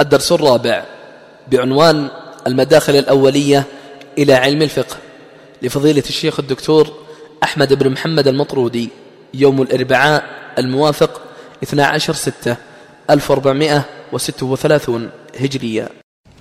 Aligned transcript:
الدرس 0.00 0.32
الرابع 0.32 0.84
بعنوان 1.52 2.08
المداخل 2.46 2.96
الأولية 2.96 3.64
إلى 4.18 4.34
علم 4.34 4.62
الفقه 4.62 4.96
لفضيلة 5.62 6.02
الشيخ 6.08 6.40
الدكتور 6.40 6.92
أحمد 7.42 7.72
بن 7.72 7.92
محمد 7.92 8.28
المطرودي 8.28 8.90
يوم 9.34 9.62
الأربعاء 9.62 10.24
الموافق 10.58 11.20
12 11.62 12.12
ستة 12.12 12.56
1436 13.10 15.10
هجرية. 15.40 15.88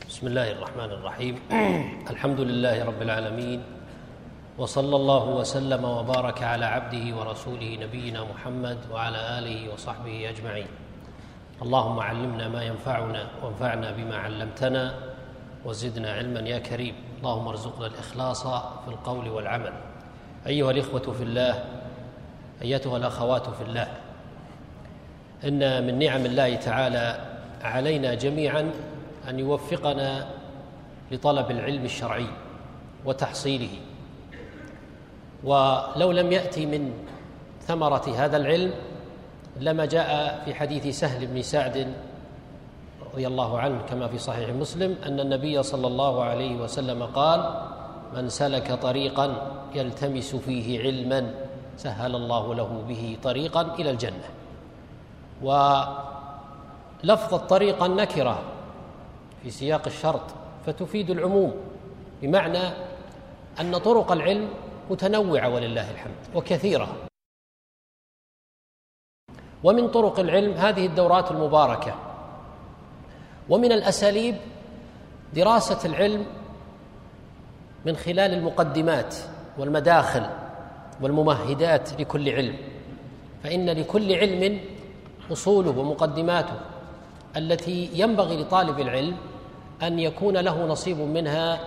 بسم 0.10 0.28
الله 0.28 0.52
الرحمن 0.52 0.92
الرحيم. 0.92 1.39
الحمد 2.14 2.39
لله 2.39 2.86
رب 2.86 3.02
العالمين 3.02 3.64
وصلى 4.58 4.96
الله 4.96 5.30
وسلم 5.30 5.84
وبارك 5.84 6.44
على 6.44 6.66
عبده 6.66 7.18
ورسوله 7.18 7.78
نبينا 7.82 8.24
محمد 8.24 8.78
وعلى 8.92 9.39
آله 9.39 9.74
وصحبه 9.74 10.30
أجمعين. 10.30 10.86
اللهم 11.62 12.00
علمنا 12.00 12.48
ما 12.48 12.64
ينفعنا 12.64 13.28
وانفعنا 13.44 13.92
بما 13.92 14.18
علمتنا 14.18 14.94
وزدنا 15.65 16.14
علما 16.14 16.39
يا 16.39 16.60
كريم. 16.60 16.96
اللهم 17.18 17.48
ارزقنا 17.48 17.88
الإخلاص 17.88 18.48
في 18.48 18.88
القول 18.88 19.29
والعمل. 19.29 19.74
أيها 20.48 20.71
الإخوة 20.71 21.01
في 21.01 21.24
الله 21.24 21.65
أيتها 22.62 22.98
الأخوات 22.98 23.50
في 23.50 23.62
الله 23.62 23.88
إن 25.43 25.88
من 25.88 26.00
نعم 26.00 26.25
الله 26.25 26.56
تعالى 26.56 27.25
علينا 27.62 28.14
جميعا 28.14 28.71
أن 29.29 29.39
يوفقنا 29.39 30.28
لطلب 31.12 31.51
العلم 31.51 31.86
الشرعي 31.86 32.28
وتحصيله. 33.06 33.73
ولو 35.44 36.12
لم 36.12 36.31
يأتي 36.31 36.66
من 36.66 36.94
ثمرة 37.62 38.14
هذا 38.17 38.38
العلم 38.38 38.73
لما 39.59 39.86
جاء 39.86 40.42
في 40.45 40.53
حديث 40.53 41.00
سهل 41.00 41.28
بن 41.28 41.42
سعد 41.42 41.94
رضي 43.14 43.28
الله 43.28 43.59
عنه 43.59 43.81
كما 43.89 44.08
في 44.08 44.17
صحيح 44.17 44.50
مسلم 44.50 44.95
أن 45.06 45.20
النبي 45.20 45.64
صلى 45.64 45.88
الله 45.88 46.23
عليه 46.23 46.56
وسلم 46.56 47.03
قال 47.03 47.62
من 48.16 48.30
سلك 48.30 48.72
طريقا 48.72 49.52
يلتمس 49.76 50.36
فيه 50.36 50.80
علما 50.80 51.34
سهل 51.78 52.16
الله 52.16 52.56
له 52.56 52.84
به 52.88 53.18
طريقا 53.23 53.62
إلى 53.62 53.90
الجنة. 53.92 54.30
ولفظ 55.44 57.34
الطريق 57.34 57.84
النكرة 57.84 58.40
في 59.44 59.50
سياق 59.50 59.81
الشرط 59.88 60.24
فتفيد 60.66 61.09
العموم 61.09 61.53
بمعنى 62.22 62.64
أن 63.59 63.78
طرق 63.78 64.12
العلم 64.12 64.48
متنوعة 64.90 65.50
ولله 65.50 65.92
الحمد 65.92 66.16
وكثيرة. 66.36 67.06
ومن 69.63 69.88
طرق 69.88 70.19
العلم 70.19 70.53
هذه 70.53 70.86
الدورات 70.86 71.31
المباركة. 71.31 71.95
ومن 73.50 73.72
الأساليب 73.72 74.36
دراسة 75.33 75.89
العلم 75.89 76.25
من 77.85 77.95
خلال 77.95 78.33
المقدمات 78.33 79.16
والمداخل 79.58 80.25
والممهدات 81.02 82.02
لكل 82.02 82.30
علم. 82.30 82.55
فإن 83.44 83.69
لكل 83.69 84.13
علم 84.13 84.59
اصوله 85.31 85.69
ومقدماته 85.69 86.55
التي 87.38 87.89
ينبغي 87.94 88.41
لطالب 88.41 88.80
العلم 88.80 89.16
أن 89.83 90.00
يكون 90.00 90.38
له 90.38 90.66
نصيب 90.66 90.97
منها 90.97 91.59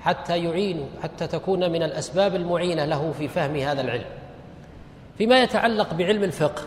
حتى 0.00 0.44
يعين 0.44 0.88
حتى 1.02 1.26
تكون 1.26 1.72
من 1.72 1.82
الأسباب 1.82 2.34
المعينة 2.34 2.84
له 2.84 3.12
في 3.18 3.28
فهم 3.28 3.56
هذا 3.56 3.80
العلم. 3.80 4.04
فيما 5.18 5.42
يتعلق 5.42 5.94
بعلم 5.94 6.24
الفقه 6.24 6.62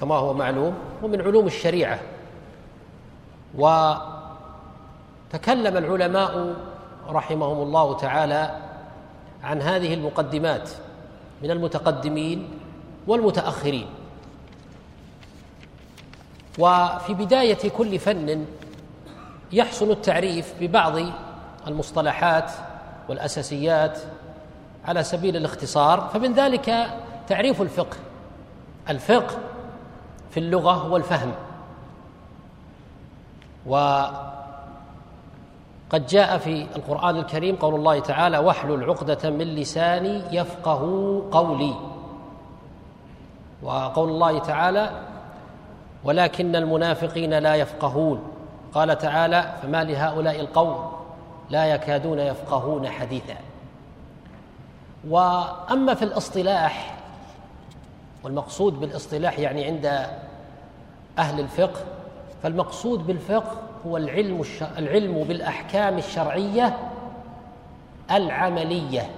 كما 0.00 0.14
هو 0.14 0.34
معلوم 0.34 0.74
ومن 1.02 1.20
علوم 1.20 1.46
الشريعة. 1.46 2.00
وتكلم 3.54 4.16
العلماء 5.76 6.56
رحمهم 7.08 7.62
الله 7.62 7.96
تعالى 7.96 8.56
عن 9.44 9.62
هذه 9.62 9.94
المقدمات 9.94 10.70
من 11.42 11.50
المتقدمين 11.50 12.48
والمتأخرين. 13.06 13.86
وفي 16.58 17.14
بداية 17.14 17.68
كل 17.68 17.98
فن 17.98 18.46
يحسن 19.52 19.90
التعريف 19.90 20.54
ببعض 20.60 20.94
المصطلحات 21.66 22.50
والأساسيات 23.08 23.98
على 24.84 25.02
سبيل 25.02 25.36
الاختصار 25.36 26.10
فمن 26.14 26.34
ذلك 26.34 26.90
تعريف 27.28 27.62
الفقه. 27.62 27.96
الفقه 28.88 29.38
في 30.30 30.40
اللغة 30.40 30.72
هو 30.72 30.96
الفهم 30.96 31.32
وقد 33.66 34.16
جاء 36.08 36.38
في 36.38 36.66
القرآن 36.76 37.16
الكريم 37.16 37.56
قول 37.56 37.74
الله 37.74 38.00
تعالى 38.00 38.38
واحلل 38.38 38.84
عقده 38.84 39.30
من 39.30 39.46
لساني 39.54 40.22
يفقه 40.32 40.82
قولي 41.32 41.74
وقول 43.62 44.08
الله 44.08 44.38
تعالى 44.38 44.90
ولكن 46.04 46.56
المنافقين 46.56 47.34
لا 47.34 47.54
يفقهون 47.54 48.22
قال 48.74 48.98
تعالى 48.98 49.54
فما 49.62 49.84
لهؤلاء 49.84 50.40
القوم 50.40 50.92
لا 51.50 51.64
يكادون 51.64 52.18
يفقهون 52.18 52.88
حديثا 52.88 53.36
وأما 55.08 55.94
في 55.94 56.02
الاصطلاح 56.04 56.99
والمقصود 58.24 58.80
بالاصطلاح 58.80 59.38
يعني 59.38 59.64
عند 59.64 60.06
أهل 61.18 61.40
الفقه 61.40 61.80
فالمقصود 62.42 63.06
بالفقه 63.06 63.56
هو 63.86 63.96
العلم 63.96 64.44
العلم 64.78 65.24
بالأحكام 65.24 65.98
الشرعية 65.98 66.78
العملية. 68.10 69.10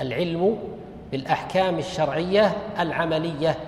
العلم 0.00 0.58
بالأحكام 1.12 1.78
الشرعية 1.78 2.56
العملية. 2.78 3.58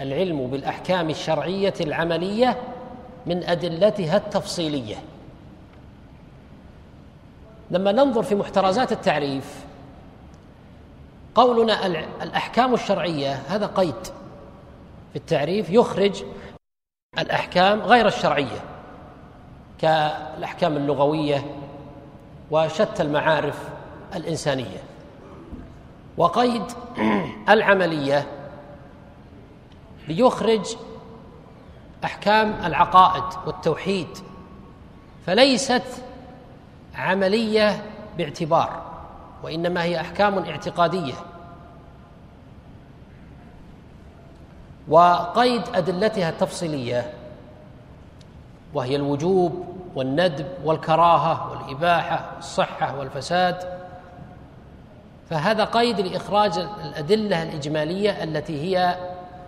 العلم 0.00 0.46
بالأحكام 0.46 1.10
الشرعية 1.10 1.74
العملية 1.80 2.56
من 3.26 3.44
أدلتها 3.44 4.16
التفصيلية. 4.16 4.96
لما 7.70 7.92
ننظر 7.92 8.22
في 8.22 8.34
محترزات 8.34 8.92
التعريف 8.92 9.64
قولنا 11.34 11.86
الأحكام 12.22 12.74
الشرعية 12.74 13.34
هذا 13.48 13.66
قيد 13.66 14.06
في 15.12 15.16
التعريف 15.16 15.70
يخرج 15.70 16.24
الأحكام 17.18 17.80
غير 17.80 18.06
الشرعية 18.06 18.64
كالأحكام 19.80 20.76
اللغوية 20.76 21.44
وشتى 22.50 23.02
المعارف 23.02 23.68
الإنسانية. 24.14 24.82
وقيد 26.16 26.62
العملية 27.48 28.26
ليخرج 30.08 30.76
أحكام 32.04 32.54
العقائد 32.64 33.24
والتوحيد 33.46 34.18
فليست 35.26 35.84
عملية 36.94 37.82
باعتبار. 38.18 38.89
وإنما 39.42 39.82
هي 39.82 40.00
أحكام 40.00 40.38
اعتقادية. 40.38 41.14
وقيد 44.88 45.62
أدلتها 45.74 46.28
التفصيلية 46.28 47.12
وهي 48.74 48.96
الوجوب 48.96 49.64
والندب 49.94 50.46
والكراهة 50.64 51.50
والإباحة 51.50 52.30
والصحة 52.36 52.98
والفساد. 52.98 53.80
فهذا 55.30 55.64
قيد 55.64 56.00
لإخراج 56.00 56.58
الأدلة 56.58 57.42
الإجمالية 57.42 58.24
التي 58.24 58.62
هي 58.62 58.96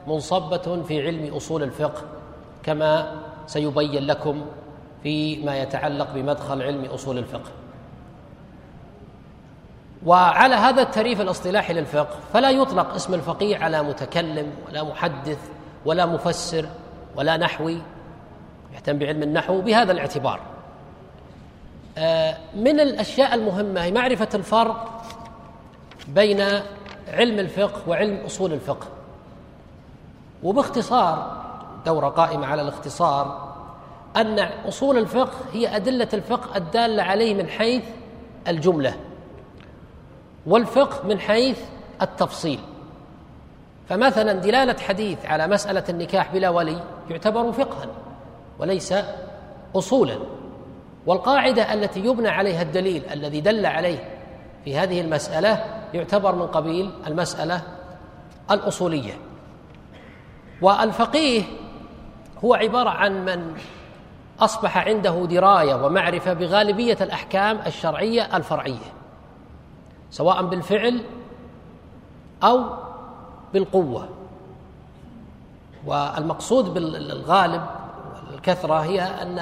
منصبة 0.06 0.82
في 0.82 1.06
علم 1.06 1.34
أصول 1.34 1.62
الفقه 1.62 2.02
كما 2.62 3.14
سيبين 3.46 4.02
لكم 4.06 4.46
فيما 5.02 5.58
يتعلق 5.58 6.12
بمدخل 6.14 6.62
علم 6.62 6.84
أصول 6.84 7.18
الفقه. 7.18 7.50
وعلى 10.06 10.54
هذا 10.54 10.82
التعريف 10.82 11.20
الاصطلاحي 11.20 11.72
للفقه 11.72 12.16
فلا 12.32 12.50
يطلق 12.50 12.94
اسم 12.94 13.14
الفقيه 13.14 13.56
على 13.56 13.82
متكلم 13.82 14.50
ولا 14.68 14.82
محدث 14.82 15.38
ولا 15.84 16.06
مفسر 16.06 16.66
ولا 17.16 17.36
نحوي 17.36 17.78
يهتم 18.74 18.98
بعلم 18.98 19.22
النحو 19.22 19.60
بهذا 19.60 19.92
الاعتبار. 19.92 20.40
آه، 21.98 22.36
من 22.54 22.80
الأشياء 22.80 23.34
المهمة 23.34 23.82
هي 23.82 23.92
معرفة 23.92 24.28
الفرق 24.34 25.02
بين 26.08 26.40
علم 27.08 27.38
الفقه 27.38 27.80
وعلم 27.88 28.16
أصول 28.26 28.52
الفقه. 28.52 28.86
وباختصار 30.42 31.42
دورة 31.86 32.08
قائمة 32.08 32.46
على 32.46 32.62
الاختصار 32.62 33.52
أن 34.16 34.38
أصول 34.68 34.98
الفقه 34.98 35.38
هي 35.52 35.76
أدلة 35.76 36.08
الفقه 36.14 36.56
الدالة 36.56 37.02
عليه 37.02 37.34
من 37.34 37.48
حيث 37.48 37.84
الجملة. 38.48 38.94
والفقه 40.46 41.08
من 41.08 41.20
حيث 41.20 41.60
التفصيل. 42.02 42.58
فمثلا 43.88 44.32
دلالة 44.32 44.76
حديث 44.78 45.26
على 45.26 45.46
مسألة 45.46 45.84
النكاح 45.88 46.32
بلا 46.32 46.48
ولي 46.48 46.82
يعتبر 47.10 47.52
فقها 47.52 47.86
وليس 48.58 48.94
اصولا. 49.76 50.18
والقاعدة 51.06 51.74
التي 51.74 52.00
يبنى 52.00 52.28
عليها 52.28 52.62
الدليل 52.62 53.02
الذي 53.12 53.40
دل 53.40 53.66
عليه 53.66 54.08
في 54.64 54.78
هذه 54.78 55.00
المسألة 55.00 55.64
يعتبر 55.94 56.34
من 56.34 56.46
قبيل 56.46 56.90
المسألة 57.06 57.62
الأصولية. 58.50 59.12
والفقيه 60.62 61.42
هو 62.44 62.54
عبارة 62.54 62.90
عن 62.90 63.24
من 63.24 63.54
أصبح 64.40 64.78
عنده 64.78 65.26
دراية 65.26 65.74
ومعرفة 65.74 66.32
بغالبية 66.32 66.96
الأحكام 67.00 67.60
الشرعية 67.66 68.36
الفرعية. 68.36 69.01
سواء 70.12 70.42
بالفعل 70.42 71.00
أو 72.42 72.64
بالقوة. 73.52 74.08
والمقصود 75.86 76.74
بالغالب 76.74 77.62
الكثره 78.34 78.74
هي 78.74 79.00
أن 79.00 79.38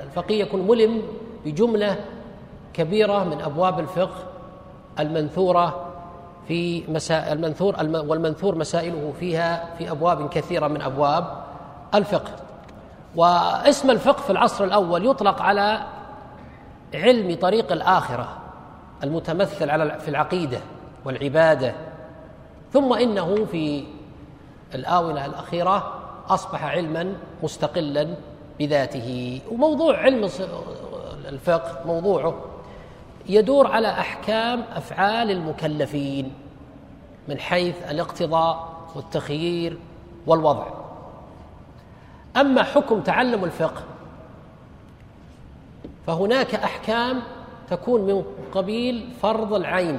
الفقيه 0.00 0.42
يكون 0.42 0.66
ملم 0.68 1.02
بجملة 1.44 1.96
كبيرة 2.74 3.24
من 3.24 3.40
أبواب 3.40 3.80
الفقه 3.80 4.24
المنثورة 5.00 5.86
في 6.48 6.84
مسائل 6.88 7.32
المنثور 7.38 7.74
والمنثور 8.08 8.54
مسائله 8.54 9.12
فيها 9.20 9.74
في 9.78 9.90
أبواب 9.90 10.28
كثيرة 10.28 10.68
من 10.68 10.82
أبواب 10.82 11.44
الفقه. 11.94 12.30
واسم 13.16 13.90
الفقه 13.90 14.22
في 14.22 14.30
العصر 14.30 14.64
الأول 14.64 15.06
يطلق 15.06 15.42
على 15.42 15.82
علم 16.94 17.36
طريق 17.40 17.72
الآخرة. 17.72 18.41
المتمثل 19.04 19.70
على 19.70 20.00
في 20.00 20.08
العقيدة 20.08 20.60
والعبادة. 21.04 21.74
ثم 22.72 22.92
إنه 22.92 23.44
في 23.44 23.84
الآونة 24.74 25.26
الأخيرة 25.26 25.98
أصبح 26.28 26.64
علما 26.64 27.14
مستقلا 27.42 28.14
بذاته. 28.58 29.40
وموضوع 29.50 29.98
علم 29.98 30.28
الفقه 31.28 31.86
موضوعه 31.86 32.44
يدور 33.28 33.66
على 33.66 33.88
أحكام 33.88 34.64
أفعال 34.74 35.30
المكلفين 35.30 36.32
من 37.28 37.38
حيث 37.38 37.90
الاقتضاء 37.90 38.72
والتخيير 38.94 39.78
والوضع. 40.26 40.66
أما 42.36 42.62
حكم 42.62 43.00
تعلم 43.00 43.44
الفقه 43.44 43.82
فهناك 46.06 46.54
أحكام 46.54 47.22
تكون 47.72 48.00
من 48.00 48.24
قبيل 48.54 49.08
فرض 49.22 49.54
العين 49.54 49.98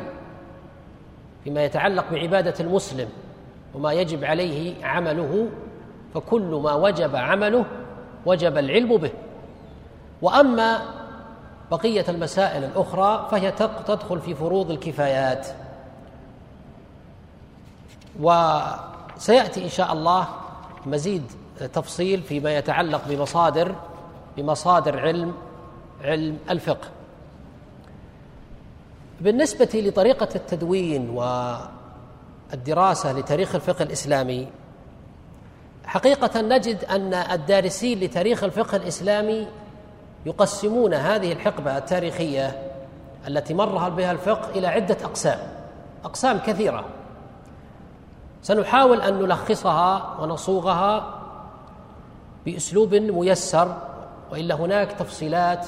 فيما 1.43 1.65
يتعلق 1.65 2.05
بعبادة 2.11 2.53
المسلم 2.59 3.09
وما 3.75 3.93
يجب 3.93 4.23
عليه 4.23 4.85
عمله 4.85 5.49
فكل 6.13 6.61
ما 6.63 6.73
وجب 6.73 7.15
عمله 7.15 7.65
وجب 8.25 8.57
العلم 8.57 8.97
به. 8.97 9.11
وأما 10.21 10.81
بقية 11.71 12.05
المسائل 12.09 12.63
الأخرى 12.63 13.27
فهي 13.31 13.51
تدخل 13.87 14.19
في 14.19 14.35
فروض 14.35 14.71
الكفايات. 14.71 15.47
وسيأتي 18.21 19.63
إن 19.63 19.69
شاء 19.69 19.93
الله 19.93 20.27
مزيد 20.85 21.23
تفصيل 21.73 22.21
فيما 22.21 22.57
يتعلق 22.57 23.01
بمصادر 23.09 23.75
بمصادر 24.37 24.99
علم 24.99 25.33
علم 26.03 26.37
الفقه. 26.49 26.87
بالنسبة 29.23 29.69
لطريقة 29.73 30.27
التدوين 30.35 31.09
والدراسة 32.51 33.11
لتاريخ 33.11 33.55
الفقه 33.55 33.83
الإسلامي 33.83 34.47
حقيقة 35.85 36.41
نجد 36.41 36.83
أن 36.83 37.13
الدارسين 37.13 37.99
لتاريخ 37.99 38.43
الفقه 38.43 38.75
الإسلامي 38.75 39.47
يقسمون 40.25 40.93
هذه 40.93 41.31
الحقبة 41.31 41.77
التاريخية 41.77 42.71
التي 43.27 43.53
مر 43.53 43.89
بها 43.89 44.11
الفقه 44.11 44.49
إلى 44.49 44.67
عدة 44.67 44.97
أقسام 45.03 45.39
أقسام 46.05 46.37
كثيرة. 46.37 46.85
سنحاول 48.41 49.01
أن 49.01 49.13
نلخصها 49.13 50.17
ونصوغها 50.21 51.19
بأسلوب 52.45 52.95
ميسر 52.95 53.77
وإلا 54.31 54.55
هناك 54.55 54.91
تفصيلات 54.91 55.67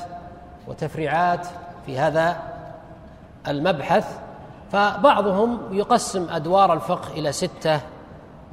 وتفريعات 0.68 1.48
في 1.86 2.00
هذا 2.00 2.55
المبحث 3.48 4.18
فبعضهم 4.72 5.60
يقسم 5.72 6.30
أدوار 6.30 6.74
الفقه 6.74 7.14
إلى 7.14 7.32
ستة 7.32 7.82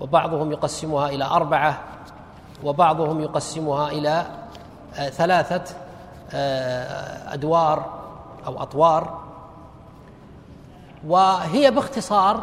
وبعضهم 0.00 0.52
يقسمها 0.52 1.08
إلى 1.08 1.24
أربعة 1.24 1.78
وبعضهم 2.64 3.20
يقسمها 3.20 3.88
إلى 3.88 4.26
آه، 4.96 5.08
ثلاثة 5.08 5.74
آه، 6.32 7.34
أدوار 7.34 8.02
أو 8.46 8.62
أطوار. 8.62 9.22
وهي 11.06 11.70
باختصار 11.70 12.42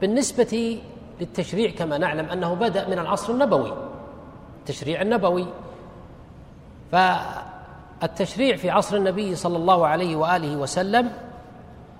بالنسبة 0.00 0.80
للتشريع 1.20 1.70
كما 1.70 1.98
نعلم 1.98 2.28
أنه 2.28 2.54
بدأ 2.54 2.88
من 2.88 2.98
العصر 2.98 3.32
النبوي 3.32 3.72
التشريع 4.60 5.02
النبوي. 5.02 5.46
فالتشريع 8.04 8.56
في 8.56 8.70
عصر 8.70 8.96
النبي 8.96 9.34
صلى 9.34 9.56
الله 9.56 9.86
عليه 9.86 10.16
وآله 10.16 10.56
وسلم 10.56 11.10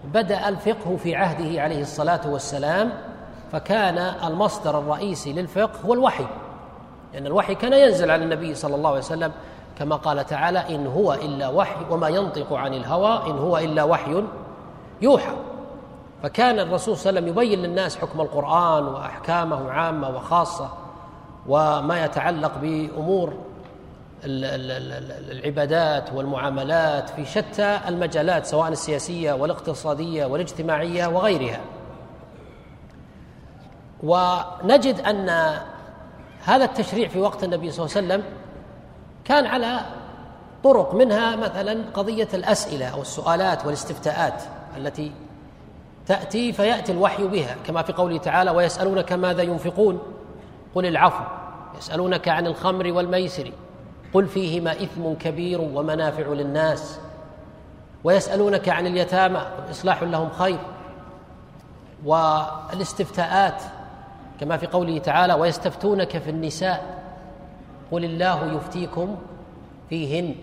بدأ 0.04 0.48
الفقه 0.48 0.96
في 0.96 1.16
عهده 1.16 1.62
عليه 1.62 1.80
الصلاة 1.80 2.20
والسلام 2.26 2.92
فكان 3.52 3.98
المصدر 3.98 4.78
الرئيسي 4.78 5.32
للفقه 5.32 5.80
هو 5.86 5.94
الوحي 5.94 6.26
لأن 7.12 7.26
الوحي 7.26 7.54
كان 7.54 7.72
ينزل 7.72 8.10
على 8.10 8.24
النبي 8.24 8.54
صلى 8.54 8.74
الله 8.74 8.88
عليه 8.88 8.98
وسلم 8.98 9.32
كما 9.78 9.96
قال 9.96 10.26
تعالى 10.26 10.74
إن 10.74 10.86
هو 10.86 11.12
إلا 11.14 11.48
وحي 11.48 11.84
وما 11.90 12.08
ينطق 12.08 12.52
عن 12.52 12.74
الهوى 12.74 13.30
إن 13.30 13.38
هو 13.38 13.58
إلا 13.58 13.84
وحي 13.84 14.24
يوحى. 15.02 15.34
فكان 16.22 16.58
الرسول 16.58 16.96
صلى 16.96 17.10
الله 17.10 17.20
عليه 17.20 17.32
وسلم 17.32 17.44
يبين 17.44 17.62
للناس 17.62 17.96
حكم 17.96 18.20
القرآن 18.20 18.84
وأحكامه 18.84 19.70
عامة 19.70 20.08
وخاصة 20.08 20.68
وما 21.48 22.04
يتعلق 22.04 22.52
بأمور 22.62 23.32
العبادات 24.24 26.12
والمعاملات 26.12 27.10
في 27.10 27.24
شتى 27.24 27.80
المجالات 27.88 28.46
سواء 28.46 28.68
السياسية 28.68 29.32
والاقتصادية 29.32 30.24
والاجتماعية 30.24 31.06
وغيرها. 31.06 31.60
ونجد 34.02 35.00
أن 35.00 35.28
هذا 36.44 36.64
التشريع 36.64 37.08
في 37.08 37.18
وقت 37.18 37.44
النبي 37.44 37.70
صلى 37.70 37.86
الله 37.86 37.96
عليه 37.96 38.06
وسلم 38.06 38.24
كان 39.24 39.46
على 39.46 39.80
طرق 40.64 40.94
منها 40.94 41.36
مثلا 41.36 41.84
قضية 41.94 42.28
الأسئلة 42.34 42.86
أو 42.86 43.02
السؤالات 43.02 43.64
والاستفتاءات 43.66 44.42
التي 44.76 45.12
تأتي 46.06 46.52
فيأتي 46.52 46.92
الوحي 46.92 47.26
بها 47.26 47.56
كما 47.66 47.82
في 47.82 47.92
قوله 47.92 48.18
تعالى 48.18 48.50
ويسألونك 48.50 49.12
ماذا 49.12 49.42
ينفقون؟ 49.42 49.98
قل 50.74 50.86
العفو. 50.86 51.24
يسألونك 51.78 52.28
عن 52.28 52.46
الخمر 52.46 52.92
والميسر. 52.92 53.52
قل 54.14 54.26
فيهما 54.26 54.72
إثم 54.72 55.12
كبير 55.12 55.60
ومنافع 55.60 56.26
للناس 56.26 56.98
ويسألونك 58.04 58.68
عن 58.68 58.86
اليتامى 58.86 59.38
قل 59.38 59.70
إصلاح 59.70 60.02
لهم 60.02 60.30
خير 60.30 60.58
والاستفتاءات 62.04 63.62
كما 64.40 64.56
في 64.56 64.66
قوله 64.66 64.98
تعالى 64.98 65.34
ويستفتونك 65.34 66.18
في 66.18 66.30
النساء 66.30 67.04
قل 67.90 68.04
الله 68.04 68.52
يفتيكم 68.52 69.16
فيهن 69.90 70.34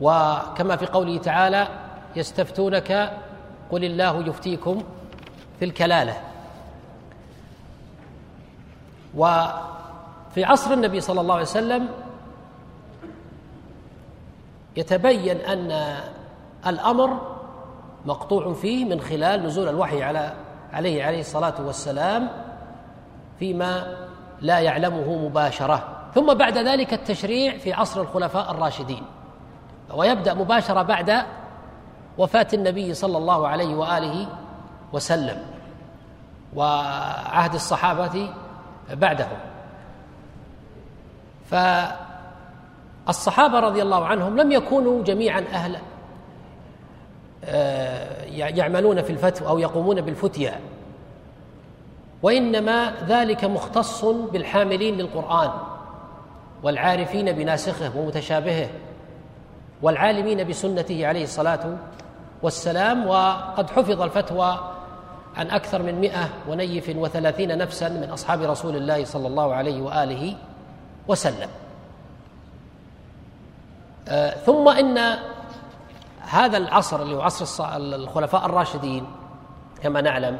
وكما 0.00 0.76
في 0.76 0.86
قوله 0.86 1.18
تعالى 1.18 1.68
يستفتونك 2.16 3.12
قل 3.70 3.84
الله 3.84 4.28
يفتيكم 4.28 4.82
في 5.58 5.64
الكلالة 5.64 6.16
وفي 10.34 10.44
عصر 10.44 10.72
النبي 10.72 11.00
صلى 11.00 11.20
الله 11.20 11.34
عليه 11.34 11.44
وسلم 11.44 11.88
يتبين 14.76 15.36
أن 15.36 15.96
الأمر 16.66 17.36
مقطوع 18.06 18.52
فيه 18.52 18.84
من 18.84 19.00
خلال 19.00 19.46
نزول 19.46 19.68
الوحي 19.68 20.02
على 20.02 20.32
عليه 20.72 21.04
عليه 21.04 21.20
الصلاة 21.20 21.54
والسلام 21.66 22.28
فيما 23.38 23.96
لا 24.40 24.58
يعلمه 24.58 25.28
مباشرة. 25.28 26.08
ثم 26.14 26.34
بعد 26.34 26.58
ذلك 26.58 26.92
التشريع 26.92 27.58
في 27.58 27.72
عصر 27.72 28.00
الخلفاء 28.00 28.50
الراشدين. 28.50 29.02
ويبدأ 29.94 30.34
مباشرة 30.34 30.82
بعد 30.82 31.22
وفاة 32.18 32.48
النبي 32.54 32.94
صلى 32.94 33.18
الله 33.18 33.48
عليه 33.48 33.74
وآله 33.76 34.26
وسلم 34.92 35.42
وعهد 36.54 37.54
الصحابة 37.54 38.30
بعدهم 38.92 39.53
فالصحابة 43.06 43.60
رضي 43.60 43.82
الله 43.82 44.06
عنهم 44.06 44.36
لم 44.40 44.52
يكونوا 44.52 45.02
جميعا 45.02 45.44
أهل 45.52 45.76
آه، 47.44 48.24
يعملون 48.34 49.02
في 49.02 49.10
الفتوى 49.10 49.48
أو 49.48 49.58
يقومون 49.58 50.00
بالفتيا. 50.00 50.60
وإنما 52.22 52.92
ذلك 53.08 53.44
مختص 53.44 54.04
بالحاملين 54.04 54.94
للقرآن 54.94 55.50
والعارفين 56.62 57.32
بناسخه 57.32 57.96
ومتشابهه 57.96 58.68
والعالمين 59.82 60.48
بسنته 60.48 61.06
عليه 61.06 61.24
الصلاة 61.24 61.76
والسلام. 62.42 63.06
وقد 63.06 63.70
حفظ 63.70 64.02
الفتوى 64.02 64.58
عن 65.36 65.50
أكثر 65.50 65.82
من 65.82 66.00
مئة 66.00 66.28
ونيف 66.48 66.96
وثلاثين 66.96 67.58
نفسا 67.58 67.88
من 67.88 68.10
أصحاب 68.10 68.42
رسول 68.42 68.76
الله 68.76 69.04
صلى 69.04 69.26
الله 69.26 69.54
عليه 69.54 69.82
وآله 69.82 70.36
وسلم. 71.08 71.48
آه، 74.08 74.30
ثم 74.30 74.68
إن 74.68 75.18
هذا 76.20 76.56
العصر 76.56 77.02
اللي 77.02 77.16
هو 77.16 77.20
عصر 77.20 77.76
الخلفاء 77.76 78.46
الراشدين 78.46 79.06
كما 79.82 80.00
نعلم 80.00 80.38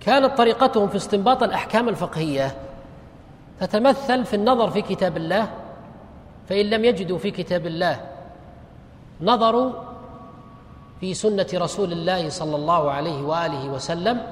كانت 0.00 0.38
طريقتهم 0.38 0.88
في 0.88 0.96
استنباط 0.96 1.42
الأحكام 1.42 1.88
الفقهية 1.88 2.56
تتمثل 3.60 4.24
في 4.24 4.36
النظر 4.36 4.70
في 4.70 4.82
كتاب 4.82 5.16
الله 5.16 5.48
فإن 6.48 6.66
لم 6.66 6.84
يجدوا 6.84 7.18
في 7.18 7.30
كتاب 7.30 7.66
الله 7.66 8.00
نظروا 9.20 9.72
في 11.00 11.14
سنة 11.14 11.46
رسول 11.54 11.92
الله 11.92 12.28
صلى 12.28 12.56
الله 12.56 12.90
عليه 12.90 13.22
وآله 13.22 13.68
وسلم 13.68 14.22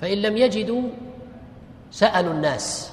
فإن 0.00 0.18
لم 0.18 0.36
يجدوا 0.36 0.82
سألوا 1.90 2.32
الناس. 2.32 2.92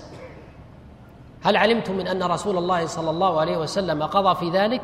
هل 1.48 1.58
علمتم 1.58 1.98
من 1.98 2.08
أن 2.08 2.24
رسول 2.24 2.58
الله 2.58 2.86
صلى 2.86 3.10
الله 3.10 3.40
عليه 3.40 3.58
وسلم 3.58 4.04
قضى 4.04 4.36
في 4.36 4.58
ذلك؟ 4.58 4.82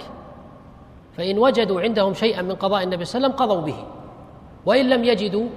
فإن 1.17 1.37
وجدوا 1.37 1.81
عندهم 1.81 2.13
شيئا 2.13 2.41
من 2.41 2.55
قضاء 2.55 2.83
النبي 2.83 3.05
صلى 3.05 3.17
الله 3.17 3.27
عليه 3.27 3.35
وسلم 3.35 3.49
قضوا 3.49 3.61
به. 3.61 3.85
وإن 4.65 4.89
لم 4.89 5.03
يجدوا 5.03 5.47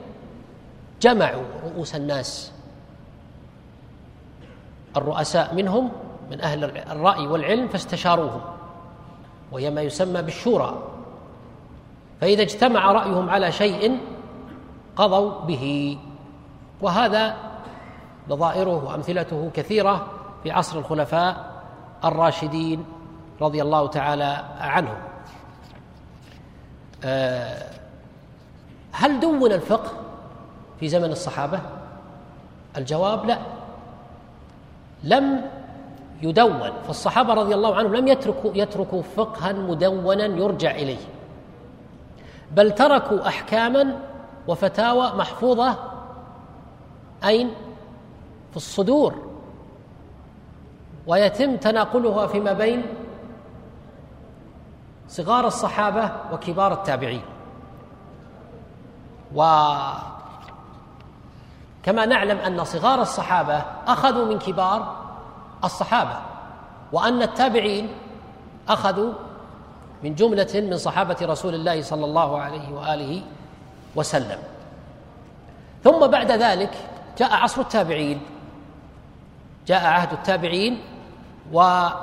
جمعوا 1.00 1.42
رؤوس 1.64 1.94
الناس. 1.94 2.52
الرؤساء 4.96 5.54
منهم 5.54 5.90
من 6.30 6.40
أهل 6.40 6.64
الرأي 6.64 7.26
والعلم 7.26 7.68
فاستشاروهم. 7.68 8.40
وهي 9.52 9.70
ما 9.70 9.82
يسمى 9.82 10.22
بالشورى. 10.22 10.82
فإذا 12.20 12.42
اجتمع 12.42 12.92
رأيهم 12.92 13.30
على 13.30 13.52
شيء 13.52 13.98
قضوا 14.96 15.40
به. 15.40 15.98
وهذا 16.80 17.36
نظائره 18.28 18.84
وأمثلته 18.84 19.50
كثيرة. 19.54 20.15
في 20.46 20.52
عصر 20.52 20.78
الخلفاء 20.78 21.62
الراشدين 22.04 22.84
رضي 23.40 23.62
الله 23.62 23.86
تعالى 23.86 24.44
عنهم. 24.58 24.98
آه، 27.04 27.70
هل 28.92 29.20
دون 29.20 29.52
الفقه 29.52 29.90
في 30.80 30.88
زمن 30.88 31.10
الصحابة؟ 31.12 31.60
الجواب 32.76 33.24
لا. 33.24 33.38
لم 35.04 35.44
يدون 36.22 36.72
فالصحابة 36.86 37.34
رضي 37.34 37.54
الله 37.54 37.76
عنهم 37.76 37.96
لم 37.96 38.08
يتركوا 38.08 38.50
يتركوا 38.54 39.02
فقها 39.02 39.52
مدونا 39.52 40.24
يرجع 40.24 40.70
إليه. 40.70 41.06
بل 42.52 42.74
تركوا 42.74 43.28
أحكاما 43.28 43.98
وفتاوى 44.48 45.12
محفوظة 45.12 45.76
أين؟ 47.24 47.50
في 48.50 48.56
الصدور. 48.56 49.25
ويتم 51.06 51.56
تناقلها 51.56 52.26
فيما 52.26 52.52
بين 52.52 52.82
صغار 55.08 55.46
الصحابة 55.46 56.12
وكبار 56.32 56.72
التابعين. 56.72 57.22
وكما 59.34 60.02
نعلم 62.06 62.38
أن 62.38 62.64
صغار 62.64 63.02
الصحابة 63.02 63.62
أخذوا 63.86 64.24
من 64.24 64.38
كبار 64.38 64.96
الصحابة 65.64 66.18
وأن 66.92 67.22
التابعين 67.22 67.88
أخذوا 68.68 69.12
من 70.02 70.14
جملة 70.14 70.48
من 70.54 70.78
صحابة 70.78 71.16
رسول 71.22 71.54
الله 71.54 71.82
صلى 71.82 72.04
الله 72.04 72.38
عليه 72.38 72.72
وآله 72.72 73.22
وسلم. 73.96 74.38
ثم 75.84 76.06
بعد 76.06 76.32
ذلك 76.32 76.70
جاء 77.18 77.34
عصر 77.34 77.60
التابعين. 77.60 78.20
جاء 79.66 79.84
عهد 79.84 80.12
التابعين 80.12 80.80
والفقه 81.52 81.98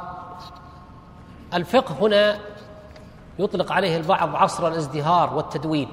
هنا 2.01 2.37
يطلق 3.39 3.71
عليه 3.71 3.97
البعض 3.97 4.35
عصر 4.35 4.67
الازدهار 4.67 5.33
والتدوين. 5.33 5.87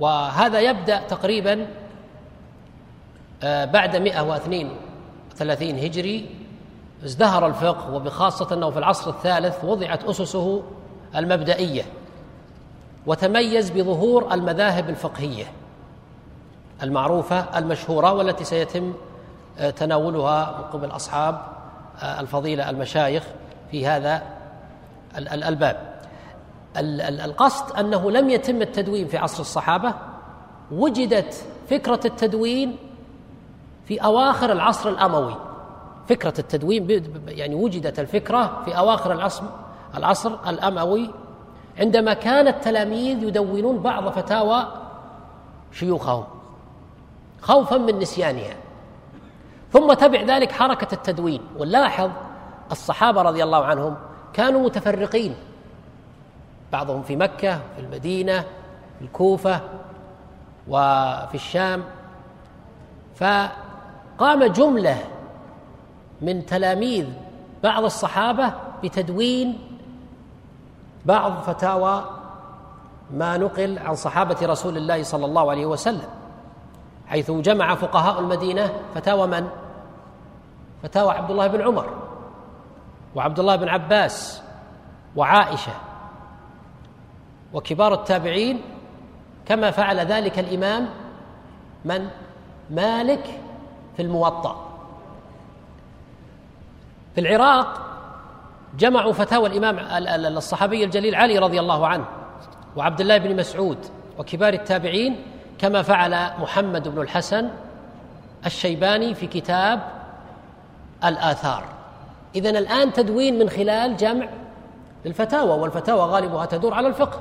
وهذا 0.00 0.60
يبدأ 0.60 0.98
تقريبا 0.98 1.66
آه، 3.42 3.64
بعد 3.64 3.96
132 3.96 5.78
هجري. 5.78 6.30
ازدهر 7.04 7.46
الفقه 7.46 7.94
وبخاصة 7.94 8.54
أنه 8.54 8.70
في 8.70 8.78
العصر 8.78 9.10
الثالث 9.10 9.64
وضعت 9.64 10.04
أسسه 10.04 10.62
المبدئية 11.16 11.82
وتميز 13.06 13.70
بظهور 13.70 14.34
المذاهب 14.34 14.88
الفقهية 14.88 15.44
المعروفة 16.82 17.58
المشهورة 17.58 18.12
والتي 18.12 18.44
سيتم 18.44 18.92
آه، 19.58 19.70
تناولها 19.70 20.54
من 20.58 20.64
قبل 20.64 20.90
أصحاب 20.96 21.40
الفضيلة 22.02 22.70
المشايخ 22.70 23.24
في 23.70 23.86
هذا 23.86 24.22
الباب. 25.18 25.96
القصد 27.24 27.76
أنه 27.76 28.10
لم 28.10 28.30
يتم 28.30 28.62
التدوين 28.62 29.06
في 29.06 29.16
عصر 29.16 29.40
الصحابة 29.40 29.94
وجدت 30.72 31.44
فكرة 31.70 32.00
التدوين 32.04 32.76
في 33.84 33.98
أواخر 33.98 34.52
العصر 34.52 34.88
الأموي. 34.88 35.36
فكرة 36.08 36.34
التدوين 36.38 37.12
يعني 37.28 37.54
وجدت 37.54 37.98
الفكرة 37.98 38.62
في 38.64 38.78
أواخر 38.78 39.12
العصر 39.12 39.44
العصر 39.96 40.32
الأموي 40.48 41.10
عندما 41.78 42.14
كان 42.14 42.48
التلاميذ 42.48 43.22
يدونون 43.22 43.78
بعض 43.78 44.08
فتاوى 44.08 44.66
شيوخهم 45.72 46.24
خوفا 47.42 47.76
من 47.76 47.98
نسيانها. 47.98 48.54
ثم 49.72 49.92
تبع 49.92 50.22
ذلك 50.22 50.52
حركة 50.52 50.94
التدوين. 50.94 51.40
ونلاحظ 51.58 52.10
الصحابة 52.72 53.22
رضي 53.22 53.44
الله 53.44 53.64
عنهم 53.64 53.96
كانوا 54.32 54.60
متفرقين. 54.60 55.34
بعضهم 56.72 57.02
في 57.02 57.16
مكة 57.16 57.54
في 57.76 57.80
المدينة 57.80 58.40
في 58.98 59.04
الكوفة 59.04 59.60
وفي 60.68 61.34
الشام. 61.34 61.84
فقام 63.16 64.44
جملة 64.44 64.98
من 66.22 66.46
تلاميذ 66.46 67.06
بعض 67.62 67.84
الصحابة 67.84 68.52
بتدوين 68.84 69.58
بعض 71.06 71.32
فتاوى 71.32 72.04
ما 73.10 73.36
نقل 73.36 73.78
عن 73.78 73.94
صحابة 73.94 74.36
رسول 74.42 74.76
الله 74.76 75.02
صلى 75.02 75.24
الله 75.24 75.50
عليه 75.50 75.66
وسلم. 75.66 76.08
حيث 77.08 77.30
جمع 77.30 77.74
فقهاء 77.74 78.20
المدينة 78.20 78.72
فتاوى 78.94 79.26
من؟ 79.26 79.48
فتاوى 80.82 81.10
عبد 81.10 81.30
الله 81.30 81.46
بن 81.46 81.62
عمر 81.62 81.86
وعبد 83.14 83.40
الله 83.40 83.56
بن 83.56 83.68
عباس 83.68 84.42
وعائشة 85.16 85.72
وكبار 87.52 87.94
التابعين 87.94 88.60
كما 89.46 89.70
فعل 89.70 89.98
ذلك 89.98 90.38
الإمام 90.38 90.88
من؟ 91.84 92.08
مالك 92.70 93.40
في 93.96 94.02
الموطأ 94.02 94.66
في 97.14 97.20
العراق 97.20 97.82
جمعوا 98.78 99.12
فتاوى 99.12 99.48
الإمام 99.48 99.78
الصحابي 100.36 100.84
الجليل 100.84 101.14
علي 101.14 101.38
رضي 101.38 101.60
الله 101.60 101.86
عنه 101.86 102.04
وعبد 102.76 103.00
الله 103.00 103.18
بن 103.18 103.36
مسعود 103.36 103.78
وكبار 104.18 104.52
التابعين 104.52 105.16
كما 105.58 105.82
فعل 105.82 106.40
محمد 106.40 106.88
بن 106.88 107.02
الحسن 107.02 107.48
الشيباني 108.46 109.14
في 109.14 109.26
كتاب 109.26 109.80
الآثار. 111.04 111.64
إذا 112.34 112.50
الآن 112.50 112.92
تدوين 112.92 113.38
من 113.38 113.50
خلال 113.50 113.96
جمع 113.96 114.28
الفتاوى 115.06 115.60
والفتاوى 115.60 116.00
غالبها 116.00 116.46
تدور 116.46 116.74
على 116.74 116.88
الفقه 116.88 117.20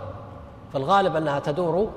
فالغالب 0.73 1.15
أنها 1.15 1.39
تدور 1.39 1.91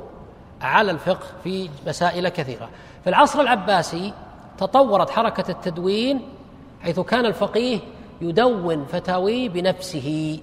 على 0.61 0.91
الفقه 0.91 1.27
في 1.45 1.71
مسائل 1.87 2.29
كثيرة. 2.29 2.69
في 3.05 3.11
العصر 3.11 3.41
العباسي 3.41 4.13
تطورت 4.59 5.11
حركة 5.11 5.51
التدوين 5.51 6.29
حيث 6.83 7.01
كان 7.01 7.27
الفقيه 7.27 7.79
يدون 8.21 8.85
فتاويه 8.85 9.49
بنفسه. 9.49 10.41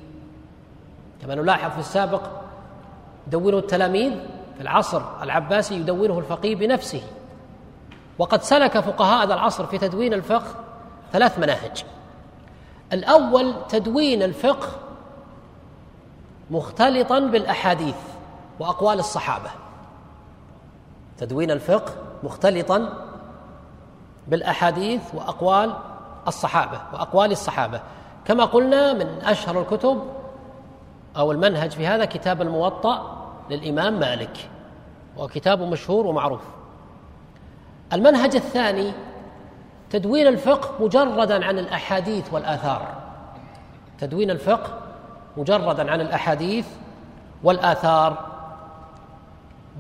كما 1.22 1.36
نلاحظ 1.36 1.72
في 1.72 1.80
السابق 1.80 2.22
يدونه 3.28 3.58
التلاميذ 3.58 4.14
في 4.56 4.62
العصر 4.62 5.02
العباسي 5.22 5.76
يدونه 5.76 6.20
الفقيه 6.20 6.56
بنفسه. 6.56 7.02
وقد 8.20 8.44
سلك 8.44 8.80
فقهاء 8.80 9.26
هذا 9.26 9.34
العصر 9.34 9.66
في 9.66 9.78
تدوين 9.78 10.14
الفقه 10.14 10.56
ثلاث 11.14 11.40
مناهج. 11.40 11.86
الأول 12.94 13.54
تدوين 13.70 14.24
الفقه 14.24 14.68
مختلطا 16.52 17.20
بالأحاديث 17.20 17.96
وأقوال 18.60 19.00
الصحابة. 19.00 19.50
تدوين 21.18 21.52
الفقه 21.52 21.94
مختلطا 22.24 23.06
بالأحاديث 24.28 25.02
وأقوال 25.14 25.76
الصحابة 26.28 26.82
وأقوال 26.94 27.32
الصحابة. 27.32 27.82
كما 28.26 28.46
قلنا 28.46 28.94
من 28.94 29.22
أشهر 29.22 29.62
الكتب 29.62 30.02
أو 31.18 31.32
المنهج 31.32 31.72
في 31.72 31.88
هذا 31.88 32.06
كتاب 32.06 32.42
الموطأ 32.42 33.25
للإمام 33.50 34.00
مالك 34.00 34.50
وكتاب 35.18 35.62
مشهور 35.62 36.08
ومعروف. 36.08 36.42
المنهج 37.94 38.36
الثاني 38.36 38.92
تدوين 39.90 40.28
الفقه 40.28 40.84
مجردا 40.84 41.46
عن 41.46 41.60
الأحاديث 41.60 42.34
والآثار. 42.34 42.88
تدوين 44.00 44.32
الفقه 44.32 44.80
مجردا 45.38 45.92
عن 45.92 46.02
الأحاديث 46.02 46.68
والآثار. 47.44 48.26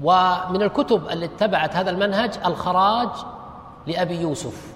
ومن 0.03 0.61
الكتب 0.61 1.09
التي 1.09 1.25
اتبعت 1.25 1.75
هذا 1.75 1.89
المنهج 1.89 2.37
الخراج 2.45 3.09
لأبي 3.87 4.21
يوسف. 4.21 4.75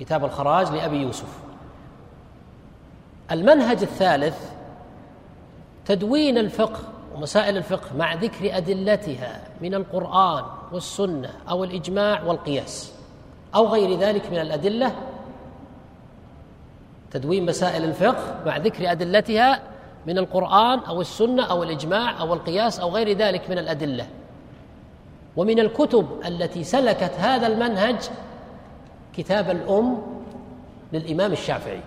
كتاب 0.00 0.24
الخراج 0.24 0.70
لأبي 0.72 0.96
يوسف. 0.96 1.38
المنهج 3.30 3.82
الثالث 3.82 4.52
تدوين 5.86 6.38
الفقه 6.38 6.80
ومسائل 7.18 7.56
الفقه 7.56 7.96
مع 7.96 8.14
ذكر 8.14 8.56
أدلتها 8.56 9.40
من 9.60 9.74
القرآن 9.74 10.44
والسنة 10.72 11.30
أو 11.50 11.64
الإجماع 11.64 12.22
والقياس 12.22 12.92
أو 13.54 13.66
غير 13.66 13.98
ذلك 13.98 14.30
من 14.30 14.38
الأدلة 14.38 14.92
تدوين 17.10 17.46
مسائل 17.46 17.84
الفقه 17.84 18.40
مع 18.46 18.56
ذكر 18.56 18.92
أدلتها 18.92 19.62
من 20.06 20.18
القرآن 20.18 20.78
أو 20.78 21.00
السنة 21.00 21.44
أو 21.44 21.62
الإجماع 21.62 22.20
أو 22.20 22.34
القياس 22.34 22.80
أو 22.80 22.90
غير 22.90 23.16
ذلك 23.16 23.50
من 23.50 23.58
الأدلة. 23.58 24.06
ومن 25.36 25.58
الكتب 25.58 26.08
التي 26.26 26.64
سلكت 26.64 27.12
هذا 27.18 27.46
المنهج 27.46 27.96
كتاب 29.16 29.50
الأم 29.50 30.02
للإمام 30.92 31.32
الشافعي. 31.32 31.80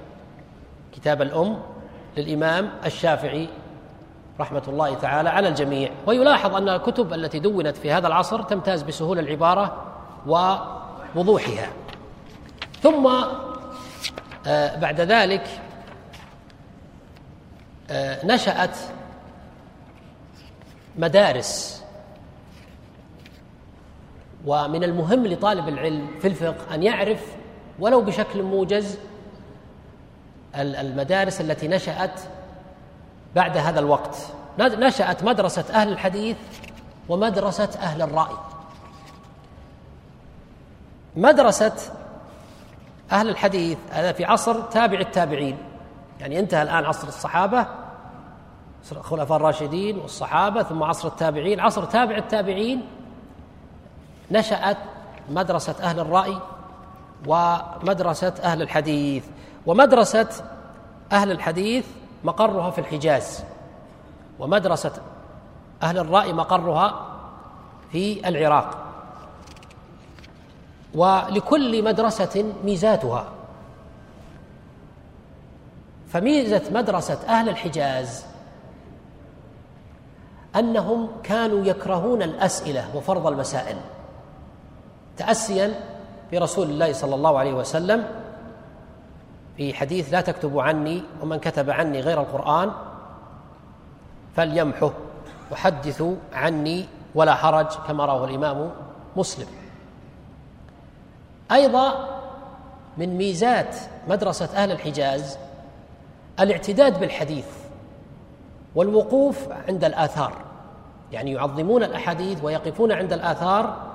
كتاب 0.95 1.21
الأم 1.21 1.59
للإمام 2.17 2.69
الشافعي. 2.85 3.47
رحمة 4.41 4.63
الله 4.67 4.93
تعالى 4.95 5.29
على 5.29 5.48
الجميع. 5.48 5.91
ويلاحظ 6.05 6.55
أن 6.55 6.69
الكتب 6.69 7.13
التي 7.13 7.39
دونت 7.39 7.77
في 7.77 7.91
هذا 7.91 8.07
العصر 8.07 8.41
تمتاز 8.41 8.81
بسهولة 8.81 9.21
العبارة 9.21 9.93
ووضوحها. 10.27 11.67
ثم 12.81 13.07
آه، 14.48 14.75
بعد 14.75 15.01
ذلك 15.01 15.48
آه، 17.89 18.25
نشأت 18.25 18.77
مدارس. 20.98 21.83
ومن 24.45 24.83
المهم 24.83 25.27
لطالب 25.27 25.67
العلم 25.67 26.07
في 26.21 26.27
الفقه 26.27 26.75
أن 26.75 26.83
يعرف 26.83 27.36
ولو 27.79 28.01
بشكل 28.01 28.43
موجز 28.43 28.98
المدارس 30.55 31.41
التي 31.41 31.67
نشأت 31.67 32.21
بعد 33.35 33.57
هذا 33.57 33.79
الوقت. 33.79 34.17
نشأت 34.59 35.23
مدرسة 35.23 35.65
أهل 35.73 35.91
الحديث 35.91 36.38
ومدرسة 37.09 37.69
أهل 37.79 38.01
الرأي. 38.01 38.38
مدرسة 41.15 41.75
أهل 43.11 43.29
الحديث 43.29 43.77
هذا 43.91 44.11
في 44.11 44.25
عصر 44.25 44.61
تابع 44.61 45.00
التابعين. 45.00 45.57
يعني 46.19 46.39
انتهى 46.39 46.61
الآن 46.61 46.85
عصر 46.85 47.07
الصحابة 47.07 47.65
الخلفاء 48.91 49.38
الراشدين 49.38 49.97
والصحابة 49.97 50.63
ثم 50.63 50.83
عصر 50.83 51.07
التابعين. 51.07 51.59
عصر 51.59 51.85
تابع 51.85 52.17
التابعين 52.17 52.88
نشأت 54.31 54.77
مدرسة 55.29 55.75
أهل 55.81 56.00
الرأي 56.00 56.38
ومدرسة 57.27 58.33
أهل 58.43 58.61
الحديث. 58.61 59.25
ومدرسة 59.65 60.29
أهل 61.11 61.31
الحديث 61.31 61.85
مقرها 62.23 62.71
في 62.71 62.81
الحجاز. 62.81 63.43
ومدرسة 64.39 64.93
أهل 65.83 65.98
الرأي 65.98 66.33
مقرها 66.33 67.07
في 67.91 68.29
العراق. 68.29 68.77
ولكل 70.96 71.83
مدرسة 71.83 72.53
ميزاتها. 72.63 73.25
فميزة 76.07 76.61
مدرسة 76.72 77.19
أهل 77.27 77.50
الحجاز 77.50 78.25
أنهم 80.55 81.09
كانوا 81.24 81.65
يكرهون 81.65 82.22
الأسئلة 82.22 82.96
وفرض 82.96 83.27
المسائل. 83.27 83.77
تأسيا 85.17 85.79
برسول 86.31 86.69
الله 86.69 86.93
صلى 86.93 87.15
الله 87.15 87.39
عليه 87.39 87.53
وسلم 87.53 88.07
في 89.57 89.74
حديث 89.74 90.14
لا 90.14 90.22
تكتبوا 90.22 90.64
عني 90.64 91.03
ومن 91.22 91.40
كتب 91.40 91.70
عني 91.70 92.00
غير 92.00 92.22
القرآن 92.22 92.72
فليمحه 94.35 94.92
وحدثوا 95.51 96.16
عني 96.33 96.85
ولا 97.16 97.35
حرج 97.35 97.68
كما 97.87 98.05
رواه 98.05 98.25
الإمام 98.25 98.72
مسلم. 99.16 99.48
أيضا 101.51 102.07
من 102.98 103.18
ميزات 103.18 103.75
مدرسة 104.07 104.50
أهل 104.55 104.72
الحجاز 104.72 105.37
الاعتداد 106.40 107.00
بالحديث 107.00 107.46
والوقوف 108.75 109.48
عند 109.68 109.83
الآثار 109.83 110.33
يعني 111.11 111.31
يعظمون 111.31 111.83
الأحاديث 111.83 112.44
ويقفون 112.44 112.92
عند 112.92 113.14
الآثار 113.14 113.90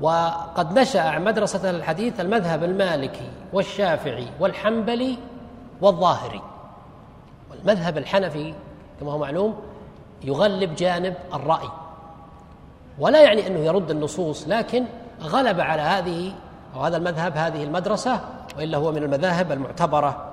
وقد 0.00 0.78
نشأ 0.78 1.18
مدرسة 1.18 1.70
الحديث 1.70 2.20
المذهب 2.20 2.64
المالكي 2.64 3.30
والشافعي 3.52 4.26
والحنبلي 4.40 5.18
والظاهري. 5.80 6.40
والمذهب 7.50 7.98
الحنفي 7.98 8.54
كما 9.00 9.12
هو 9.12 9.18
معلوم 9.18 9.54
يغلب 10.24 10.74
جانب 10.74 11.14
الرأي. 11.34 11.68
ولا 12.98 13.22
يعني 13.22 13.46
أنه 13.46 13.58
يرد 13.58 13.90
النصوص 13.90 14.48
لكن 14.48 14.84
غلب 15.22 15.60
على 15.60 15.82
هذه 15.82 16.32
أو 16.76 16.80
هذا 16.80 16.96
المذهب 16.96 17.36
هذه 17.36 17.64
المدرسة 17.64 18.20
وإلا 18.58 18.78
هو 18.78 18.92
من 18.92 19.02
المذاهب 19.02 19.52
المعتبرة. 19.52 20.30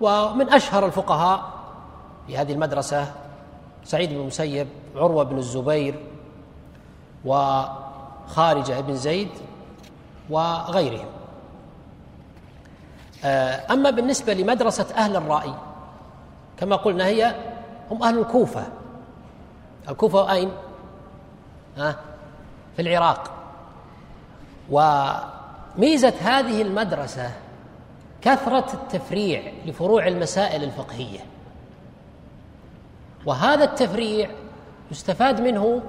ومن 0.00 0.52
أشهر 0.52 0.86
الفقهاء 0.86 1.42
في 2.26 2.38
هذه 2.38 2.52
المدرسة 2.52 3.12
سعيد 3.84 4.10
بن 4.10 4.20
المسيب 4.20 4.68
عروة 4.96 5.24
بن 5.24 5.38
الزبير 5.38 5.94
و 7.24 7.62
خارجة 8.28 8.80
بن 8.80 8.96
زيد 8.96 9.30
وغيرهم 10.30 11.06
آه، 13.24 13.72
أما 13.72 13.90
بالنسبة 13.90 14.34
لمدرسة 14.34 14.86
أهل 14.96 15.16
الرأي 15.16 15.54
كما 16.58 16.76
قلنا 16.76 17.06
هي 17.06 17.34
هم 17.90 18.02
أهل 18.02 18.18
الكوفة 18.18 18.66
الكوفة 19.88 20.32
أين؟ 20.32 20.50
ها؟ 21.76 21.96
في 22.76 22.82
العراق 22.82 23.30
وميزة 24.70 26.14
هذه 26.20 26.62
المدرسة 26.62 27.30
كثرة 28.22 28.72
التفريع 28.74 29.52
لفروع 29.66 30.06
المسائل 30.06 30.64
الفقهية 30.64 31.20
وهذا 33.26 33.64
التفريع 33.64 34.30
يستفاد 34.90 35.40
منه 35.40 35.82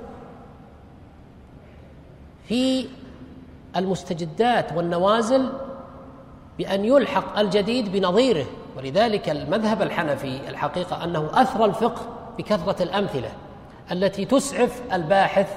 في 2.47 2.87
المستجدات 3.75 4.73
والنوازل 4.73 5.49
بأن 6.57 6.85
يلحق 6.85 7.39
الجديد 7.39 7.91
بنظيره. 7.91 8.45
ولذلك 8.77 9.29
المذهب 9.29 9.81
الحنفي 9.81 10.49
الحقيقة 10.49 11.03
أنه 11.03 11.29
أثرى 11.33 11.65
الفقه 11.65 12.01
بكثرة 12.37 12.83
الأمثلة 12.83 13.31
التي 13.91 14.25
تسعف 14.25 14.81
الباحث 14.93 15.47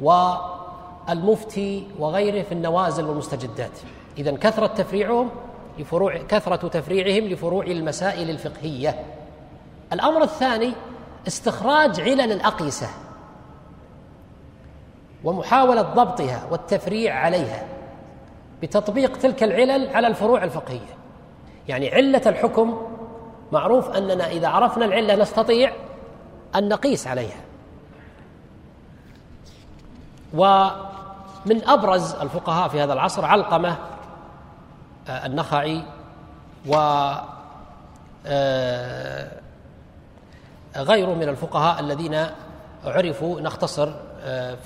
والمفتي 0.00 1.86
وغيره 1.98 2.42
في 2.42 2.52
النوازل 2.52 3.04
والمستجدات. 3.04 3.78
إذا 4.18 4.36
كثرة 4.36 4.66
تفريعهم 4.66 5.30
لفروع 5.78 6.16
كثرة 6.16 6.68
تفريعهم 6.68 7.28
لفروع 7.28 7.64
المسائل 7.64 8.30
الفقهية. 8.30 9.04
الأمر 9.92 10.22
الثاني 10.22 10.72
استخراج 11.28 12.00
علل 12.00 12.32
الأقيسة. 12.32 12.88
ومحاولة 15.24 15.82
ضبطها 15.82 16.46
والتفريع 16.50 17.14
عليها 17.14 17.66
بتطبيق 18.62 19.16
تلك 19.16 19.42
العلل 19.42 19.96
على 19.96 20.06
الفروع 20.06 20.44
الفقهية. 20.44 20.94
يعني 21.68 21.94
علة 21.94 22.22
الحكم 22.26 22.86
معروف 23.52 23.90
أننا 23.90 24.30
إذا 24.30 24.48
عرفنا 24.48 24.84
العلة 24.84 25.14
نستطيع 25.16 25.72
أن 26.56 26.68
نقيس 26.68 27.06
عليها. 27.06 27.40
ومن 30.34 31.68
أبرز 31.68 32.14
الفقهاء 32.14 32.68
في 32.68 32.80
هذا 32.80 32.92
العصر 32.92 33.24
علقمة 33.24 33.76
آه، 35.08 35.26
النخعي 35.26 35.82
و 36.66 36.74
آه، 38.26 39.30
غيره 40.76 41.14
من 41.14 41.28
الفقهاء 41.28 41.80
الذين 41.80 42.26
عرفوا 42.84 43.40
نختصر 43.40 43.92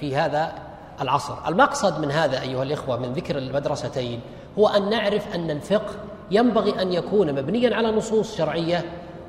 في 0.01 0.17
هذا 0.17 0.53
العصر. 1.01 1.35
المقصد 1.49 2.01
من 2.01 2.11
هذا 2.11 2.41
أيها 2.41 2.63
الإخوة 2.63 2.97
من 2.97 3.13
ذكر 3.13 3.39
المدرستين 3.39 4.21
هو 4.59 4.69
أن 4.69 4.91
نعرف 4.91 5.35
أن 5.35 5.51
الفقه 5.51 5.93
ينبغي 6.31 6.83
أن 6.83 6.93
يكون 6.93 7.33
مبنيا 7.33 7.77
على 7.77 7.91
نصوص 7.91 8.37
شرعية 8.37 8.85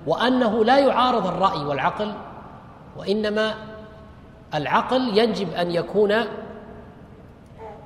وأنه 0.08 0.66
لا 0.66 0.80
يعارض 0.80 1.28
الرأي 1.28 1.66
والعقل 1.66 2.14
وإنما 2.98 3.54
العقل 4.54 5.18
يجب 5.18 5.54
أن 5.54 5.72
يكون 5.72 6.16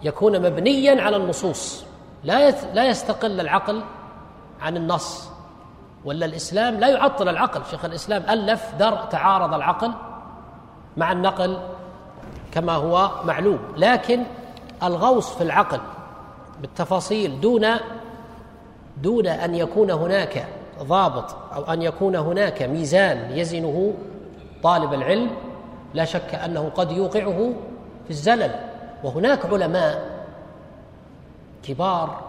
يكون 0.03 0.41
مبنيا 0.41 1.01
على 1.01 1.17
النصوص. 1.17 1.85
لا 2.23 2.49
لا 2.73 2.85
يستقل 2.85 3.39
العقل 3.39 3.81
عن 4.61 4.77
النص 4.77 5.29
ولا 6.05 6.25
الإسلام 6.25 6.75
لا 6.75 6.87
يعطل 6.87 7.29
العقل. 7.29 7.61
شيخ 7.71 7.85
الإسلام 7.85 8.23
ألف 8.29 8.75
درء 8.79 9.05
تعارض 9.05 9.53
العقل 9.53 9.91
مع 10.97 11.11
النقل 11.11 11.57
كما 12.51 12.73
هو 12.73 13.11
معلوم. 13.25 13.59
لكن 13.77 14.23
الغوص 14.83 15.35
في 15.35 15.41
العقل 15.43 15.79
بالتفاصيل 16.61 17.41
دون 17.41 17.67
دون 18.97 19.27
أن 19.27 19.55
يكون 19.55 19.91
هناك 19.91 20.47
ضابط 20.83 21.35
أو 21.55 21.73
أن 21.73 21.81
يكون 21.81 22.15
هناك 22.15 22.61
ميزان 22.61 23.37
يزنه 23.37 23.93
طالب 24.63 24.93
العلم 24.93 25.29
لا 25.93 26.05
شك 26.05 26.35
أنه 26.35 26.71
قد 26.75 26.91
يوقعه 26.91 27.53
في 28.05 28.09
الزلل. 28.09 28.55
وهناك 29.03 29.45
علماء 29.45 30.19
كبار 31.63 32.19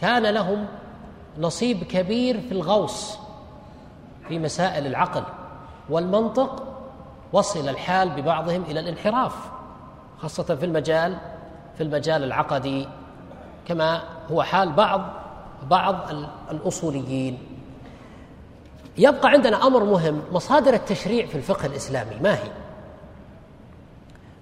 كان 0.00 0.26
لهم 0.26 0.66
نصيب 1.38 1.84
كبير 1.84 2.40
في 2.40 2.52
الغوص 2.52 3.18
في 4.28 4.38
مسائل 4.38 4.86
العقل 4.86 5.22
والمنطق 5.90 6.69
وصل 7.32 7.68
الحال 7.68 8.10
ببعضهم 8.10 8.62
إلى 8.62 8.80
الانحراف 8.80 9.34
خاصة 10.18 10.42
في 10.56 10.64
المجال 10.64 11.18
في 11.76 11.82
المجال 11.82 12.24
العقدي 12.24 12.88
كما 13.68 14.02
هو 14.30 14.42
حال 14.42 14.72
بعض 14.72 15.00
بعض 15.70 16.10
الأصوليين. 16.50 17.38
يبقى 18.98 19.28
عندنا 19.28 19.66
أمر 19.66 19.84
مهم 19.84 20.22
مصادر 20.32 20.74
التشريع 20.74 21.26
في 21.26 21.34
الفقه 21.34 21.66
الإسلامي 21.66 22.16
ما 22.22 22.34
هي؟ 22.34 22.50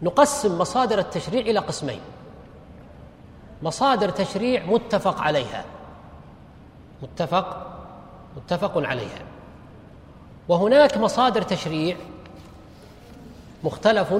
نقسم 0.02 0.58
مصادر 0.58 0.98
التشريع 0.98 1.40
إلى 1.40 1.58
قسمين. 1.58 2.00
مصادر 3.62 4.08
تشريع 4.08 4.66
متفق 4.66 5.20
عليها. 5.20 5.64
متفق 7.02 7.66
متفق 8.36 8.78
عليها. 8.78 9.22
وهناك 10.48 10.98
مصادر 10.98 11.42
تشريع 11.42 11.96
مختلف 13.64 14.14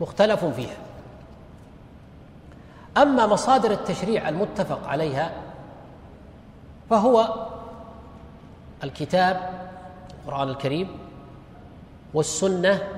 مختلف 0.00 0.44
فيها. 0.44 0.76
أما 2.96 3.26
مصادر 3.26 3.70
التشريع 3.70 4.28
المتفق 4.28 4.88
عليها 4.88 5.32
فهو 6.90 7.46
الكتاب 8.84 9.62
القرآن 10.24 10.48
الكريم 10.48 10.88
والسنة 12.14 12.88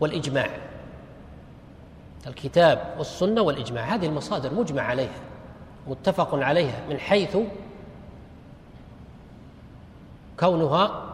والإجماع. 0.00 0.50
الكتاب 2.26 2.94
والسنة 2.98 3.42
والإجماع 3.42 3.84
هذه 3.84 4.06
المصادر 4.06 4.54
مجمع 4.54 4.82
عليها 4.82 5.20
متفق 5.88 6.34
عليها 6.34 6.80
من 6.88 6.98
حيث 6.98 7.36
كونها 10.40 11.04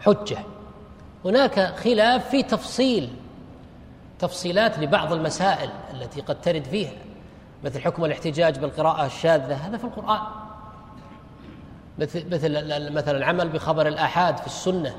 حجة. 0.00 0.38
هناك 1.24 1.60
خلاف 1.60 2.28
في 2.28 2.42
تفصيل 2.42 3.10
تفصيلات 4.18 4.78
لبعض 4.78 5.12
المسائل 5.12 5.70
التي 5.94 6.20
قد 6.20 6.40
ترد 6.40 6.64
فيها 6.64 6.92
مثل 7.64 7.80
حكم 7.80 8.04
الاحتجاج 8.04 8.58
بالقراءة 8.58 9.06
الشاذة 9.06 9.54
هذا 9.54 9.76
في 9.76 9.84
القرآن. 9.84 10.20
مثل 11.98 12.34
مثل 12.34 12.92
مثل 12.92 13.16
العمل 13.16 13.48
بخبر 13.48 13.86
الآحاد 13.86 14.36
في 14.38 14.46
السنة. 14.46 14.94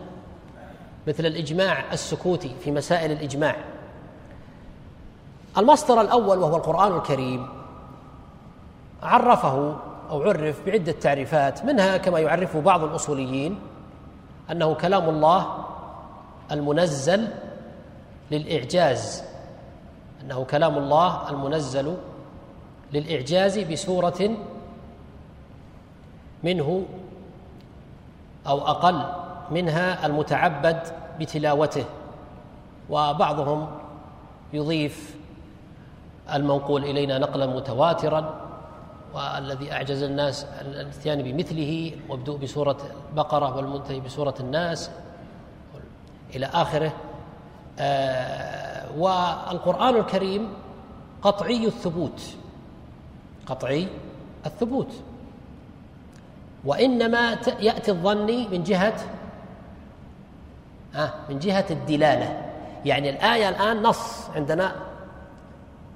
مثل 1.07 1.25
الإجماع 1.25 1.83
السكوتي 1.93 2.55
في 2.63 2.71
مسائل 2.71 3.11
الإجماع. 3.11 3.55
المصدر 5.57 6.01
الأول 6.01 6.37
وهو 6.37 6.57
القرآن 6.57 6.97
الكريم. 6.97 7.47
عرفه 9.03 9.77
أو 10.09 10.21
عرف 10.21 10.65
بعدة 10.65 10.91
تعريفات 10.91 11.65
منها 11.65 11.97
كما 11.97 12.19
يعرفه 12.19 12.61
بعض 12.61 12.83
الأصوليين 12.83 13.59
أنه 14.51 14.73
كلام 14.73 15.09
الله 15.09 15.68
المنزل 16.51 17.27
للإعجاز 18.31 19.23
أنه 20.21 20.43
كلام 20.43 20.77
الله 20.77 21.29
المنزل 21.29 21.97
للإعجاز 22.93 23.59
بسورة 23.59 24.37
منه 26.43 26.85
أو 28.47 28.67
أقل 28.67 29.03
منها 29.51 30.05
المتعبد 30.05 30.79
بتلاوته. 31.19 31.85
وبعضهم 32.89 33.67
يضيف 34.53 35.15
المنقول 36.33 36.83
إلينا 36.83 37.17
نقلا 37.17 37.45
متواترا 37.47 38.49
والذي 39.13 39.71
أعجز 39.71 40.03
الناس 40.03 40.45
الإتيان 40.61 41.21
بمثله 41.21 41.91
وابدؤ 42.09 42.37
بسورة 42.37 42.77
البقرة 43.09 43.55
والمنتهي 43.55 43.99
بسورة 43.99 44.35
الناس. 44.39 44.89
إلى 46.35 46.45
آخره. 46.45 46.91
آه 47.79 48.85
والقرآن 48.97 49.95
الكريم 49.95 50.53
قطعي 51.21 51.65
الثبوت. 51.67 52.21
قطعي 53.45 53.87
الثبوت. 54.45 54.93
وإنما 56.65 57.37
يأتي 57.59 57.91
الظني 57.91 58.47
من 58.47 58.63
جهة 58.63 58.95
آه 60.95 61.13
من 61.29 61.39
جهة 61.39 61.65
الدلالة. 61.69 62.41
يعني 62.85 63.09
الآية 63.09 63.49
الآن 63.49 63.83
نص 63.83 64.29
عندنا. 64.35 64.75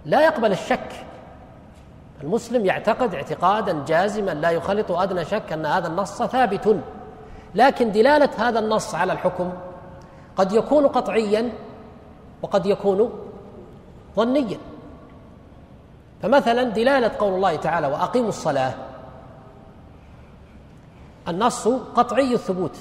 لا 0.06 0.22
يقبل 0.22 0.52
الشك. 0.52 1.06
المسلم 2.24 2.66
يعتقد 2.66 3.16
اعتقادا 3.16 3.86
جازما 3.88 4.32
لا 4.32 4.50
يخلط 4.50 4.92
أدنى 4.92 5.26
شك 5.26 5.54
أن 5.54 5.66
هذا 5.66 5.88
النص 5.88 6.24
ثابت. 6.24 6.80
لكن 7.56 7.92
دلالة 7.92 8.30
هذا 8.38 8.60
النص 8.60 8.96
على 8.96 9.14
الحكم 9.14 9.54
قد 10.38 10.52
يكون 10.52 10.88
قطعيا 10.88 11.50
وقد 12.42 12.66
يكون 12.66 13.10
ظنيا. 14.16 14.58
فمثلا 16.22 16.64
دلالة 16.64 17.12
قول 17.20 17.34
الله 17.34 17.56
تعالى 17.56 17.88
وأقيموا 17.88 18.30
الصلاة. 18.30 18.74
النص 21.28 21.68
قطعي 21.68 22.34
الثبوت 22.34 22.78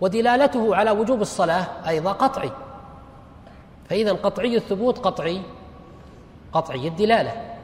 ودلالته 0.00 0.76
على 0.76 0.90
وجوب 0.90 1.20
الصلاة 1.20 1.66
أيضا 1.88 2.12
قطعي. 2.12 2.50
فاذا 3.88 4.12
قطعي 4.12 4.56
الثبوت 4.56 4.98
قطعي 4.98 5.42
قطعي 6.52 6.88
الدلالة. 6.88 7.56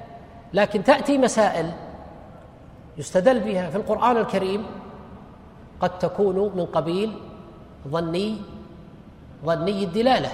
لكن 0.52 0.84
تأتي 0.84 1.18
مسائل 1.18 1.72
يستدل 2.98 3.40
بها 3.40 3.70
في 3.70 3.76
القرآن 3.76 4.16
الكريم 4.16 4.66
قد 5.80 5.98
تكون 5.98 6.52
من 6.56 6.66
قبيل 6.66 7.18
ظني 7.88 8.42
ظني 9.44 9.84
الدلالة. 9.84 10.32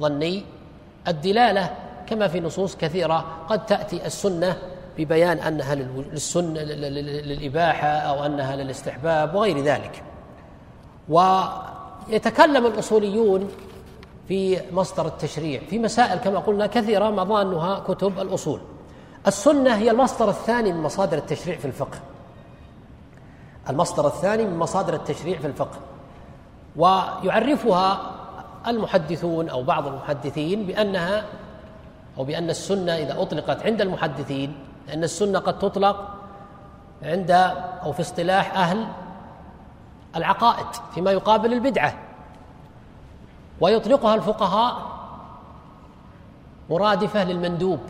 ظني 0.00 0.44
الدلالة 1.08 1.70
كما 2.06 2.28
في 2.28 2.40
نصوص 2.40 2.76
كثيرة 2.76 3.24
قد 3.48 3.66
تأتي 3.66 4.06
السنة 4.06 4.56
ببيان 4.98 5.38
أنها 5.38 5.74
للسنه 5.74 6.60
للإباحة 6.60 7.86
أو 7.86 8.26
أنها 8.26 8.56
للاستحباب 8.56 9.34
وغير 9.34 9.58
ذلك. 9.58 10.02
ويتكلم 11.08 12.66
الأصوليون 12.66 13.48
في 14.28 14.60
مصدر 14.72 15.06
التشريع 15.06 15.60
في 15.70 15.78
مسائل 15.78 16.18
كما 16.18 16.38
قلنا 16.38 16.66
كثيرة 16.66 17.10
مضانها 17.10 17.78
كتب 17.78 18.18
الأصول. 18.18 18.60
السنة 19.26 19.76
هي 19.76 19.90
المصدر 19.90 20.28
الثاني 20.28 20.72
من 20.72 20.82
مصادر 20.82 21.18
التشريع 21.18 21.58
في 21.58 21.64
الفقه. 21.64 21.98
المصدر 23.70 24.06
الثاني 24.06 24.44
من 24.44 24.58
مصادر 24.58 24.94
التشريع 24.94 25.38
في 25.38 25.46
الفقه. 25.46 25.78
ويعرفها 26.76 28.10
المحدثون 28.66 29.48
أو 29.48 29.62
بعض 29.62 29.86
المحدثين 29.86 30.66
بأنها 30.66 31.24
أو 32.18 32.24
بأن 32.24 32.50
السنة 32.50 32.92
إذا 32.92 33.22
أطلقت 33.22 33.62
عند 33.62 33.80
المحدثين 33.80 34.54
لأن 34.88 35.04
السنة 35.04 35.38
قد 35.38 35.58
تطلق 35.58 36.08
عند 37.02 37.30
أو 37.82 37.92
في 37.92 38.00
اصطلاح 38.00 38.56
أهل 38.56 38.86
العقائد 40.16 40.66
فيما 40.94 41.10
يقابل 41.10 41.52
البدعة. 41.52 41.94
ويطلقها 43.60 44.14
الفقهاء 44.14 44.76
مرادفة 46.70 47.24
للمندوب. 47.24 47.80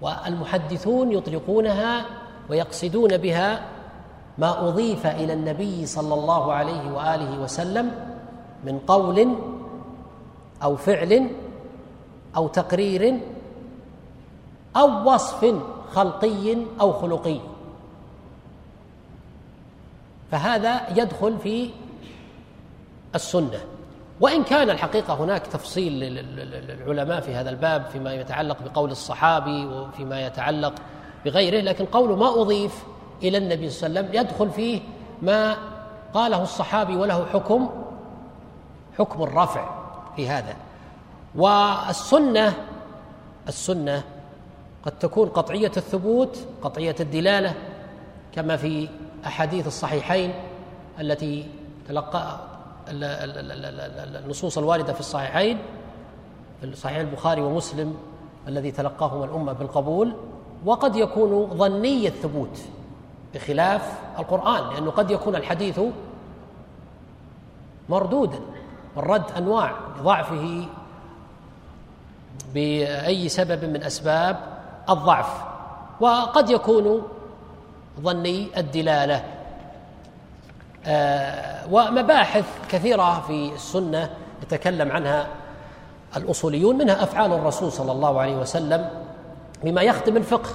والمحدثون 0.00 1.12
يطلقونها 1.12 2.04
ويقصدون 2.50 3.16
بها 3.16 3.62
ما 4.38 4.68
أضيف 4.68 5.06
إلى 5.06 5.32
النبي 5.32 5.86
صلى 5.86 6.14
الله 6.14 6.52
عليه 6.52 6.92
وآله 6.92 7.40
وسلم 7.40 7.90
من 8.64 8.78
قول 8.78 9.34
أو 10.62 10.76
فعل 10.76 11.30
أو 12.36 12.48
تقرير 12.48 13.20
أو 14.76 15.12
وصف 15.14 15.54
خلقي 15.92 16.56
أو 16.80 16.92
خلقي. 16.92 17.40
فهذا 20.30 20.98
يدخل 20.98 21.38
في 21.38 21.70
السنة. 23.14 23.60
وإن 24.20 24.44
كان 24.44 24.70
الحقيقة 24.70 25.14
هناك 25.14 25.46
تفصيل 25.46 25.92
للعلماء 25.92 27.20
في 27.20 27.34
هذا 27.34 27.50
الباب 27.50 27.84
فيما 27.92 28.14
يتعلق 28.14 28.56
بقول 28.62 28.90
الصحابي 28.90 29.66
وفيما 29.66 30.26
يتعلق 30.26 30.74
بغيره 31.24 31.60
لكن 31.60 31.84
قول 31.84 32.18
ما 32.18 32.40
أضيف 32.40 32.84
إلى 33.22 33.38
النبي 33.38 33.70
صلى 33.70 33.86
الله 33.86 33.98
عليه 34.00 34.08
وسلم 34.08 34.20
يدخل 34.20 34.50
فيه 34.50 34.80
ما 35.22 35.56
قاله 36.14 36.42
الصحابي 36.42 36.96
وله 36.96 37.24
حكم 37.32 37.68
حكم 38.98 39.22
الرفع 39.22 39.70
في 40.16 40.28
هذا. 40.28 40.56
والسنة 41.34 42.54
السنة 43.48 44.02
قد 44.84 44.98
تكون 44.98 45.28
قطعية 45.28 45.72
الثبوت 45.76 46.46
قطعية 46.62 46.96
الدلالة 47.00 47.54
كما 48.32 48.56
في 48.56 48.88
أحاديث 49.26 49.66
الصحيحين 49.66 50.32
التي 51.00 51.46
تلقى 51.88 52.38
النصوص 52.88 54.58
الواردة 54.58 54.92
في 54.92 55.00
الصحيحين 55.00 55.58
في 56.60 56.76
صحيح 56.76 56.96
البخاري 56.96 57.40
ومسلم 57.40 57.94
الذي 58.48 58.70
تلقاهما 58.70 59.24
الأمة 59.24 59.52
بالقبول. 59.52 60.12
وقد 60.64 60.96
يكون 60.96 61.50
ظني 61.56 62.06
الثبوت 62.08 62.58
بخلاف 63.34 63.92
القرآن 64.18 64.74
لأنه 64.74 64.90
قد 64.90 65.10
يكون 65.10 65.36
الحديث 65.36 65.80
مردودا 67.88 68.40
والرد 68.96 69.30
أنواع 69.36 69.72
لضعفه 70.00 70.64
بأي 72.54 73.28
سبب 73.28 73.64
من 73.64 73.82
أسباب 73.82 74.36
الضعف. 74.90 75.44
وقد 76.00 76.50
يكون 76.50 77.02
ظني 78.00 78.48
الدلالة. 78.56 79.24
آه، 80.86 81.66
ومباحث 81.70 82.44
كثيرة 82.68 83.20
في 83.20 83.52
السنة 83.54 84.10
يتكلم 84.42 84.92
عنها 84.92 85.26
الأصوليون 86.16 86.78
منها 86.78 87.02
أفعال 87.02 87.32
الرسول 87.32 87.72
صلى 87.72 87.92
الله 87.92 88.20
عليه 88.20 88.36
وسلم 88.36 88.90
بما 89.64 89.82
يخدم 89.82 90.16
الفقه. 90.16 90.50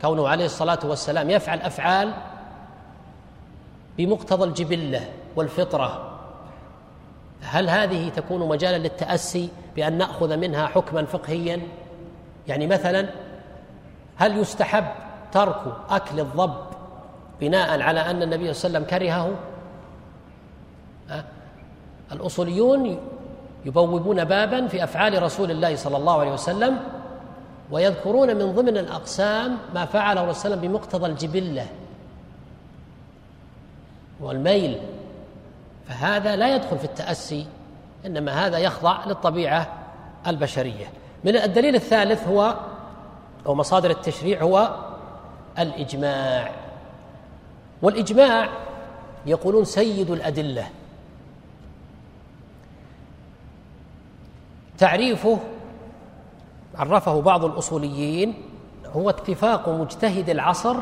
كونه 0.00 0.28
عليه 0.28 0.44
الصلاة 0.44 0.78
والسلام 0.84 1.30
يفعل 1.30 1.60
أفعال 1.60 2.12
بمقتضى 3.98 4.44
الجبلة 4.44 5.08
والفطرة. 5.36 6.10
هل 7.42 7.68
هذه 7.68 8.08
تكون 8.08 8.48
مجالا 8.48 8.78
للتأسي 8.78 9.48
بأن 9.76 9.98
نأخذ 9.98 10.36
منها 10.36 10.66
حكما 10.66 11.04
فقهيا؟ 11.04 11.60
يعني 12.48 12.66
مثلا 12.66 13.08
هل 14.16 14.38
يستحب 14.38 14.84
ترك 15.32 15.62
أكل 15.90 16.20
الضب 16.20 16.54
بناء 17.40 17.80
على 17.80 18.00
أن 18.00 18.22
النبي 18.22 18.52
صلى 18.52 18.68
الله 18.68 18.78
عليه 18.78 18.86
وسلم 18.86 18.98
كرهه؟ 18.98 19.34
الأصوليون 22.12 22.98
يبوبون 23.64 24.24
بابا 24.24 24.66
في 24.66 24.84
أفعال 24.84 25.22
رسول 25.22 25.50
الله 25.50 25.76
صلى 25.76 25.96
الله 25.96 26.20
عليه 26.20 26.32
وسلم 26.32 26.78
ويذكرون 27.70 28.36
من 28.36 28.52
ضمن 28.52 28.78
الأقسام 28.78 29.58
ما 29.74 29.84
فعله 29.84 30.22
الرسول 30.22 30.42
صلى 30.42 30.46
الله 30.46 30.56
عليه 30.56 30.68
وسلم 30.68 30.78
بمقتضى 30.78 31.06
الجبلة 31.06 31.66
والميل. 34.20 34.80
فهذا 35.88 36.36
لا 36.36 36.54
يدخل 36.54 36.78
في 36.78 36.84
التأسي 36.84 37.46
إنما 38.06 38.46
هذا 38.46 38.58
يخضع 38.58 39.04
للطبيعة 39.06 39.72
البشرية. 40.26 40.86
من 41.24 41.36
الدليل 41.36 41.74
الثالث 41.74 42.28
هو 42.28 42.56
أو 43.46 43.54
مصادر 43.54 43.90
التشريع 43.90 44.42
هو 44.42 44.76
الإجماع. 45.58 46.50
والإجماع 47.82 48.48
يقولون 49.26 49.64
سيد 49.64 50.10
الأدلة. 50.10 50.68
تعريفه 54.78 55.38
عرفه 56.76 57.20
بعض 57.20 57.44
الأصوليين 57.44 58.34
هو 58.96 59.10
اتفاق 59.10 59.68
مجتهد 59.68 60.30
العصر 60.30 60.76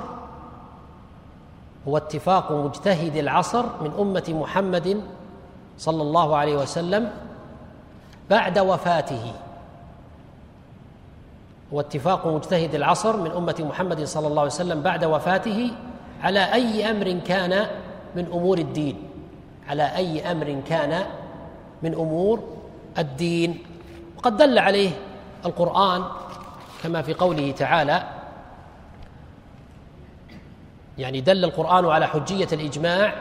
هو 1.88 1.96
اتفاق 1.96 2.52
مجتهد 2.52 3.16
العصر 3.16 3.64
من 3.82 3.92
أمة 3.98 4.24
محمد 4.28 5.02
صلى 5.78 6.02
الله 6.02 6.36
عليه 6.36 6.56
وسلم 6.56 7.10
بعد 8.30 8.58
وفاته. 8.58 9.32
هو 11.72 11.80
اتفاق 11.80 12.26
مجتهد 12.26 12.74
العصر 12.74 13.16
من 13.16 13.30
أمة 13.30 13.56
محمد 13.60 14.04
صلى 14.04 14.26
الله 14.26 14.40
عليه 14.40 14.52
وسلم 14.52 14.82
بعد 14.82 15.04
وفاته 15.04 15.70
على 16.22 16.52
أي 16.54 16.90
أمر 16.90 17.18
كان 17.26 17.66
من 18.16 18.26
أمور 18.26 18.58
الدين. 18.58 18.96
على 19.68 19.96
أي 19.96 20.32
أمر 20.32 20.62
كان 20.68 21.04
من 21.82 21.94
أمور 21.94 22.40
الدين. 22.98 23.58
وقد 24.18 24.36
دل 24.36 24.58
عليه 24.58 24.90
القرآن 25.46 26.04
كما 26.82 27.02
في 27.02 27.14
قوله 27.14 27.50
تعالى 27.50 28.02
يعني 30.98 31.20
دل 31.20 31.44
القرآن 31.44 31.86
على 31.86 32.06
حجية 32.06 32.48
الإجماع 32.52 33.14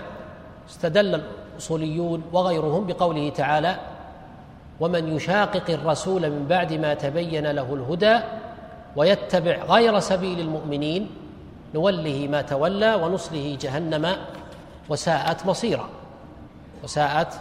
استدل 0.69 1.21
الأصوليون 1.55 2.23
وغيرهم 2.33 2.87
بقوله 2.87 3.29
تعالى 3.29 3.75
ومن 4.79 5.15
يشاقق 5.15 5.69
الرسول 5.69 6.29
من 6.29 6.45
بعد 6.47 6.73
ما 6.73 6.93
تبين 6.93 7.51
له 7.51 7.73
الهدى 7.73 8.19
ويتبع 8.95 9.63
غير 9.63 9.99
سبيل 9.99 10.39
المؤمنين 10.39 11.09
نوله 11.75 12.27
ما 12.31 12.41
تولى 12.41 12.95
ونصله 12.95 13.57
جهنم 13.61 14.15
وساءت 14.89 15.45
مصيرا. 15.45 15.89
وساءت 16.83 17.33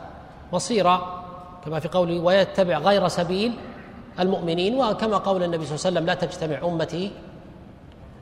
مصيرا 0.53 1.25
كما 1.65 1.81
في 1.81 1.89
قوله 1.89 2.21
ويتبع 2.21 2.79
غير 2.79 3.09
سبيل 3.09 3.53
المؤمنين 4.21 4.81
وكما 4.81 5.17
قول 5.17 5.43
النبي 5.43 5.67
صلى 5.67 5.75
الله 5.75 5.87
عليه 5.87 5.97
وسلم 5.97 6.07
لا 6.07 6.15
تجتمع 6.15 6.69
أمتي 6.69 7.13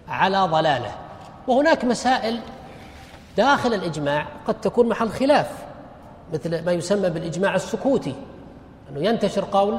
على 0.08 0.38
ضلالة. 0.38 0.94
وهناك 1.48 1.84
مسائل 1.84 2.40
داخل 3.36 3.74
الإجماع 3.74 4.26
قد 4.46 4.60
تكون 4.60 4.88
محل 4.88 5.08
خلاف 5.08 5.50
مثل 6.32 6.64
ما 6.64 6.72
يسمى 6.72 7.10
بالإجماع 7.10 7.54
السكوتي 7.54 8.14
أنه 8.90 9.00
ينتشر 9.00 9.44
قول 9.52 9.78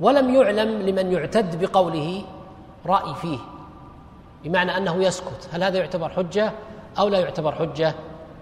ولم 0.00 0.34
يعلم 0.34 0.82
لمن 0.82 1.12
يعتد 1.12 1.64
بقوله 1.64 2.24
رأي 2.86 3.14
فيه 3.14 3.38
بمعنى 4.44 4.76
أنه 4.76 5.04
يسكت. 5.04 5.48
هل 5.52 5.64
هذا 5.64 5.78
يعتبر 5.78 6.08
حجة 6.08 6.52
أو 6.98 7.08
لا 7.08 7.18
يعتبر 7.18 7.54
حجة؟ 7.54 7.94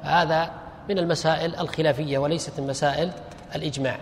هذا 0.03 0.51
من 0.89 0.99
المسائل 0.99 1.57
الخلافية 1.57 2.19
وليست 2.19 2.61
من 2.61 2.67
مسائل 2.67 3.11
الإجماع. 3.55 3.99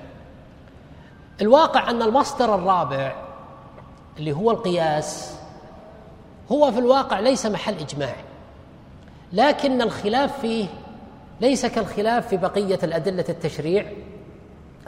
الواقع 1.40 1.90
أن 1.90 2.02
المصدر 2.02 2.54
الرابع 2.54 3.14
اللي 4.18 4.32
هو 4.32 4.50
القياس 4.50 5.38
هو 6.52 6.72
في 6.72 6.78
الواقع 6.78 7.20
ليس 7.20 7.46
محل 7.46 7.74
إجماع 7.74 8.14
لكن 9.32 9.82
الخلاف 9.82 10.40
فيه 10.40 10.66
ليس 11.40 11.66
كالخلاف 11.66 12.28
في 12.28 12.36
بقية 12.36 12.78
الأدلة 12.82 13.24
التشريع 13.28 13.92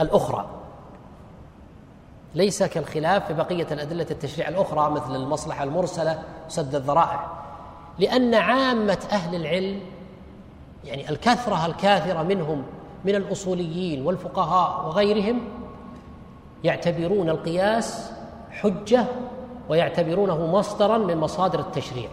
الأخرى. 0.00 0.46
ليس 2.34 2.62
كالخلاف 2.62 3.26
في 3.26 3.34
بقية 3.34 3.66
الأدلة 3.72 4.06
التشريع 4.10 4.48
الأخرى 4.48 4.90
مثل 4.90 5.16
المصلحة 5.16 5.64
المرسلة 5.64 6.22
سد 6.48 6.74
الذرائع 6.74 7.26
لأن 7.98 8.34
عامة 8.34 8.98
أهل 9.12 9.34
العلم 9.34 9.80
يعني 10.84 11.10
الكثرة 11.10 11.66
الكاثرة 11.66 12.22
منهم 12.22 12.62
من 13.04 13.14
الأصوليين 13.14 14.06
والفقهاء 14.06 14.86
وغيرهم 14.86 15.40
يعتبرون 16.64 17.30
القياس 17.30 18.10
حجة 18.50 19.04
ويعتبرونه 19.68 20.46
مصدرا 20.46 20.98
من 20.98 21.16
مصادر 21.16 21.60
التشريع. 21.60 22.08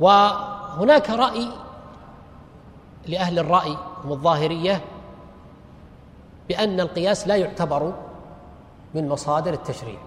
وهناك 0.00 1.10
رأي 1.10 1.48
لأهل 3.06 3.38
الرأي 3.38 3.76
هم 4.04 4.12
الظاهرية 4.12 4.80
بأن 6.48 6.80
القياس 6.80 7.28
لا 7.28 7.36
يعتبر 7.36 7.92
من 8.94 9.08
مصادر 9.08 9.52
التشريع 9.52 9.98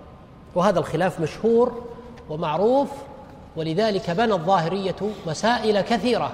وهذا 0.55 0.79
الخلاف 0.79 1.19
مشهور 1.19 1.81
ومعروف 2.29 2.89
ولذلك 3.55 4.09
بنى 4.11 4.33
الظاهرية 4.33 4.95
مسائل 5.27 5.81
كثيرة 5.81 6.31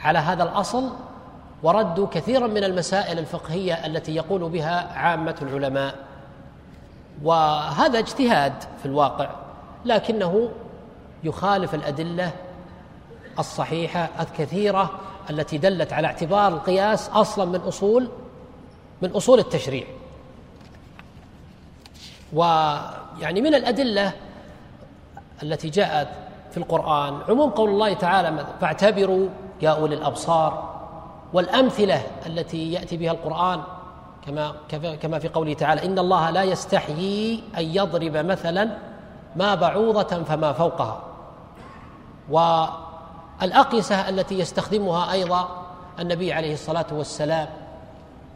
على 0.00 0.18
هذا 0.18 0.42
الأصل 0.42 0.90
وردوا 1.62 2.06
كثيرا 2.06 2.46
من 2.46 2.64
المسائل 2.64 3.18
الفقهية 3.18 3.86
التي 3.86 4.14
يقول 4.14 4.48
بها 4.48 4.98
عامة 4.98 5.34
العلماء. 5.42 5.94
وهذا 7.22 7.98
اجتهاد 7.98 8.52
في 8.78 8.86
الواقع 8.86 9.30
لكنه 9.84 10.50
يخالف 11.24 11.74
الأدلة 11.74 12.32
الصحيحة 13.38 14.08
الكثيرة 14.20 14.90
التي 15.30 15.58
دلت 15.58 15.92
على 15.92 16.06
اعتبار 16.06 16.48
القياس 16.48 17.08
أصلا 17.08 17.44
من 17.44 17.60
أصول 17.60 18.08
من 19.02 19.10
أصول 19.10 19.38
التشريع. 19.38 19.86
ويعني 22.32 23.40
من 23.40 23.54
الأدلة 23.54 24.12
التي 25.42 25.68
جاءت 25.68 26.08
في 26.50 26.56
القرآن 26.56 27.20
عموم 27.28 27.50
قول 27.50 27.70
الله 27.70 27.92
تعالى 27.92 28.46
فاعتبروا 28.60 29.28
يا 29.62 29.70
أولي 29.70 29.94
الأبصار 29.94 30.77
والأمثلة 31.32 32.02
التي 32.26 32.72
يأتي 32.72 32.96
بها 32.96 33.12
القرآن 33.12 33.62
كما 34.26 34.54
كما 34.96 35.18
في 35.18 35.28
قوله 35.28 35.54
تعالى 35.54 35.84
إن 35.84 35.98
الله 35.98 36.30
لا 36.30 36.42
يستحيي 36.42 37.42
أن 37.58 37.64
يضرب 37.64 38.16
مثلا 38.16 38.78
ما 39.36 39.54
بعوضة 39.54 40.22
فما 40.22 40.52
فوقها. 40.52 41.00
والأقيسة 42.30 44.08
التي 44.08 44.38
يستخدمها 44.38 45.12
أيضا 45.12 45.66
النبي 45.98 46.32
عليه 46.32 46.52
الصلاة 46.52 46.86
والسلام. 46.92 47.48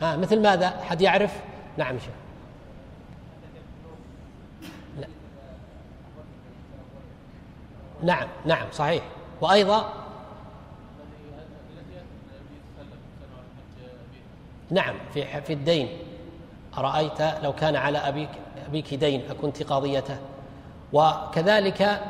آه 0.03 0.17
مثل 0.17 0.43
ماذا؟ 0.43 0.69
حد 0.69 1.01
يعرف؟ 1.01 1.41
نعم 1.77 1.99
شيخ. 1.99 2.15
نعم 8.03 8.29
نعم 8.45 8.67
صحيح. 8.73 9.03
وأيضا 9.41 9.93
نعم 14.73 14.95
في 15.15 15.43
في 15.43 15.53
الدين. 15.53 15.89
أرأيت 16.79 17.23
لو 17.43 17.53
كان 17.53 17.77
على 17.77 17.99
أبيك 17.99 18.29
أبيك 18.69 18.95
دين 18.95 19.31
أكنت 19.31 19.63
قاضيته. 19.63 20.17
وكذلك 20.93 22.01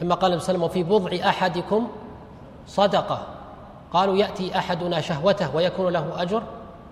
كما 0.00 0.14
قال 0.14 0.32
النبي 0.32 0.44
صلى 0.44 0.54
الله 0.54 0.58
عليه 0.58 0.58
وسلم 0.58 0.62
وفي 0.62 0.82
بضع 0.82 1.28
أحدكم 1.28 1.88
صدقة. 2.66 3.26
قالوا 3.92 4.16
يأتي 4.16 4.58
أحدنا 4.58 5.00
شهوته 5.00 5.56
ويكون 5.56 5.92
له 5.92 6.22
أجر. 6.22 6.42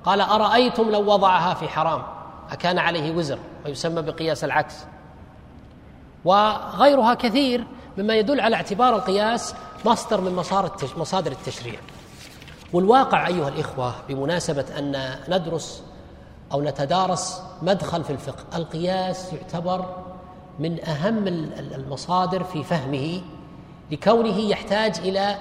قال 0.05 0.21
أرأيتم 0.21 0.91
لو 0.91 1.13
وضعها 1.13 1.55
في 1.55 1.69
حرام؟ 1.69 2.03
أكان 2.51 2.79
عليه 2.79 3.15
وزر. 3.15 3.39
ويسمى 3.67 4.03
بقياس 4.03 4.45
العكس. 4.45 4.85
وغيرها 6.25 7.15
كثير 7.15 7.65
مما 7.99 8.15
يدل 8.15 8.41
على 8.41 8.57
اعتبار 8.57 8.97
القياس 8.97 9.55
مصدر 9.85 10.21
من 10.21 10.35
مصادر 10.97 11.33
التشريع. 11.33 11.81
والواقع 12.73 13.27
أيها 13.27 13.49
الإخوة 13.49 13.95
بمناسبة 14.09 14.65
أن 14.79 15.15
ندرس 15.29 15.83
أو 16.53 16.63
نتدارس 16.63 17.43
مدخل 17.63 18.05
في 18.05 18.11
الفقه 18.11 18.57
القياس 18.57 19.33
يعتبر 19.33 19.85
من 20.59 20.85
أهم 20.85 21.29
المصادر 21.75 22.45
في 22.45 22.65
فهمه 22.65 23.21
لكونه 23.91 24.39
يحتاج 24.39 24.99
إلى 24.99 25.39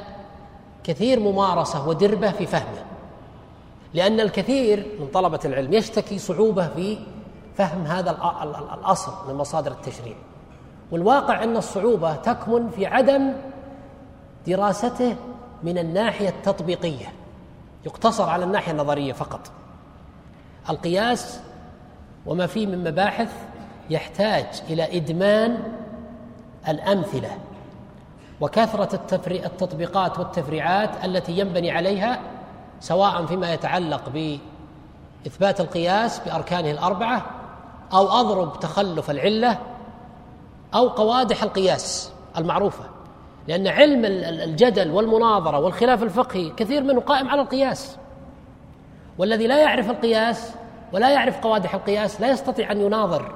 كثير 0.83 1.19
ممارسة 1.19 1.87
ودربة 1.87 2.31
في 2.31 2.45
فهمه. 2.45 2.83
لأن 3.93 4.19
الكثير 4.19 4.97
من 4.99 5.07
طلبة 5.07 5.39
العلم 5.45 5.73
يشتكي 5.73 6.19
صعوبة 6.19 6.67
في 6.67 6.97
فهم 7.55 7.85
هذا 7.85 8.11
الأصل 8.73 9.11
من 9.27 9.35
مصادر 9.35 9.71
التشريع. 9.71 10.15
والواقع 10.91 11.43
أن 11.43 11.57
الصعوبة 11.57 12.15
تكمن 12.15 12.69
في 12.69 12.85
عدم 12.85 13.33
دراسته 14.47 15.15
من 15.63 15.77
الناحية 15.77 16.29
التطبيقية. 16.29 17.13
يقتصر 17.88 18.30
على 18.30 18.43
الناحية 18.43 18.71
النظرية 18.71 19.13
فقط. 19.13 19.52
القياس 20.69 21.39
وما 22.26 22.47
فيه 22.47 22.67
من 22.67 22.84
مباحث 22.84 23.32
يحتاج 23.89 24.45
إلى 24.69 24.97
إدمان 24.97 25.73
الأمثلة 26.67 27.38
وكثرة 28.41 28.95
التطبيقات 29.28 30.19
والتفريعات 30.19 31.06
التي 31.06 31.39
ينبني 31.39 31.71
عليها 31.71 32.19
سواء 32.80 33.26
فيما 33.26 33.54
يتعلق 33.54 34.02
بإثبات 35.23 35.62
القياس 35.62 36.19
بأركانه 36.19 36.71
الأربعة 36.71 37.26
أو 37.93 38.08
أضرب 38.08 38.60
تخلف 38.60 39.12
العلة 39.12 39.60
أو 40.73 40.88
قوادح 40.88 41.43
القياس 41.43 42.12
المعروفة. 42.38 42.84
لأن 43.47 43.67
علم 43.67 44.05
الجدل 44.05 44.91
والمناظرة 44.91 45.60
والخلاف 45.60 46.03
الفقهي 46.03 46.49
كثير 46.49 46.83
منه 46.83 47.01
قائم 47.01 47.29
على 47.29 47.41
القياس. 47.41 47.97
والذي 49.17 49.47
لا 49.47 49.57
يعرف 49.62 49.89
القياس 49.89 50.53
ولا 50.93 51.10
يعرف 51.10 51.39
قوادح 51.39 51.75
القياس 51.75 52.21
لا 52.21 52.31
يستطيع 52.31 52.71
أن 52.71 52.81
يناظر 52.81 53.36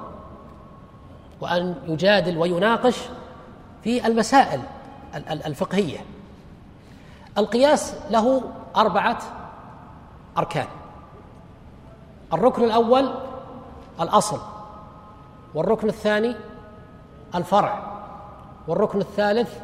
وأن 1.40 1.74
يجادل 1.86 2.38
ويناقش 2.38 2.98
في 3.84 4.06
المسائل 4.06 4.60
الفقهية. 5.46 5.98
القياس 7.38 7.94
له 8.10 8.42
أربعة 8.76 9.18
أركان. 10.38 10.66
الركن 12.32 12.64
الأول 12.64 13.14
الأصل 14.00 14.40
والركن 15.54 15.88
الثاني 15.88 16.36
الفرع 17.34 18.02
والركن 18.68 19.00
الثالث 19.00 19.58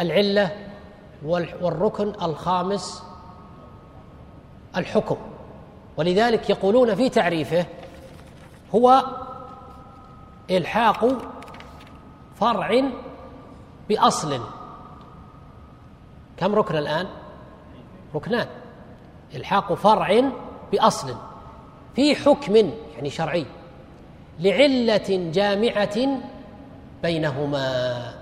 العلة 0.00 0.56
والركن 1.60 2.12
الخامس 2.22 3.02
الحكم. 4.76 5.16
ولذلك 5.96 6.50
يقولون 6.50 6.94
في 6.94 7.08
تعريفه 7.08 7.66
هو 8.74 9.04
إلحاق 10.50 11.08
فرع 12.40 12.82
بأصل. 13.88 14.40
كم 16.36 16.54
ركن 16.54 16.76
الآن؟ 16.76 17.06
ركنان. 18.14 18.46
إلحاق 19.34 19.74
فرع 19.74 20.30
بأصل. 20.72 21.14
في 21.96 22.14
حكم 22.16 22.56
يعني 22.96 23.10
شرعي 23.10 23.46
لعلة 24.38 25.30
جامعة 25.32 26.20
بينهما. 27.02 28.19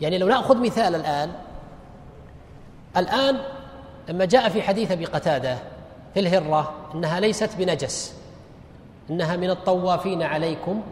يعني 0.00 0.18
لو 0.18 0.28
نأخذ 0.28 0.56
مثال 0.56 0.94
الآن 0.94 1.32
الآن 2.96 3.38
لما 4.08 4.24
جاء 4.24 4.48
في 4.48 4.62
حديث 4.62 4.90
أبي 4.90 5.04
قتادة 5.04 5.58
في 6.14 6.20
الهرة 6.20 6.74
إنها 6.94 7.20
ليست 7.20 7.56
بنجس 7.58 8.14
إنها 9.10 9.36
من 9.36 9.50
الطوافين 9.50 10.22
عليكم 10.22 10.82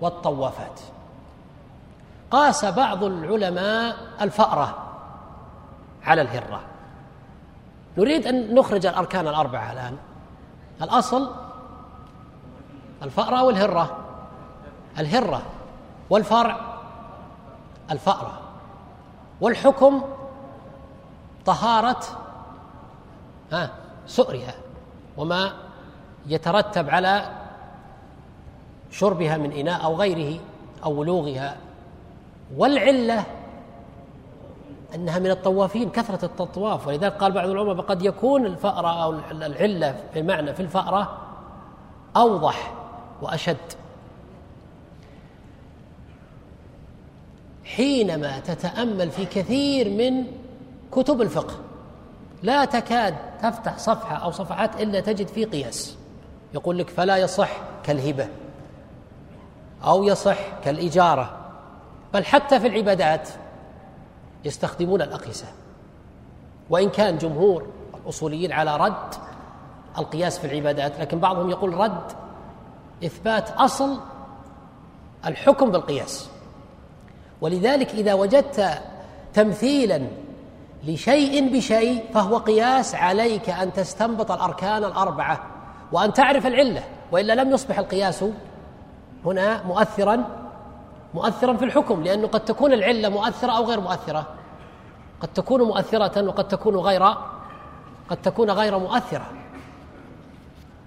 والطوافات. 0.00 0.80
قاس 2.30 2.64
بعض 2.64 3.04
العلماء 3.04 3.96
الفأرة 4.20 4.78
على 6.04 6.22
الهرة. 6.22 6.60
نريد 7.98 8.26
أن 8.26 8.54
نخرج 8.54 8.86
الأركان 8.86 9.28
الأربعة 9.28 9.72
الآن. 9.72 9.96
الأصل 10.82 11.30
الفأرة 13.02 13.42
والهرة. 13.42 13.96
الهرة 14.98 15.42
والفرع 16.10 16.60
الفأرة. 17.90 18.39
والحكم 19.40 20.02
طهارة 21.46 22.00
ها 23.52 23.70
سؤرها 24.06 24.54
وما 25.16 25.52
يترتب 26.26 26.90
على 26.90 27.30
شربها 28.90 29.36
من 29.36 29.52
إناء 29.52 29.84
أو 29.84 29.96
غيره 29.96 30.40
أو 30.84 30.92
ولوغها. 30.92 31.56
والعلة 32.56 33.24
أنها 34.94 35.18
من 35.18 35.30
الطوافين 35.30 35.90
كثرة 35.90 36.24
الطواف 36.24 36.86
ولذلك 36.86 37.12
قال 37.12 37.32
بعض 37.32 37.48
العلماء 37.48 37.86
قد 37.86 38.02
يكون 38.02 38.46
الفأرة 38.46 39.02
أو 39.04 39.14
العلة 39.30 40.00
بمعنى 40.14 40.54
في 40.54 40.60
الفأرة 40.60 41.18
أوضح 42.16 42.72
وأشد. 43.22 43.56
حينما 47.76 48.38
تتأمل 48.38 49.10
في 49.10 49.24
كثير 49.26 49.88
من 49.88 50.24
كتب 50.92 51.22
الفقه 51.22 51.54
لا 52.42 52.64
تكاد 52.64 53.16
تفتح 53.42 53.78
صفحة 53.78 54.16
أو 54.16 54.30
صفحات 54.30 54.80
إلا 54.80 55.00
تجد 55.00 55.28
فيه 55.28 55.46
قياس. 55.46 55.96
يقول 56.54 56.78
لك 56.78 56.88
فلا 56.88 57.16
يصح 57.16 57.50
كالهبة 57.84 58.28
أو 59.84 60.04
يصح 60.04 60.38
كالإجارة 60.64 61.36
بل 62.14 62.24
حتى 62.24 62.60
في 62.60 62.66
العبادات 62.66 63.28
يستخدمون 64.44 65.02
الأقيسة. 65.02 65.46
وإن 66.70 66.90
كان 66.90 67.18
جمهور 67.18 67.66
الأصوليين 68.02 68.52
على 68.52 68.76
رد 68.76 69.14
القياس 69.98 70.38
في 70.38 70.46
العبادات 70.46 71.00
لكن 71.00 71.18
بعضهم 71.18 71.50
يقول 71.50 71.74
رد 71.74 72.12
إثبات 73.04 73.50
أصل 73.50 74.00
الحكم 75.26 75.70
بالقياس. 75.70 76.30
ولذلك 77.40 77.90
إذا 77.90 78.14
وجدت 78.14 78.82
تمثيلا 79.34 80.02
لشيء 80.84 81.52
بشيء 81.56 82.04
فهو 82.14 82.36
قياس 82.36 82.94
عليك 82.94 83.50
أن 83.50 83.72
تستنبط 83.72 84.30
الأركان 84.30 84.84
الأربعة 84.84 85.40
وأن 85.92 86.12
تعرف 86.12 86.46
العلة 86.46 86.82
وإلا 87.12 87.32
لم 87.32 87.50
يصبح 87.50 87.78
القياس 87.78 88.24
هنا 89.24 89.62
مؤثرا 89.62 90.40
مؤثرا 91.14 91.56
في 91.56 91.64
الحكم 91.64 92.02
لأنه 92.02 92.26
قد 92.28 92.44
تكون 92.44 92.72
العلة 92.72 93.08
مؤثرة 93.08 93.52
أو 93.52 93.64
غير 93.64 93.80
مؤثرة. 93.80 94.26
قد 95.20 95.28
تكون 95.28 95.62
مؤثرة 95.62 96.28
وقد 96.28 96.48
تكون 96.48 96.76
غير 96.76 97.02
قد 98.10 98.16
تكون 98.22 98.50
غير 98.50 98.78
مؤثرة. 98.78 99.26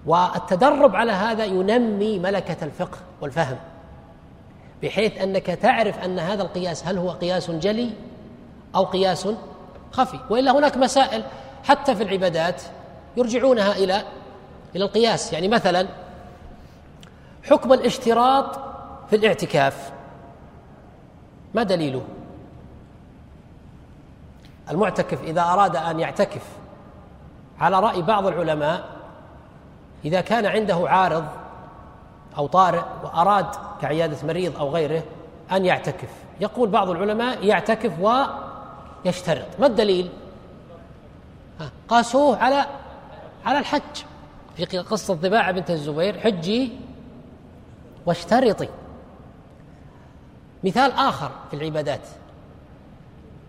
والتدرب 0.06 0.96
على 0.96 1.12
هذا 1.12 1.46
ينمي 1.46 2.20
ملكة 2.20 2.66
الفقه 2.66 2.98
والفهم. 3.22 3.58
بحيث 4.84 5.22
أنك 5.22 5.46
تعرف 5.46 6.00
أن 6.00 6.20
هذا 6.20 6.42
القياس 6.42 6.88
هل 6.88 6.98
هو 6.98 7.10
قياس 7.10 7.52
جلي 7.52 7.90
أو 8.76 8.84
قياس 8.84 9.28
خفي. 9.92 10.20
وإلا 10.30 10.52
هناك 10.52 10.78
مسائل 10.78 11.24
حتى 11.64 11.96
في 11.96 12.04
العبادات 12.04 12.62
يرجعونها 13.18 13.72
إلى 13.72 14.04
إلى 14.76 14.84
القياس. 14.84 15.34
يعني 15.34 15.48
مثلا 15.48 15.88
حكم 17.44 17.74
الاشتراط 17.74 18.60
في 19.10 19.16
الاعتكاف 19.16 19.92
ما 21.54 21.64
دليله؟ 21.64 22.02
المعتكف 24.70 25.24
إذا 25.24 25.42
أراد 25.42 25.76
أن 25.76 26.00
يعتكف 26.00 26.44
على 27.60 27.80
رأي 27.80 28.02
بعض 28.02 28.28
العلماء 28.28 28.84
إذا 30.06 30.22
كان 30.22 30.46
عنده 30.46 30.90
عارض 30.90 31.26
أو 32.38 32.48
طارئ 32.48 32.84
وأراد 33.04 33.48
كعيادة 33.82 34.18
مريض 34.28 34.58
أو 34.58 34.70
غيره 34.70 35.04
أن 35.52 35.66
يعتكف. 35.66 36.10
يقول 36.40 36.70
بعض 36.70 36.90
العلماء 36.90 37.46
يعتكف 37.46 38.00
ويشترط. 38.00 39.60
ما 39.60 39.68
الدليل؟ 39.68 40.10
قاسوه 41.88 42.38
على 42.38 42.66
على 43.46 43.60
الحج. 43.60 44.04
في 44.56 44.66
قصة 44.66 45.14
ضباعة 45.14 45.52
بنت 45.52 45.72
الزبير 45.72 46.20
حجي 46.20 46.72
واشترطي. 48.06 48.70
مثال 50.64 50.92
آخر 50.92 51.32
في 51.52 51.56
العبادات. 51.56 52.08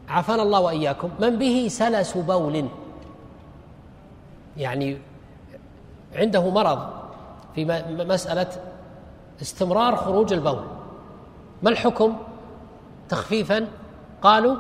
عافانا 0.09 0.43
الله 0.43 0.61
وإياكم. 0.61 1.11
من 1.21 1.37
به 1.37 1.69
سلس 1.71 2.17
بول. 2.17 2.69
يعني 4.57 4.99
عنده 6.15 6.51
مرض 6.51 6.89
في 7.55 7.65
مسألة 8.09 8.47
استمرار 9.43 9.97
خروج 9.97 10.33
البول. 10.33 10.65
ما 11.63 11.71
الحكم؟ 11.71 12.17
تخفيفا 13.09 13.69
قالوا 14.23 14.57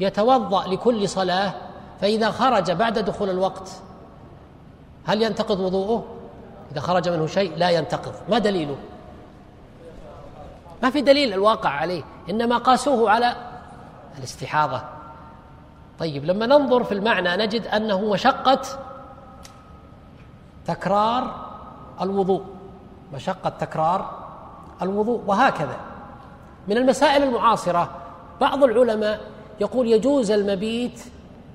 يتوضأ 0.00 0.66
لكل 0.66 1.08
صلاة 1.08 1.54
فإذا 2.00 2.30
خرج 2.30 2.70
بعد 2.70 2.98
دخول 2.98 3.30
الوقت 3.30 3.70
هل 5.06 5.22
ينتقض 5.22 5.60
وضوءه؟ 5.60 6.04
إذا 6.72 6.80
خرج 6.80 7.08
منه 7.08 7.26
شيء 7.26 7.56
لا 7.56 7.70
ينتقض. 7.70 8.12
ما 8.28 8.38
دليله؟ 8.38 8.76
ما 10.82 10.90
في 10.90 11.00
دليل 11.00 11.32
الواقع 11.32 11.70
عليه 11.70 12.02
إنما 12.30 12.58
قاسوه 12.58 13.10
على 13.10 13.36
الاستحاضة. 14.18 14.82
طيب 15.98 16.24
لما 16.24 16.46
ننظر 16.46 16.84
في 16.84 16.94
المعنى 16.94 17.36
نجد 17.36 17.66
أنه 17.66 18.10
مشقة 18.10 18.62
تكرار 20.66 21.46
الوضوء. 22.00 22.42
مشقة 23.14 23.50
تكرار 23.50 24.22
الوضوء 24.82 25.22
وهكذا. 25.26 25.76
من 26.68 26.76
المسائل 26.76 27.22
المعاصرة 27.22 27.90
بعض 28.40 28.64
العلماء 28.64 29.20
يقول 29.60 29.86
يجوز 29.86 30.30
المبيت 30.30 31.04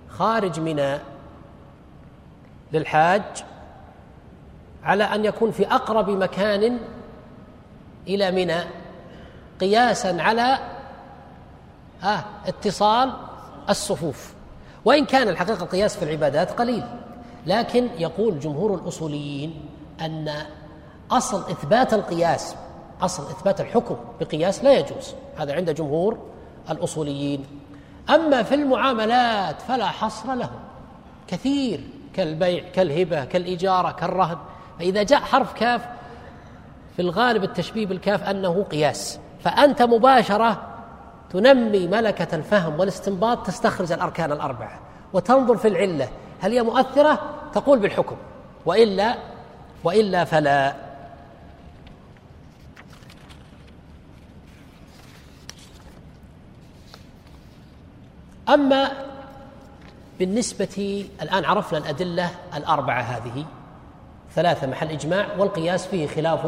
خارج 0.10 0.60
منى 0.60 1.00
للحاج 2.74 3.24
على 4.84 5.04
أن 5.04 5.26
يكون 5.26 5.52
في 5.52 5.68
أقرب 5.68 6.10
مكان 6.10 6.80
إلى 8.08 8.32
منى 8.32 8.60
قياسا 9.60 10.18
على 10.22 10.58
آه 12.04 12.24
اتصال 12.46 13.14
الصفوف. 13.70 14.34
وإن 14.86 15.06
كان 15.06 15.28
الحقيقة 15.28 15.64
القياس 15.64 15.98
في 15.98 16.06
العبادات 16.06 16.52
قليل. 16.52 16.84
لكن 17.46 17.90
يقول 17.98 18.40
جمهور 18.40 18.76
الأصوليين 18.76 19.70
أن 20.02 20.32
أصل 21.12 21.52
إثبات 21.52 21.94
القياس 21.94 22.56
أصل 23.02 23.24
إثبات 23.24 23.62
الحكم 23.62 23.96
بقياس 24.20 24.64
لا 24.64 24.74
يجوز 24.74 25.16
هذا 25.38 25.56
عند 25.56 25.70
جمهور 25.70 26.18
الأصوليين. 26.70 27.46
أما 28.10 28.44
في 28.44 28.56
المعاملات 28.56 29.62
فلا 29.62 29.86
حصر 29.86 30.34
له 30.34 30.50
كثير 31.28 31.80
كالبيع 32.14 32.64
كالهبة 32.74 33.26
كالإجارة 33.26 33.92
كالرهن. 33.92 34.38
فإذا 34.80 35.04
جاء 35.04 35.20
حرف 35.20 35.54
كاف 35.54 35.82
في 36.96 37.02
الغالب 37.02 37.44
التشبيه 37.44 37.86
بالكاف 37.86 38.24
أنه 38.24 38.64
قياس. 38.64 39.20
فأنت 39.44 39.82
مباشرة 39.82 40.62
تنمي 41.30 41.88
ملكة 41.88 42.36
الفهم 42.36 42.80
والاستنباط 42.80 43.48
تستخرج 43.48 43.92
الأركان 43.92 44.32
الأربعة 44.32 44.80
وتنظر 45.14 45.58
في 45.58 45.68
العلة. 45.68 46.10
هل 46.40 46.52
هي 46.52 46.64
مؤثرة؟ 46.64 47.20
تقول 47.54 47.80
بالحكم. 47.80 48.16
وإلا 48.66 49.16
وإلا 49.84 50.24
فلا. 50.24 50.87
أما 58.50 58.92
بالنسبة 60.20 61.06
الآن 61.22 61.46
عرفنا 61.46 61.78
الأدلة 61.78 62.30
الأربعة 62.56 63.02
هذه 63.02 63.46
ثلاثة 64.36 64.68
محل 64.68 64.90
إجماع 64.90 65.28
والقياس 65.38 65.88
فيه 65.88 66.08
خلاف 66.08 66.40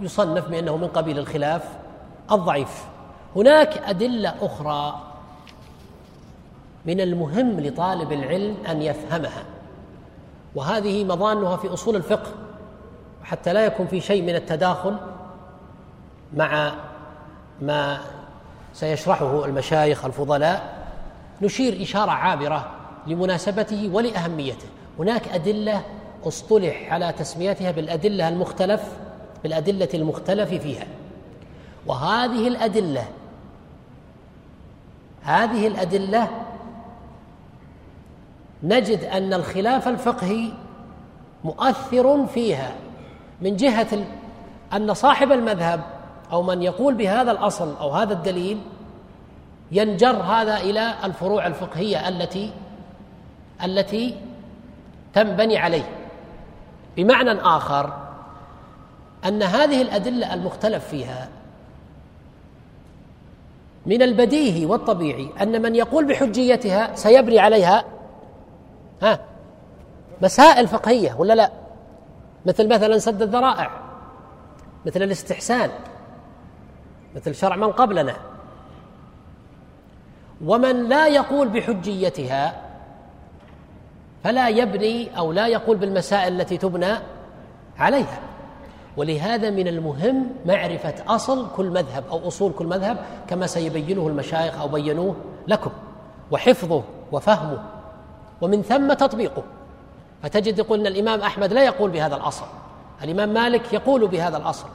يصنف 0.00 0.48
بأنه 0.48 0.76
من 0.76 0.88
قبيل 0.88 1.18
الخلاف 1.18 1.64
الضعيف. 2.32 2.84
هناك 3.36 3.78
أدلة 3.78 4.34
أخرى 4.40 5.00
من 6.86 7.00
المهم 7.00 7.60
لطالب 7.60 8.12
العلم 8.12 8.56
أن 8.68 8.82
يفهمها 8.82 9.44
وهذه 10.54 11.04
مضانها 11.04 11.56
في 11.56 11.72
أصول 11.72 11.96
الفقه 11.96 12.30
حتى 13.24 13.52
لا 13.52 13.66
يكون 13.66 13.86
في 13.86 14.00
شيء 14.00 14.22
من 14.22 14.34
التداخل 14.34 14.96
مع 16.36 16.72
ما 17.60 18.00
سيشرحه 18.74 19.44
المشايخ 19.44 20.04
الفضلاء. 20.04 20.86
نشير 21.42 21.82
إشارة 21.82 22.10
عابرة 22.10 22.70
لمناسبته 23.06 23.90
ولأهميته. 23.92 24.66
هناك 24.98 25.28
أدلة 25.28 25.82
اصطلح 26.24 26.92
على 26.92 27.12
تسميتها 27.12 27.70
بالأدلة 27.70 28.28
المختلف 28.28 28.82
بالأدلة 29.42 29.88
المختلف 29.94 30.48
فيها. 30.48 30.86
وهذه 31.86 32.48
الأدلة 32.48 33.04
هذه 35.22 35.66
الأدلة 35.66 36.28
نجد 38.62 39.04
أن 39.04 39.34
الخلاف 39.34 39.88
الفقهي 39.88 40.48
مؤثر 41.44 42.26
فيها 42.26 42.74
من 43.40 43.56
جهة 43.56 44.04
أن 44.72 44.94
صاحب 44.94 45.32
المذهب 45.32 45.80
أو 46.32 46.42
من 46.42 46.62
يقول 46.62 46.94
بهذا 46.94 47.32
الأصل 47.32 47.76
أو 47.76 47.90
هذا 47.90 48.12
الدليل 48.12 48.60
ينجر 49.72 50.16
هذا 50.16 50.56
إلى 50.56 50.94
الفروع 51.04 51.46
الفقهية 51.46 52.08
التي 52.08 52.52
التي 53.64 54.16
تنبني 55.14 55.58
عليه. 55.58 55.88
بمعنى 56.96 57.30
آخر 57.30 57.92
أن 59.24 59.42
هذه 59.42 59.82
الأدلة 59.82 60.34
المختلف 60.34 60.88
فيها 60.88 61.28
من 63.86 64.02
البديهي 64.02 64.66
والطبيعي 64.66 65.28
أن 65.42 65.62
من 65.62 65.74
يقول 65.74 66.04
بحجيتها 66.04 66.94
سيبني 66.94 67.38
عليها 67.38 67.84
ها 69.02 69.20
مسائل 70.22 70.68
فقهية 70.68 71.14
ولا 71.18 71.32
لا؟ 71.32 71.50
مثل 72.46 72.68
مثلا 72.68 72.98
سد 72.98 73.22
الذرائع 73.22 73.70
مثل 74.86 75.02
الاستحسان. 75.02 75.70
مثل 77.16 77.34
شرع 77.34 77.56
من 77.56 77.72
قبلنا. 77.72 78.14
ومن 80.44 80.88
لا 80.88 81.06
يقول 81.06 81.48
بحجيتها 81.48 82.62
فلا 84.24 84.48
يبني 84.48 85.18
أو 85.18 85.32
لا 85.32 85.46
يقول 85.46 85.76
بالمسائل 85.76 86.40
التي 86.40 86.56
تبنى 86.56 86.94
عليها. 87.78 88.20
ولهذا 88.96 89.50
من 89.50 89.68
المهم 89.68 90.26
معرفة 90.46 90.94
أصل 91.08 91.46
كل 91.56 91.70
مذهب 91.70 92.04
أو 92.10 92.28
أصول 92.28 92.52
كل 92.52 92.66
مذهب 92.66 92.98
كما 93.28 93.46
سيبينه 93.46 94.08
المشايخ 94.08 94.60
أو 94.60 94.68
بينوه 94.68 95.16
لكم 95.48 95.70
وحفظه 96.30 96.82
وفهمه. 97.12 97.62
ومن 98.40 98.62
ثم 98.62 98.92
تطبيقه. 98.92 99.42
فتجد 100.22 100.58
يقول 100.58 100.80
ان 100.80 100.86
الإمام 100.86 101.20
أحمد 101.20 101.52
لا 101.52 101.64
يقول 101.64 101.90
بهذا 101.90 102.16
الأصل. 102.16 102.44
الإمام 103.02 103.28
مالك 103.28 103.72
يقول 103.72 104.08
بهذا 104.08 104.36
الأصل. 104.36 104.66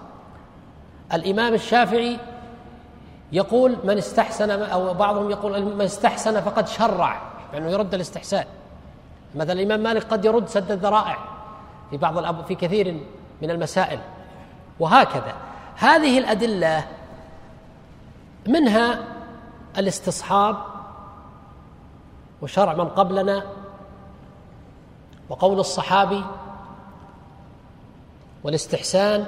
الإمام 1.13 1.53
الشافعي 1.53 2.19
يقول 3.31 3.77
من 3.83 3.97
استحسن 3.97 4.49
أو 4.49 4.93
بعضهم 4.93 5.29
يقول 5.29 5.75
من 5.75 5.81
استحسن 5.81 6.41
فقد 6.41 6.67
شرع 6.67 7.21
يعني 7.53 7.71
يرد 7.71 7.93
الاستحسان. 7.93 8.45
مثلا 9.35 9.53
الإمام 9.53 9.79
مالك 9.79 10.03
قد 10.03 10.25
يرد 10.25 10.47
سد 10.47 10.71
الذرائع 10.71 11.17
في 11.89 11.97
بعض 11.97 12.17
الأب 12.17 12.45
في 12.45 12.55
كثير 12.55 13.01
من 13.41 13.51
المسائل. 13.51 13.99
وهكذا. 14.79 15.33
هذه 15.75 16.17
الأدلة 16.17 16.87
منها 18.47 18.99
الاستصحاب 19.77 20.57
وشرع 22.41 22.73
من 22.73 22.85
قبلنا 22.89 23.43
وقول 25.29 25.59
الصحابي 25.59 26.23
والاستحسان 28.43 29.25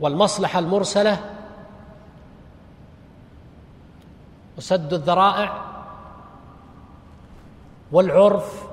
والمصلحة 0.00 0.58
المرسلة 0.58 1.30
وسد 4.58 4.92
الذرائع 4.92 5.62
والعرف 7.92 8.64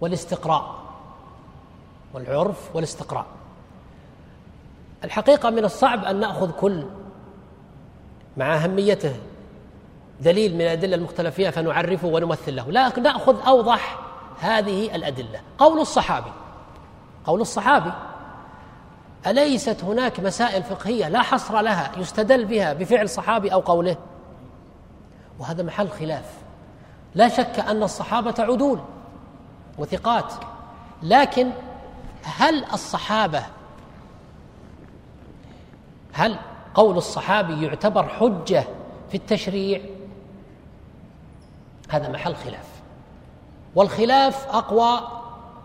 والاستقراء 0.00 0.80
والعرف 2.14 2.76
والاستقراء. 2.76 3.26
الحقيقة 5.04 5.50
من 5.50 5.64
الصعب 5.64 6.04
أن 6.04 6.20
نأخذ 6.20 6.50
كل 6.50 6.86
مع 8.36 8.54
أهميته 8.56 9.16
دليل 10.20 10.54
من 10.54 10.60
الأدلة 10.60 10.96
المختلف 10.96 11.34
فيها 11.34 11.50
فنعرفه 11.50 12.08
ونمثل 12.08 12.56
له 12.56 12.70
لكن 12.70 13.02
نأخذ 13.02 13.46
أوضح 13.46 13.98
هذه 14.40 14.94
الأدلة. 14.96 15.40
قول 15.58 15.80
الصحابي 15.80 16.32
قول 17.26 17.40
الصحابي 17.40 17.92
أليست 19.26 19.84
هناك 19.84 20.20
مسائل 20.20 20.62
فقهية 20.62 21.08
لا 21.08 21.22
حصر 21.22 21.60
لها 21.60 21.92
يستدل 21.96 22.44
بها 22.44 22.72
بفعل 22.72 23.08
صحابي 23.08 23.52
أو 23.52 23.60
قوله؟ 23.60 23.96
وهذا 25.38 25.62
محل 25.62 25.88
خلاف. 25.88 26.24
لا 27.14 27.28
شك 27.28 27.58
أن 27.58 27.82
الصحابة 27.82 28.34
عدول 28.38 28.80
وثقات 29.78 30.32
لكن 31.02 31.50
هل 32.22 32.64
الصحابة 32.64 33.42
هل 36.12 36.38
قول 36.74 36.96
الصحابي 36.96 37.66
يعتبر 37.66 38.08
حجة 38.08 38.64
في 39.10 39.16
التشريع؟ 39.16 39.80
هذا 41.88 42.08
محل 42.08 42.34
خلاف. 42.34 42.66
والخلاف 43.74 44.48
أقوى 44.48 45.00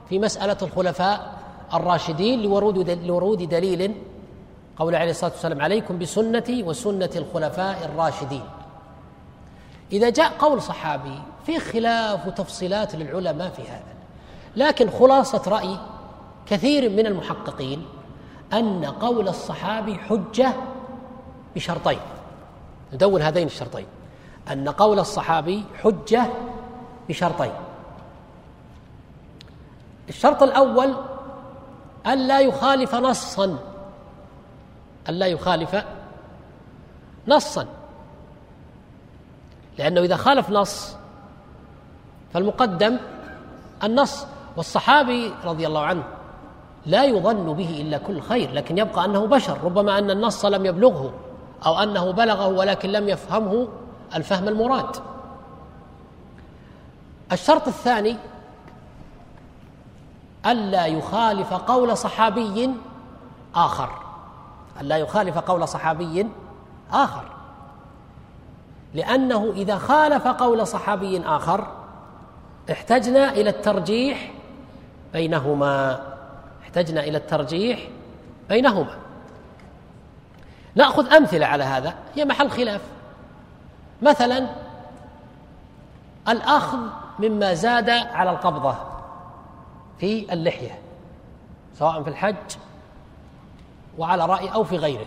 في 0.10 0.20
مسألة 0.20 0.58
الخلفاء 0.62 1.35
الراشدين 1.74 2.42
لورود 2.42 2.90
لورود 2.90 3.50
دليل 3.50 3.96
قول 4.78 4.96
عليه 4.96 5.12
الصلاة 5.12 5.32
والسلام 5.32 5.62
عليكم 5.62 6.00
بسنتي 6.00 6.64
وسنة 6.64 7.10
الخلفاء 7.16 7.86
الراشدين. 7.86 8.44
إذا 9.92 10.10
جاء 10.10 10.32
قول 10.40 10.62
صحابي 10.62 11.20
في 11.46 11.60
خلاف 11.60 12.28
وتفصيلات 12.28 12.96
للعلماء 12.96 13.50
في 13.50 13.62
هذا 13.62 13.96
لكن 14.56 14.90
خلاصة 14.90 15.42
رأي 15.48 15.78
كثير 16.46 16.90
من 16.90 17.06
المحققين 17.08 17.86
أن 18.54 18.86
قول 18.86 19.28
الصحابي 19.28 19.96
حجة 19.96 20.54
بشرطين. 21.56 22.00
ندون 22.94 23.22
هذين 23.22 23.48
الشرطين. 23.48 23.86
أن 24.52 24.70
قول 24.70 25.00
الصحابي 25.00 25.64
حجة 25.84 26.28
بشرطين. 27.10 27.52
الشرط 30.10 30.44
الأول 30.44 30.96
ألا 32.08 32.40
يخالف 32.40 32.96
نصا. 32.96 33.58
ألا 35.10 35.26
يخالف 35.28 35.84
نصا. 37.28 37.66
لأنه 39.78 40.02
إذا 40.02 40.16
خالف 40.16 40.50
نص 40.50 40.96
فالمقدم 42.34 42.98
النص. 43.84 44.26
والصحابي 44.58 45.34
رضي 45.46 45.68
الله 45.68 45.82
عنه 45.82 46.04
لا 46.86 47.04
يظن 47.04 47.54
به 47.54 47.82
إلا 47.82 47.98
كل 47.98 48.22
خير 48.22 48.52
لكن 48.54 48.78
يبقى 48.78 49.06
أنه 49.06 49.26
بشر 49.28 49.64
ربما 49.64 49.98
أن 49.98 50.12
النص 50.12 50.46
لم 50.46 50.66
يبلغه 50.66 51.14
أو 51.66 51.80
أنه 51.80 52.12
بلغه 52.12 52.48
ولكن 52.48 52.90
لم 52.90 53.10
يفهمه 53.10 53.68
الفهم 54.16 54.48
المراد. 54.48 54.96
الشرط 57.32 57.68
الثاني 57.68 58.18
ألا 60.46 60.86
يخالف 60.86 61.54
قول 61.54 61.98
صحابي 61.98 62.70
آخر. 63.56 63.90
ألا 64.82 64.98
يخالف 64.98 65.38
قول 65.38 65.68
صحابي 65.68 66.28
آخر. 66.92 67.24
لأنه 68.94 69.54
إذا 69.56 69.78
خالف 69.78 70.28
قول 70.28 70.68
صحابي 70.68 71.26
آخر 71.26 71.68
احتجنا 72.72 73.32
إلى 73.32 73.50
الترجيح 73.50 74.32
بينهما. 75.14 76.02
احتجنا 76.64 77.04
إلى 77.04 77.18
الترجيح 77.18 77.80
بينهما. 78.50 78.96
نأخذ 80.76 81.14
أمثلة 81.14 81.46
على 81.46 81.64
هذا. 81.64 81.94
هي 82.16 82.26
محل 82.26 82.50
خلاف. 82.50 82.82
مثلا 84.02 84.48
الأخذ 86.28 86.80
مما 87.20 87.54
زاد 87.54 87.90
على 87.90 88.32
القبضة. 88.32 88.76
في 90.00 90.34
اللحية 90.34 90.80
سواء 91.74 92.04
في 92.04 92.10
الحج 92.10 92.36
وعلى 93.98 94.26
رأي 94.26 94.54
أو 94.54 94.64
في 94.64 94.78
غيره. 94.78 95.06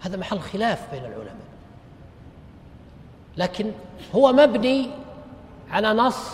هذا 0.00 0.16
محل 0.16 0.40
خلاف 0.40 0.90
بين 0.90 1.04
العلماء. 1.04 1.36
لكن 3.36 3.72
هو 4.14 4.32
مبني 4.32 4.90
على 5.70 5.92
نص 5.92 6.30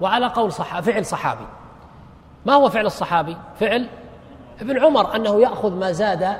وعلى 0.00 0.26
قول 0.26 0.52
صح 0.52 0.80
فعل 0.80 1.06
صحابي. 1.06 1.46
ما 2.46 2.54
هو 2.54 2.68
فعل 2.68 2.86
الصحابي؟ 2.86 3.36
فعل 3.60 3.88
ابن 4.60 4.84
عمر 4.84 5.16
أنه 5.16 5.40
يأخذ 5.40 5.72
ما 5.72 5.92
زاد 5.92 6.36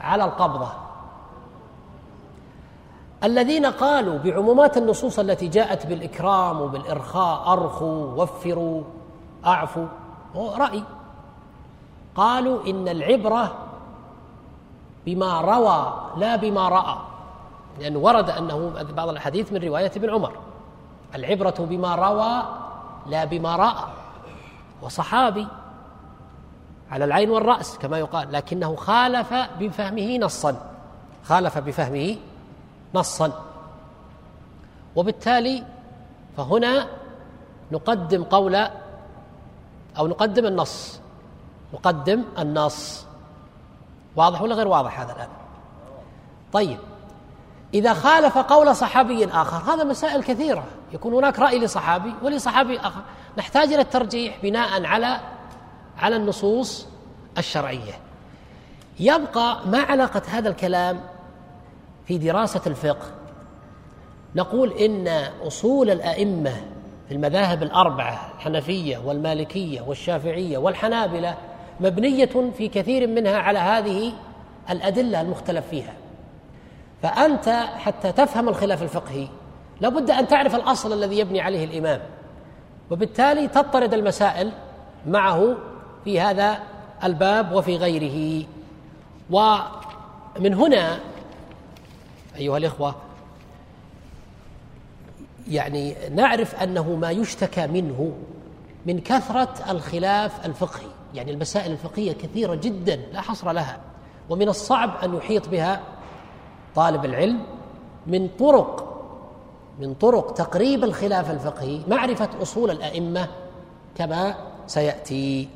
على 0.00 0.24
القبضة. 0.24 0.72
الذين 3.24 3.66
قالوا 3.66 4.18
بعمومات 4.18 4.76
النصوص 4.76 5.18
التي 5.18 5.48
جاءت 5.48 5.86
بالإكرام 5.86 6.60
وبالإرخاء 6.60 7.52
أرخوا 7.52 8.22
وفروا 8.22 8.82
اعفوا 9.48 9.86
هو 10.36 10.54
رأي. 10.54 10.82
قالوا 12.14 12.66
إن 12.66 12.88
العبرة 12.88 13.54
بما 15.06 15.40
روى 15.40 15.92
لا 16.16 16.36
بما 16.36 16.68
رأى. 16.68 16.96
لأنه 17.78 17.98
ورد 17.98 18.30
أنه 18.30 18.84
بعض 18.96 19.08
الأحاديث 19.08 19.52
من 19.52 19.64
رواية 19.64 19.92
ابن 19.96 20.10
عمر. 20.10 20.32
العبرة 21.14 21.54
بما 21.58 21.94
روى 21.94 22.42
لا 23.06 23.24
بما 23.24 23.56
رأى. 23.56 23.84
وصحابي 24.82 25.46
على 26.90 27.04
العين 27.04 27.30
والرأس 27.30 27.78
كما 27.78 27.98
يقال 27.98 28.32
لكنه 28.32 28.76
خالف 28.76 29.34
بفهمه 29.60 30.18
نصا. 30.18 30.56
خالف 31.24 31.58
بفهمه 31.58 32.16
نصا. 32.94 33.32
وبالتالي 34.96 35.64
فهنا 36.36 36.86
نقدم 37.72 38.24
قول 38.24 38.68
أو 39.98 40.06
نقدم 40.06 40.46
النص. 40.46 41.00
نقدم 41.74 42.24
النص. 42.38 43.04
واضح 44.16 44.42
ولا 44.42 44.54
غير 44.54 44.68
واضح 44.68 45.00
هذا 45.00 45.12
الآن؟ 45.12 45.28
طيب. 46.52 46.78
إذا 47.74 47.94
خالف 47.94 48.38
قول 48.38 48.76
صحابي 48.76 49.24
آخر 49.24 49.72
هذا 49.72 49.84
مسائل 49.84 50.22
كثيرة. 50.22 50.64
يكون 50.92 51.14
هناك 51.14 51.38
رأي 51.38 51.58
لصحابي 51.58 52.14
ولصحابي 52.22 52.80
آخر. 52.80 53.00
نحتاج 53.38 53.72
إلى 53.72 53.82
الترجيح 53.82 54.38
بناء 54.42 54.84
على 54.84 55.20
على 55.98 56.16
النصوص 56.16 56.86
الشرعية. 57.38 57.98
يبقى 59.00 59.66
ما 59.66 59.78
علاقة 59.78 60.22
هذا 60.28 60.48
الكلام 60.48 61.00
في 62.06 62.18
دراسة 62.18 62.60
الفقه؟ 62.66 63.06
نقول 64.34 64.72
إن 64.72 65.08
أصول 65.46 65.90
الأئمة 65.90 66.62
في 67.08 67.14
المذاهب 67.14 67.62
الأربعة 67.62 68.32
الحنفية 68.36 68.98
والمالكية 68.98 69.80
والشافعية 69.80 70.58
والحنابلة 70.58 71.34
مبنية 71.80 72.50
في 72.58 72.68
كثير 72.68 73.06
منها 73.06 73.38
على 73.38 73.58
هذه 73.58 74.12
الأدلة 74.70 75.20
المختلف 75.20 75.68
فيها. 75.70 75.94
فأنت 77.02 77.48
حتى 77.76 78.12
تفهم 78.12 78.48
الخلاف 78.48 78.82
الفقهي 78.82 79.28
لابد 79.80 80.10
أن 80.10 80.28
تعرف 80.28 80.54
الأصل 80.54 80.92
الذي 80.92 81.18
يبني 81.18 81.40
عليه 81.40 81.64
الإمام. 81.64 82.00
وبالتالي 82.90 83.48
تضطرد 83.48 83.94
المسائل 83.94 84.52
معه 85.06 85.56
في 86.04 86.20
هذا 86.20 86.58
الباب 87.04 87.52
وفي 87.52 87.76
غيره. 87.76 88.46
ومن 89.30 90.54
هنا 90.54 90.98
أيها 92.36 92.56
الإخوة 92.56 92.94
يعني 95.48 95.96
نعرف 96.08 96.54
أنه 96.54 96.94
ما 96.94 97.10
يشتكى 97.10 97.66
منه 97.66 98.12
من 98.86 99.00
كثرة 99.00 99.70
الخلاف 99.70 100.46
الفقهي. 100.46 100.86
يعني 101.14 101.30
المسائل 101.30 101.72
الفقهية 101.72 102.12
كثيرة 102.12 102.54
جدا 102.54 102.96
لا 103.12 103.20
حصر 103.20 103.52
لها. 103.52 103.78
ومن 104.30 104.48
الصعب 104.48 104.90
أن 105.04 105.16
يحيط 105.16 105.48
بها 105.48 105.80
طالب 106.74 107.04
العلم 107.04 107.42
من 108.06 108.28
طرق 108.38 108.84
من 109.80 109.94
طرق 109.94 110.34
تقريب 110.34 110.84
الخلاف 110.84 111.30
الفقهي 111.30 111.80
معرفة 111.88 112.28
أصول 112.42 112.70
الأئمة 112.70 113.28
كما 113.96 114.34
سيأتي. 114.66 115.48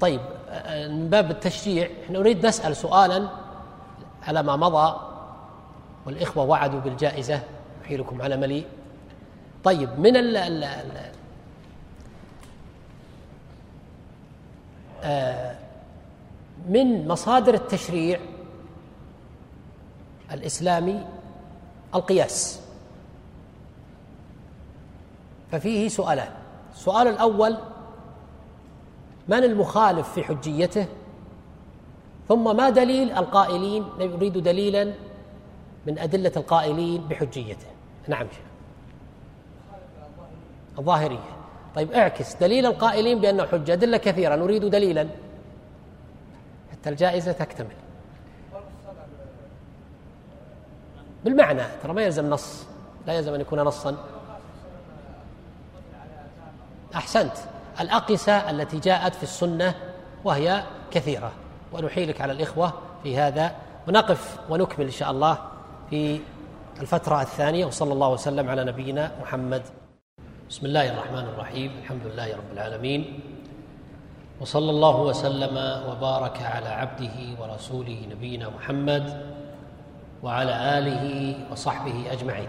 طيب 0.00 0.20
من 0.88 1.08
باب 1.10 1.30
التشريع 1.30 1.88
إحنا 2.04 2.18
نريد 2.18 2.46
نسأل 2.46 2.76
سؤالا 2.76 3.28
على 4.28 4.42
ما 4.42 4.56
مضى 4.56 5.00
والإخوة 6.06 6.44
وعدوا 6.44 6.80
بالجائزة. 6.80 7.40
أحيلكم 7.86 8.22
على 8.22 8.36
مليء. 8.36 8.66
طيب 9.64 10.00
من 10.00 10.16
ال 10.16 10.36
ال 10.36 10.64
آه 15.02 15.56
من 16.68 17.08
مصادر 17.08 17.54
التشريع 17.54 18.20
الإسلامي 20.32 21.06
القياس. 21.94 22.60
ففيه 25.52 25.88
سؤالان. 25.88 26.32
السؤال 26.74 27.08
الأول 27.08 27.56
من 29.28 29.44
المخالف 29.44 30.12
في 30.12 30.24
حجيته؟ 30.24 30.86
ثم 32.28 32.56
ما 32.56 32.70
دليل 32.70 33.12
القائلين؟ 33.12 33.84
نريد 33.98 34.38
دليلا 34.38 34.94
من 35.86 35.98
أدلة 35.98 36.32
القائلين 36.36 37.08
بحجيته. 37.08 37.75
نعم 38.08 38.26
شيخ. 38.30 38.46
الظاهرية. 40.78 41.18
طيب 41.74 41.92
اعكس. 41.92 42.34
دليل 42.34 42.66
القائلين 42.66 43.20
بأنه 43.20 43.46
حجة. 43.46 43.72
أدلة 43.72 43.96
كثيرة 43.96 44.36
نريد 44.36 44.64
دليلا. 44.64 45.08
حتى 46.72 46.90
الجائزة 46.90 47.32
تكتمل. 47.32 47.76
بالمعنى. 51.24 51.62
ترى 51.82 51.92
ما 51.92 52.02
يلزم 52.02 52.30
نص. 52.30 52.66
لا 53.06 53.12
يلزم 53.12 53.34
أن 53.34 53.40
يكون 53.40 53.60
نصا. 53.60 53.96
أحسنت. 56.94 57.36
الأقصى 57.80 58.42
التي 58.50 58.78
جاءت 58.78 59.14
في 59.14 59.22
السنة 59.22 59.74
وهي 60.24 60.64
كثيرة. 60.90 61.32
ونحيلك 61.72 62.20
على 62.20 62.32
الإخوة 62.32 62.72
في 63.02 63.18
هذا. 63.18 63.54
ونقف 63.88 64.38
ونكمل 64.50 64.84
إن 64.84 64.90
شاء 64.90 65.10
الله 65.10 65.38
في 65.90 66.20
الفترة 66.80 67.22
الثانية 67.22 67.64
وصلى 67.64 67.92
الله 67.92 68.08
وسلم 68.08 68.48
على 68.48 68.64
نبينا 68.64 69.10
محمد. 69.20 69.62
بسم 70.50 70.66
الله 70.66 70.92
الرحمن 70.92 71.18
الرحيم. 71.18 71.70
الحمد 71.82 72.06
لله 72.06 72.36
رب 72.36 72.52
العالمين. 72.52 73.20
وصلى 74.40 74.70
الله 74.70 75.00
وسلم 75.00 75.56
وبارك 75.88 76.42
على 76.42 76.68
عبده 76.68 77.40
ورسوله 77.40 78.06
نبينا 78.10 78.48
محمد 78.50 79.34
وعلى 80.22 80.78
آله 80.78 81.36
وصحبه 81.52 82.12
أجمعين. 82.12 82.48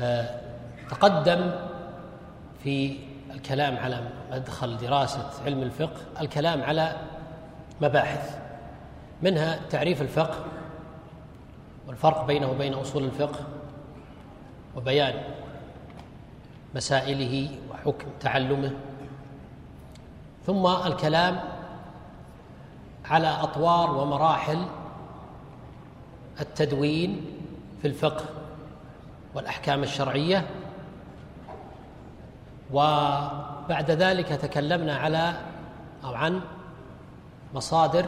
آه، 0.00 0.40
تقدم 0.90 1.50
في 2.62 2.96
الكلام 3.34 3.76
على 3.76 4.00
مدخل 4.32 4.76
دراسة 4.76 5.30
علم 5.44 5.62
الفقه 5.62 6.00
الكلام 6.20 6.62
على 6.62 6.96
مباحث 7.80 8.38
منها 9.22 9.60
تعريف 9.70 10.02
الفقه 10.02 10.44
والفرق 11.88 12.24
بينه 12.26 12.50
وبين 12.50 12.74
أصول 12.74 13.04
الفقه 13.04 13.40
وبيان 14.76 15.22
مسائله 16.74 17.58
وحكم 17.70 18.06
تعلمه. 18.20 18.72
ثم 20.46 20.66
الكلام 20.66 21.40
على 23.04 23.28
أطوار 23.28 23.96
ومراحل 23.96 24.66
التدوين 26.40 27.26
في 27.82 27.88
الفقه 27.88 28.24
والأحكام 29.34 29.82
الشرعية. 29.82 30.46
وبعد 32.72 33.90
ذلك 33.90 34.28
تكلمنا 34.28 34.96
على 34.96 35.36
أو 36.04 36.14
عن 36.14 36.40
مصادر 37.54 38.06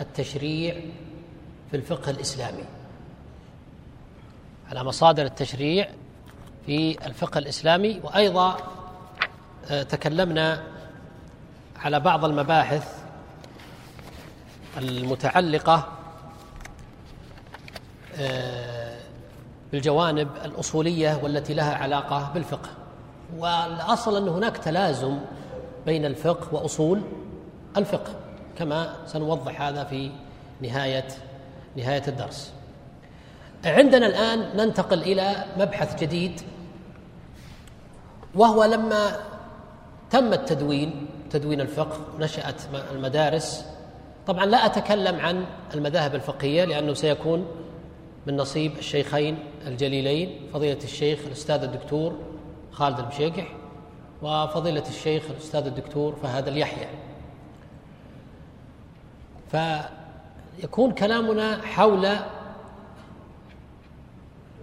التشريع 0.00 0.74
في 1.70 1.76
الفقه 1.76 2.10
الإسلامي 2.10 2.64
على 4.70 4.84
مصادر 4.84 5.22
التشريع 5.22 5.88
في 6.66 7.06
الفقه 7.06 7.38
الإسلامي 7.38 8.00
وأيضا 8.04 8.56
آه، 9.70 9.82
تكلمنا 9.82 10.62
على 11.76 12.00
بعض 12.00 12.24
المباحث 12.24 13.02
المتعلقة 14.78 15.88
آه، 18.18 18.96
بالجوانب 19.72 20.28
الأصولية 20.44 21.20
والتي 21.22 21.54
لها 21.54 21.74
علاقة 21.74 22.30
بالفقه. 22.34 22.68
والأصل 23.36 24.16
أن 24.16 24.28
هناك 24.28 24.56
تلازم 24.56 25.18
بين 25.86 26.04
الفقه 26.04 26.54
وأصول 26.54 27.02
الفقه 27.76 28.14
كما 28.58 28.94
سنوضح 29.06 29.62
هذا 29.62 29.84
في 29.84 30.10
نهاية 30.60 31.08
نهاية 31.76 32.02
الدرس. 32.08 32.52
عندنا 33.64 34.06
الآن 34.06 34.56
ننتقل 34.56 35.02
إلى 35.02 35.44
مبحث 35.58 36.00
جديد 36.00 36.40
وهو 38.34 38.64
لما 38.64 39.16
تم 40.10 40.32
التدوين 40.32 41.06
تدوين 41.30 41.60
الفقه 41.60 41.98
نشأت 42.18 42.62
المدارس 42.92 43.64
طبعا 44.26 44.46
لا 44.46 44.66
أتكلم 44.66 45.20
عن 45.20 45.44
المذاهب 45.74 46.14
الفقهية 46.14 46.64
لأنه 46.64 46.94
سيكون 46.94 47.46
من 48.26 48.36
نصيب 48.36 48.78
الشيخين 48.78 49.38
الجليلين 49.66 50.40
فضيلة 50.52 50.78
الشيخ 50.84 51.18
الأستاذ 51.26 51.62
الدكتور 51.62 52.18
خالد 52.72 52.98
المشيقح 52.98 53.52
وفضيلة 54.22 54.88
الشيخ 54.88 55.22
الأستاذ 55.30 55.66
الدكتور 55.66 56.16
فهد 56.22 56.48
اليحيى 56.48 56.86
فيكون 60.56 60.90
كلامنا 60.90 61.62
حول 61.62 62.08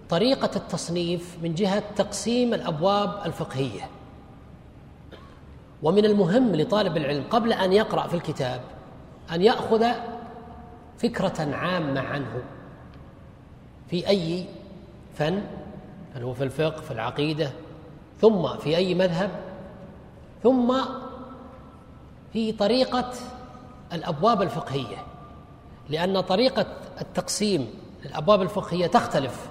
طريقة 0.08 0.50
التصنيف 0.56 1.36
من 1.42 1.54
جهة 1.54 1.82
تقسيم 1.96 2.54
الأبواب 2.54 3.22
الفقهية. 3.26 3.88
ومن 5.82 6.04
المهم 6.04 6.56
لطالب 6.56 6.96
العلم 6.96 7.24
قبل 7.30 7.52
أن 7.52 7.72
يقرأ 7.72 8.06
في 8.06 8.14
الكتاب 8.14 8.60
أن 9.32 9.42
يأخذ 9.42 9.86
فكرة 10.98 11.54
عامة 11.54 12.00
عنه. 12.00 12.42
في 13.90 14.08
أي 14.08 14.46
فن؟ 15.14 15.42
هل 16.14 16.22
هو 16.22 16.34
في 16.34 16.44
الفقه 16.44 16.80
في 16.80 16.90
العقيدة؟ 16.90 17.50
ثم 18.20 18.56
في 18.56 18.76
أي 18.76 18.94
مذهب؟ 18.94 19.30
ثم 20.42 20.74
في 22.32 22.52
طريقة 22.52 23.12
الأبواب 23.92 24.42
الفقهية. 24.42 25.13
لأن 25.88 26.20
طريقة 26.20 26.66
التقسيم 27.00 27.74
للأبواب 28.04 28.42
الفقهية 28.42 28.86
تختلف 28.86 29.48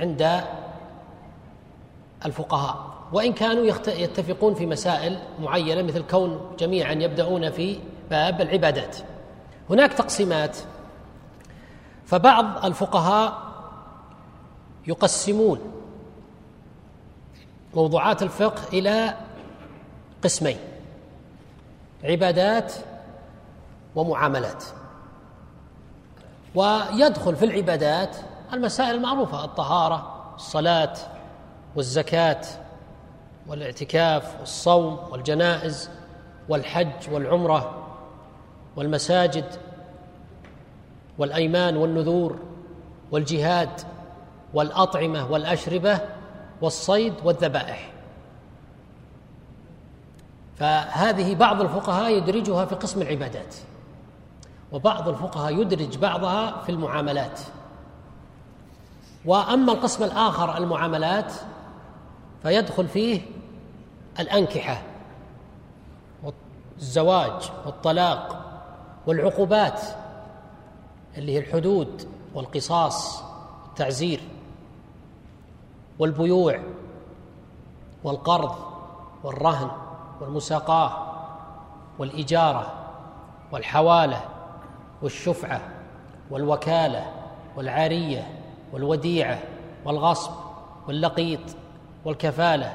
عند 0.00 0.42
الفقهاء 2.26 2.92
وإن 3.12 3.32
كانوا 3.32 3.64
يتفقون 3.86 4.54
في 4.54 4.66
مسائل 4.66 5.18
معينة 5.40 5.82
مثل 5.82 6.02
كون 6.02 6.56
جميعا 6.58 6.92
يبدأون 6.92 7.50
في 7.50 7.78
باب 8.10 8.40
العبادات. 8.40 8.96
هناك 9.70 9.92
تقسيمات 9.92 10.56
فبعض 12.06 12.64
الفقهاء 12.64 13.52
يقسمون 14.86 15.60
موضوعات 17.74 18.22
الفقه 18.22 18.62
إلى 18.72 19.16
قسمين 20.22 20.56
عبادات 22.04 22.72
ومعاملات. 23.94 24.64
ويدخل 26.54 27.36
في 27.36 27.44
العبادات 27.44 28.16
المسائل 28.52 28.94
المعروفة 28.94 29.44
الطهارة 29.44 30.32
الصلاة 30.36 30.94
والزكاة 31.76 32.40
والاعتكاف 33.46 34.40
والصوم 34.40 34.98
والجنائز 35.10 35.90
والحج 36.48 37.12
والعمرة 37.12 37.88
والمساجد 38.76 39.44
والأيمان 41.18 41.76
والنذور 41.76 42.38
والجهاد 43.10 43.80
والأطعمة 44.54 45.32
والأشربة 45.32 46.00
والصيد 46.62 47.14
والذبائح. 47.24 47.92
فهذه 50.56 51.34
بعض 51.34 51.60
الفقهاء 51.60 52.16
يدرجها 52.16 52.64
في 52.64 52.74
قسم 52.74 53.02
العبادات. 53.02 53.54
وبعض 54.72 55.08
الفقهاء 55.08 55.60
يدرج 55.60 55.98
بعضها 55.98 56.62
في 56.62 56.72
المعاملات. 56.72 57.40
وأما 59.24 59.72
القسم 59.72 60.04
الآخر 60.04 60.56
المعاملات 60.56 61.32
فيدخل 62.42 62.88
فيه 62.88 63.20
الأنكحة 64.20 64.82
والزواج 66.22 67.50
والطلاق 67.66 68.38
والعقوبات 69.06 69.80
اللي 71.16 71.32
هي 71.34 71.38
الحدود 71.38 72.08
والقصاص 72.34 73.22
التعزير 73.68 74.20
والبيوع 75.98 76.60
والقرض 78.04 78.54
والرهن 79.24 79.70
والمساقاة 80.20 81.12
والإجارة 81.98 82.72
والحوالة 83.52 84.20
والشفعة 85.02 85.60
والوكالة 86.30 87.06
والعارية 87.56 88.26
والوديعة 88.72 89.38
والغصب 89.84 90.32
واللقيط 90.88 91.40
والكفالة 92.04 92.72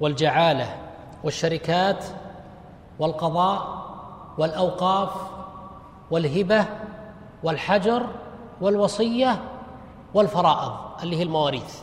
والجعالة 0.00 0.76
والشركات 1.24 2.04
والقضاء 2.98 3.86
والأوقاف 4.38 5.10
والهبة 6.10 6.64
والحجر 7.42 8.06
والوصية 8.60 9.42
والفرائض 10.14 10.72
اللي 11.02 11.16
هي 11.16 11.22
المواريث. 11.22 11.80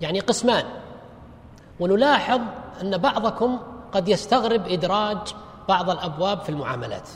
يعني 0.00 0.20
قسمان. 0.20 0.64
ونلاحظ 1.80 2.40
أن 2.82 2.98
بعضكم 2.98 3.58
قد 3.92 4.08
يستغرب 4.08 4.68
إدراج 4.68 5.18
بعض 5.68 5.90
الأبواب 5.90 6.40
في 6.40 6.48
المعاملات. 6.48 7.08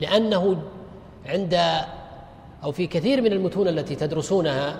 لأنه 0.00 0.62
عند 1.26 1.54
أو 2.64 2.72
في 2.72 2.86
كثير 2.86 3.22
من 3.22 3.32
المتون 3.32 3.68
التي 3.68 3.94
تدرسونها 3.94 4.76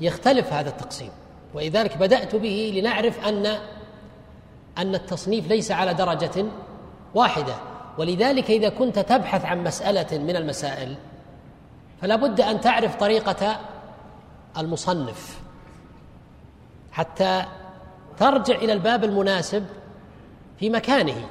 يختلف 0.00 0.52
هذا 0.52 0.68
التقسيم 0.68 1.10
ولذلك 1.54 1.96
بدأت 1.96 2.34
به 2.36 2.72
لنعرف 2.76 3.28
أن 3.28 3.46
أن 4.78 4.94
التصنيف 4.94 5.48
ليس 5.48 5.70
على 5.70 5.94
درجة 5.94 6.46
واحدة. 7.14 7.54
ولذلك 7.98 8.50
إذا 8.50 8.68
كنت 8.68 8.98
تبحث 8.98 9.44
عن 9.44 9.64
مسألة 9.64 10.18
من 10.18 10.36
المسائل 10.36 10.94
فلا 12.00 12.16
بد 12.16 12.40
أن 12.40 12.60
تعرف 12.60 12.96
طريقة 12.96 13.60
المصنف 14.58 15.40
حتى 16.92 17.44
ترجع 18.18 18.54
إلى 18.54 18.72
الباب 18.72 19.04
المناسب 19.04 19.64
في 20.58 20.70
مكانه. 20.70 21.26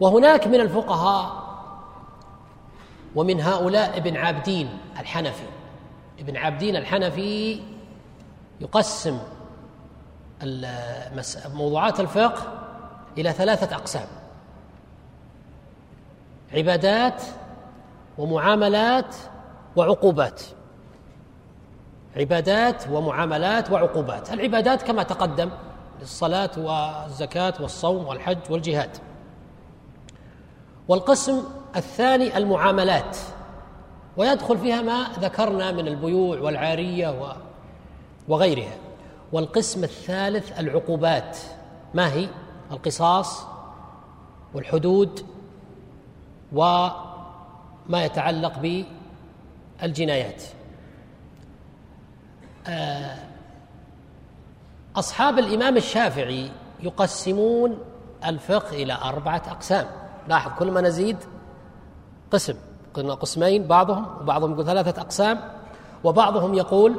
وهناك 0.00 0.46
من 0.46 0.60
الفقهاء 0.60 1.43
ومن 3.14 3.40
هؤلاء 3.40 3.96
ابن 3.98 4.16
عابدين 4.16 4.78
الحنفي. 5.00 5.46
ابن 6.18 6.36
عابدين 6.36 6.76
الحنفي 6.76 7.60
يقسم 8.60 9.18
موضوعات 11.54 12.00
الفقه 12.00 12.42
إلى 13.18 13.32
ثلاثة 13.32 13.76
أقسام 13.76 14.06
عبادات 16.52 17.22
ومعاملات 18.18 19.16
وعقوبات. 19.76 20.42
عبادات 22.16 22.84
ومعاملات 22.90 23.70
وعقوبات. 23.70 24.32
العبادات 24.32 24.82
كما 24.82 25.02
تقدم 25.02 25.50
الصلاة 26.02 26.50
والزكاة 26.56 27.54
والصوم 27.60 28.06
والحج 28.06 28.38
والجهاد. 28.50 28.90
والقسم 30.88 31.42
الثاني 31.76 32.36
المعاملات 32.36 33.16
ويدخل 34.16 34.58
فيها 34.58 34.82
ما 34.82 35.06
ذكرنا 35.20 35.72
من 35.72 35.88
البيوع 35.88 36.40
والعارية 36.40 37.36
وغيرها. 38.28 38.76
والقسم 39.32 39.84
الثالث 39.84 40.60
العقوبات. 40.60 41.38
ما 41.94 42.12
هي؟ 42.12 42.28
القصاص 42.70 43.46
والحدود 44.54 45.26
وما 46.52 48.04
يتعلق 48.04 48.84
بالجنايات. 49.80 50.42
آه، 52.66 53.16
أصحاب 54.96 55.38
الإمام 55.38 55.76
الشافعي 55.76 56.50
يقسمون 56.80 57.78
الفقه 58.24 58.82
إلى 58.82 58.92
أربعة 58.92 59.42
أقسام. 59.48 59.86
لاحظ 60.28 60.58
كل 60.58 60.70
ما 60.70 60.80
نزيد 60.80 61.16
قسم. 62.34 62.54
قلنا 62.94 63.14
قسمين 63.14 63.66
بعضهم 63.66 64.06
وبعضهم 64.20 64.52
يقول 64.52 64.66
ثلاثة 64.66 65.02
أقسام 65.02 65.40
وبعضهم 66.04 66.54
يقول 66.54 66.94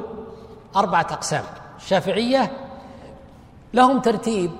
أربعة 0.76 1.06
أقسام. 1.10 1.44
الشافعية 1.76 2.52
لهم 3.74 4.00
ترتيب. 4.00 4.50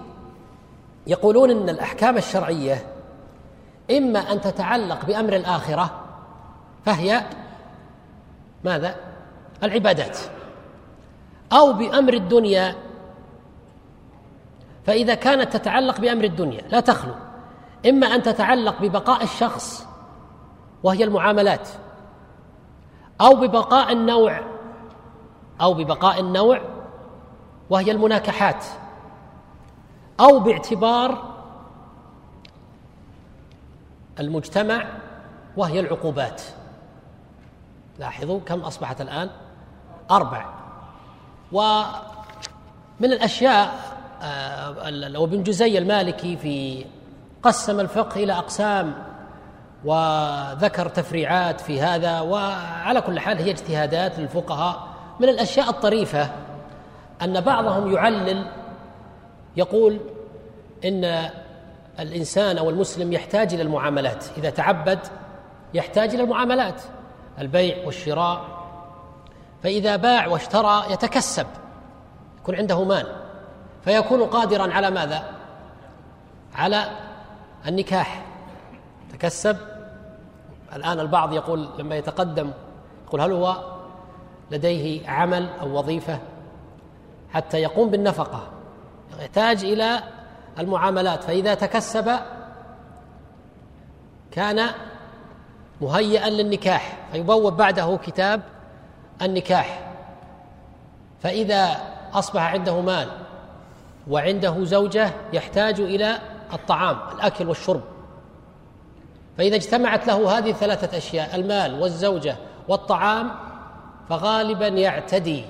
يقولون 1.07 1.51
إن 1.51 1.69
الأحكام 1.69 2.17
الشرعية 2.17 2.87
إما 3.91 4.19
أن 4.19 4.41
تتعلق 4.41 5.05
بأمر 5.05 5.37
الآخرة 5.37 5.91
فهي 6.85 7.23
ماذا؟ 8.65 8.95
العبادات. 9.63 10.19
أو 11.53 11.73
بأمر 11.73 12.15
الدنيا. 12.15 12.75
فإذا 14.87 15.15
كانت 15.15 15.57
تتعلق 15.57 16.01
بأمر 16.01 16.25
الدنيا 16.25 16.63
لا 16.69 16.81
تخلو. 16.81 17.15
إما 17.89 18.07
أن 18.07 18.23
تتعلق 18.23 18.83
ببقاء 18.83 19.23
الشخص 19.23 19.86
وهي 20.83 21.05
المعاملات. 21.05 21.69
أو 23.21 23.35
ببقاء 23.35 23.93
النوع 23.93 24.41
أو 25.61 25.75
ببقاء 25.75 26.21
النوع 26.21 26.61
وهي 27.71 27.91
المناكحات. 27.91 28.65
أو 30.21 30.39
باعتبار 30.39 31.35
المجتمع 34.21 34.87
وهي 35.57 35.81
العقوبات. 35.81 36.43
لاحظوا 37.99 38.41
كم 38.41 38.61
أصبحت 38.61 39.01
الآن؟ 39.01 39.31
أربع. 40.11 40.47
ومن 41.53 41.85
الأشياء 43.01 43.97
آه، 44.23 45.21
وابن 45.21 45.43
جزي 45.43 45.79
المالكي 45.79 46.37
في 46.37 46.85
قسم 47.43 47.81
الفقه 47.81 48.25
إلى 48.25 48.33
أقسام 48.33 48.95
وذكر 49.87 50.89
تفريعات 50.89 51.61
في 51.61 51.81
هذا 51.81 52.21
وعلى 52.21 53.01
كل 53.01 53.21
حال 53.21 53.39
هي 53.39 53.51
اجتهادات 53.51 54.19
للفقهاء. 54.19 54.89
من 55.21 55.29
الأشياء 55.29 55.71
الطريفة 55.71 56.31
أن 57.23 57.41
بعضهم 57.41 57.95
يعلل 57.95 58.47
يقول 59.57 60.01
إن 60.85 61.31
الإنسان 62.01 62.59
أو 62.59 62.71
المسلم 62.71 63.13
يحتاج 63.13 63.55
إلى 63.55 63.63
المعاملات. 63.63 64.25
إذا 64.39 64.51
تعبد 64.51 64.99
يحتاج 65.75 66.15
إلى 66.15 66.23
المعاملات 66.23 66.83
البيع 67.39 67.87
والشراء. 67.87 68.45
فإذا 69.63 69.97
باع 69.97 70.27
واشترى 70.27 70.85
يتكسب 70.91 71.47
يكون 72.39 72.55
عنده 72.55 72.85
مال. 72.85 73.07
فيكون 73.85 74.25
قادرا 74.25 74.73
على 74.73 74.91
ماذا؟ 74.91 75.25
على 76.55 76.85
النكاح. 77.67 78.23
تكسب 79.13 79.57
الآن 80.73 81.01
البعض 81.01 81.33
يقول 81.33 81.69
لما 81.79 81.97
يتقدم 81.97 82.51
يقول 83.07 83.21
هل 83.21 83.33
هو 83.33 83.57
لديه 84.51 85.09
عمل 85.11 85.49
أو 85.61 85.79
وظيفة 85.79 86.19
حتى 87.31 87.59
يقوم 87.59 87.91
بالنفقة؟ 87.91 88.43
يحتاج 89.21 89.65
إلى 89.65 90.03
المعاملات 90.59 91.25
فإذا 91.25 91.55
تكسب 91.55 92.19
كان 94.31 94.71
مهيئا 95.81 96.31
للنكاح 96.31 96.97
فيبوب 97.13 97.57
بعده 97.57 97.99
كتاب 98.05 98.43
النكاح. 99.23 99.93
فإذا 101.23 101.77
أصبح 102.13 102.53
عنده 102.53 102.81
مال 102.81 103.09
وعنده 104.09 104.65
زوجة 104.65 105.11
يحتاج 105.33 105.81
إلى 105.81 106.19
الطعام 106.53 106.99
الأكل 107.13 107.49
والشرب. 107.49 107.83
فإذا 109.39 109.57
اجتمعت 109.57 110.07
له 110.07 110.39
هذه 110.39 110.51
الثلاثه 110.51 110.99
أشياء 110.99 111.37
المال 111.37 111.83
والزوجة 111.83 112.37
والطعام 112.69 113.31
فغالبا 114.09 114.69
يعتدي. 114.69 115.45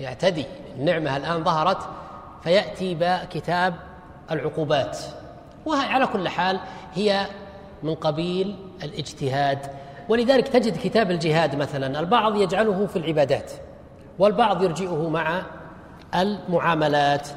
يعتدي. 0.00 0.46
النعمة 0.78 1.16
الآن 1.16 1.44
ظهرت 1.44 1.88
فيأتي 2.42 2.94
بكتاب 2.94 3.74
العقوبات. 4.30 4.98
وهي 5.66 5.86
على 5.86 6.06
كل 6.06 6.28
حال 6.28 6.60
هي 6.94 7.26
من 7.82 7.94
قبيل 7.94 8.56
الاجتهاد. 8.82 9.58
ولذلك 10.08 10.48
تجد 10.48 10.76
كتاب 10.76 11.10
الجهاد 11.10 11.54
مثلا 11.54 12.00
البعض 12.00 12.36
يجعله 12.36 12.86
في 12.86 12.96
العبادات 12.96 13.52
والبعض 14.18 14.62
يرجئه 14.62 15.08
مع 15.08 15.42
المعاملات. 16.14 17.28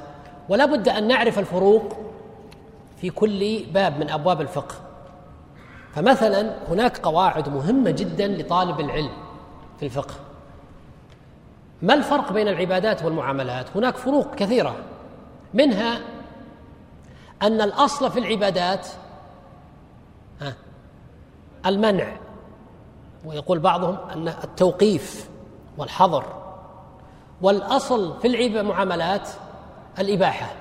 ولا 0.49 0.65
بد 0.65 0.89
أن 0.89 1.07
نعرف 1.07 1.39
الفروق 1.39 2.08
في 3.01 3.09
كل 3.09 3.65
باب 3.73 3.99
من 3.99 4.09
أبواب 4.09 4.41
الفقه. 4.41 4.75
فمثلا 5.93 6.55
هناك 6.67 6.97
قواعد 6.97 7.49
مهمة 7.49 7.91
جدا 7.91 8.27
لطالب 8.27 8.79
العلم 8.79 9.11
في 9.79 9.85
الفقه. 9.85 10.15
ما 11.81 11.93
الفرق 11.93 12.31
بين 12.31 12.47
العبادات 12.47 13.03
والمعاملات؟ 13.03 13.77
هناك 13.77 13.97
فروق 13.97 14.35
كثيرة. 14.35 14.75
منها 15.53 16.01
أن 17.41 17.61
الأصل 17.61 18.11
في 18.11 18.19
العبادات 18.19 18.87
المنع. 21.65 22.17
ويقول 23.25 23.59
بعضهم 23.59 23.97
أن 24.13 24.27
التوقيف 24.27 25.29
والحظر. 25.77 26.23
والأصل 27.41 28.19
في 28.21 28.27
المعاملات 28.59 29.29
الإباحة. 29.99 30.51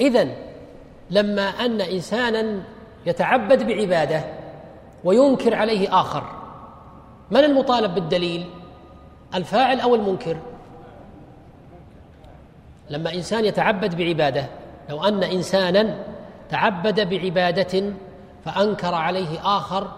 اذا 0.00 0.51
لما 1.12 1.42
أن 1.42 1.80
إنسانا 1.80 2.62
يتعبد 3.06 3.66
بعبادة 3.66 4.24
وينكر 5.04 5.54
عليه 5.54 6.00
آخر. 6.00 6.24
من 7.30 7.44
المطالب 7.44 7.94
بالدليل؟ 7.94 8.46
الفاعل 9.34 9.80
أو 9.80 9.94
المنكر؟ 9.94 10.36
لما 12.90 13.14
إنسان 13.14 13.44
يتعبد 13.44 13.94
بعبادة 13.94 14.46
لو 14.90 15.04
أن 15.04 15.22
إنسانا 15.22 15.98
تعبد 16.50 17.08
بعبادة 17.08 17.92
فأنكر 18.44 18.94
عليه 18.94 19.56
آخر 19.56 19.88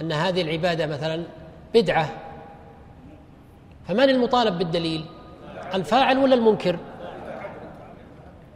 أن 0.00 0.12
هذه 0.12 0.42
العبادة 0.42 0.86
مثلا 0.86 1.22
بدعة. 1.74 2.08
فمن 3.88 4.10
المطالب 4.10 4.58
بالدليل؟ 4.58 5.04
الفاعل 5.74 6.18
ولا 6.18 6.34
المنكر؟ 6.34 6.78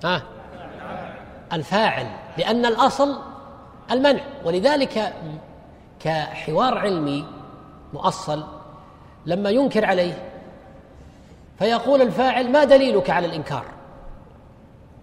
ها؟ 0.05 0.22
الفاعل 1.53 2.07
لأن 2.38 2.66
الأصل 2.66 3.18
المنع. 3.90 4.20
ولذلك 4.44 5.12
كحوار 6.01 6.78
علمي 6.78 7.24
مؤصل 7.92 8.44
لما 9.26 9.51
ينكر 9.51 9.84
عليه 9.84 10.30
فيقول 11.59 12.03
الفاعل 12.03 12.53
ما 12.53 12.64
دليلك 12.64 13.11
على 13.11 13.26
الإنكار؟ 13.26 13.64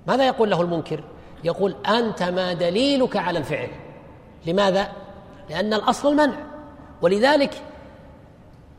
ماذا 0.08 0.28
يقول 0.28 0.50
له 0.50 0.62
المنكر؟ 0.62 1.04
يقول 1.44 1.76
أنت 1.88 2.24
ما 2.24 2.54
دليلك 2.54 3.18
على 3.18 3.40
الفعل. 3.40 3.70
لماذا؟ 4.46 4.92
لأن 5.50 5.74
الأصل 5.74 6.12
المنع. 6.12 6.36
ولذلك 7.02 7.62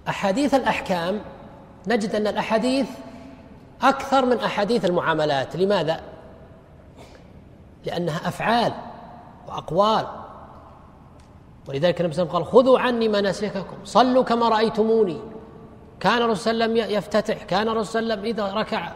أحاديث 0.09 0.55
الأحكام 0.55 1.21
نجد 1.87 2.15
أن 2.15 2.27
الأحاديث 2.27 2.89
أكثر 3.83 4.25
من 4.25 4.41
أحاديث 4.41 4.85
المعاملات. 4.85 5.57
لماذا؟ 5.57 6.01
لأنها 7.89 8.29
أفعال 8.29 8.73
وأقوال. 9.49 10.07
ولذلك 11.69 12.01
النبي 12.01 12.15
صلى 12.15 12.23
الله 12.23 12.35
عليه 12.35 12.47
وسلم 12.47 12.55
قال 12.55 12.65
خذوا 12.65 12.79
عني 12.79 13.09
مناسككم 13.09 13.77
صلوا 13.85 14.25
كما 14.25 14.49
رأيتموني. 14.49 15.21
كان 16.01 16.23
الرسول 16.23 16.37
صلى 16.37 16.53
الله 16.53 16.65
عليه 16.65 16.83
وسلم 16.83 16.97
يفتتح 16.97 17.43
كان 17.43 17.69
الرسول 17.69 17.87
صلى 17.87 18.01
الله 18.01 18.15
عليه 18.15 18.23
وسلم 18.23 18.47
إذا 18.47 18.55
ركع 18.61 18.93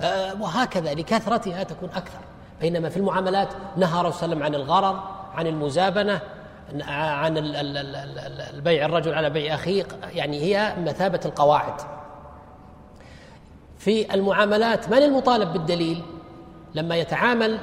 آه، 0.00 0.42
وهكذا 0.42 0.94
لكثرتها 0.94 1.62
تكون 1.62 1.88
أكثر. 1.88 2.18
بينما 2.60 2.88
في 2.88 2.96
المعاملات 2.96 3.48
نهى 3.76 4.00
الرسول 4.00 4.20
صلى 4.20 4.32
الله 4.32 4.44
عليه 4.44 4.56
وسلم 4.56 4.70
عن 4.70 4.80
الغرر 4.80 5.02
عن 5.34 5.46
المزابنة 5.46 6.20
عن 6.90 7.34
البيع 8.54 8.86
الرجل 8.86 9.14
على 9.14 9.30
بيع 9.30 9.54
أخيه 9.54 9.86
يعني 10.14 10.40
هي 10.40 10.74
مثابة 10.84 11.20
القواعد. 11.24 11.74
في 13.78 14.14
المعاملات 14.14 14.88
من 14.88 14.98
المطالب 14.98 15.52
بالدليل؟ 15.52 16.02
لما 16.74 16.96
يتعامل 16.96 17.58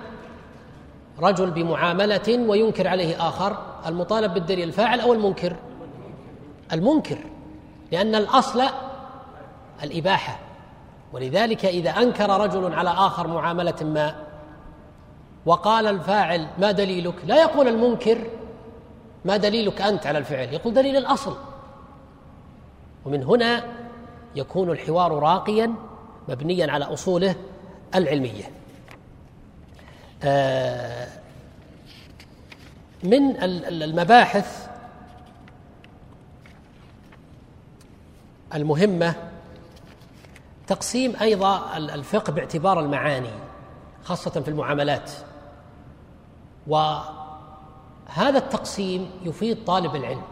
رجل 1.20 1.51
بمعاملة 1.51 2.45
وينكر 2.47 2.88
عليه 2.88 3.30
آخر 3.30 3.57
المطالب 3.86 4.34
بالدليل 4.34 4.68
الفاعل 4.68 4.99
أو 4.99 5.14
المنكر؟ 5.14 5.55
المنكر 6.74 7.18
لأن 7.91 8.16
الأصل 8.16 8.64
الإباحة. 9.84 10.39
ولذلك 11.14 11.66
إذا 11.66 11.89
أنكر 11.89 12.30
رجل 12.41 12.74
على 12.74 12.89
آخر 12.89 13.28
معاملة 13.28 13.76
ما 13.82 14.16
وقال 15.45 15.88
الفاعل 15.88 16.47
ما 16.59 16.72
دليلك؟ 16.72 17.16
لا 17.26 17.41
يقول 17.41 17.68
المنكر 17.68 18.18
ما 19.26 19.38
دليلك 19.38 19.82
أنت 19.82 20.07
على 20.07 20.18
الفعل 20.18 20.53
يقول 20.53 20.74
دليل 20.74 20.97
الأصل. 20.97 21.36
ومن 23.05 23.24
هنا 23.24 23.64
يكون 24.36 24.70
الحوار 24.72 25.11
راقيا 25.11 25.74
مبنيا 26.30 26.72
على 26.72 26.86
أصوله 26.86 27.36
العلمية. 27.95 28.62
من 33.04 33.44
المباحث 33.44 34.68
المهمة 38.54 39.16
تقسيم 40.68 41.16
أيضا 41.22 41.78
الفقه 41.78 42.32
باعتبار 42.32 42.80
المعاني 42.80 43.30
خاصة 44.04 44.32
في 44.32 44.48
المعاملات. 44.48 45.12
وهذا 46.68 48.38
التقسيم 48.38 49.12
يفيد 49.24 49.66
طالب 49.66 49.96
العلم 49.96 50.24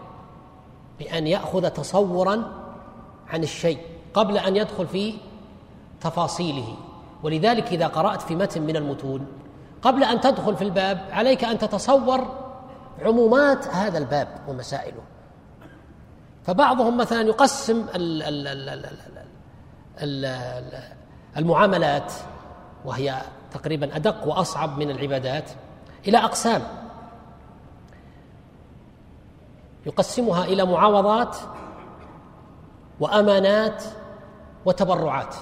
بأن 1.00 1.28
يأخذ 1.28 1.70
تصورا 1.70 2.44
عن 3.30 3.44
الشيء 3.44 3.80
قبل 4.14 4.38
أن 4.38 4.56
يدخل 4.56 4.88
في 4.88 5.14
تفاصيله. 6.02 6.76
ولذلك 7.24 7.68
إذا 7.68 7.88
قرأت 7.88 8.22
في 8.22 8.36
متن 8.36 8.62
من 8.62 8.76
المتون 8.76 9.41
قبل 9.82 10.04
أن 10.04 10.22
تدخل 10.22 10.56
في 10.56 10.64
الباب 10.64 11.08
عليك 11.12 11.44
أن 11.44 11.58
تتصور 11.58 12.28
عمومات 13.02 13.68
هذا 13.68 13.98
الباب 13.98 14.28
ومسائله. 14.48 15.02
فبعضهم 16.44 16.98
مثلا 16.98 17.22
يقسم 17.22 17.86
المعاملات 21.38 22.14
وهي 22.86 23.22
تقريبا 23.52 23.96
أدق 23.96 24.28
وأصعب 24.28 24.78
من 24.78 24.90
العبادات 24.90 25.52
إلى 26.08 26.18
أقسام. 26.18 26.62
يقسمها 29.86 30.44
إلى 30.44 30.66
معاوضات 30.66 31.38
وأمانات 33.00 33.84
وتبرعات. 34.66 35.36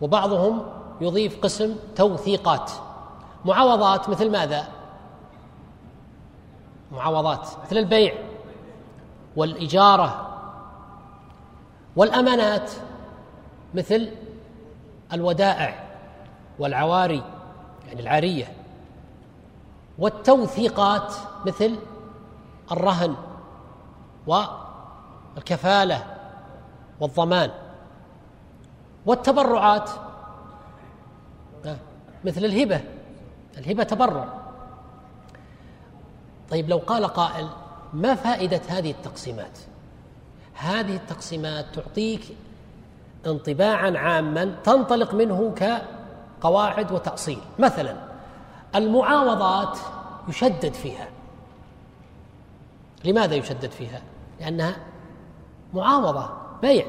وبعضهم 0.00 0.62
يضيف 1.00 1.40
قسم 1.40 1.76
توثيقات. 1.96 2.70
معاوضات 3.44 4.08
مثل 4.08 4.30
ماذا؟ 4.30 4.68
معاوضات 6.92 7.48
مثل 7.64 7.76
البيع 7.76 8.14
والإجارة 9.36 10.28
والأمانات 11.96 12.70
مثل 13.74 14.08
الودائع 15.12 15.84
والعواري 16.58 17.22
يعني 17.88 18.00
العارية 18.00 18.52
والتوثيقات 19.98 21.14
مثل 21.46 21.76
الرهن 22.72 23.16
والكفالة 24.26 26.04
والضمان 27.00 27.50
والتبرعات 29.06 29.90
مثل 32.24 32.44
الهبة. 32.44 32.80
الهبة 33.58 33.82
تبرع. 33.82 34.28
طيب 36.50 36.68
لو 36.68 36.78
قال 36.78 37.06
قائل 37.06 37.48
ما 37.92 38.14
فائدة 38.14 38.60
هذه 38.68 38.90
التقسيمات؟ 38.90 39.58
هذه 40.54 40.96
التقسيمات 40.96 41.66
تعطيك 41.74 42.36
انطباعا 43.26 43.98
عاما 43.98 44.44
تنطلق 44.64 45.14
منه 45.14 45.54
كقواعد 45.56 46.92
وتأصيل. 46.92 47.38
مثلا 47.58 47.96
المعاوضات 48.74 49.78
يشدد 50.28 50.74
فيها. 50.74 51.08
لماذا 53.04 53.34
يشدد 53.34 53.70
فيها؟ 53.70 54.02
لأنها 54.40 54.76
معاوضة 55.74 56.30
بيع 56.62 56.86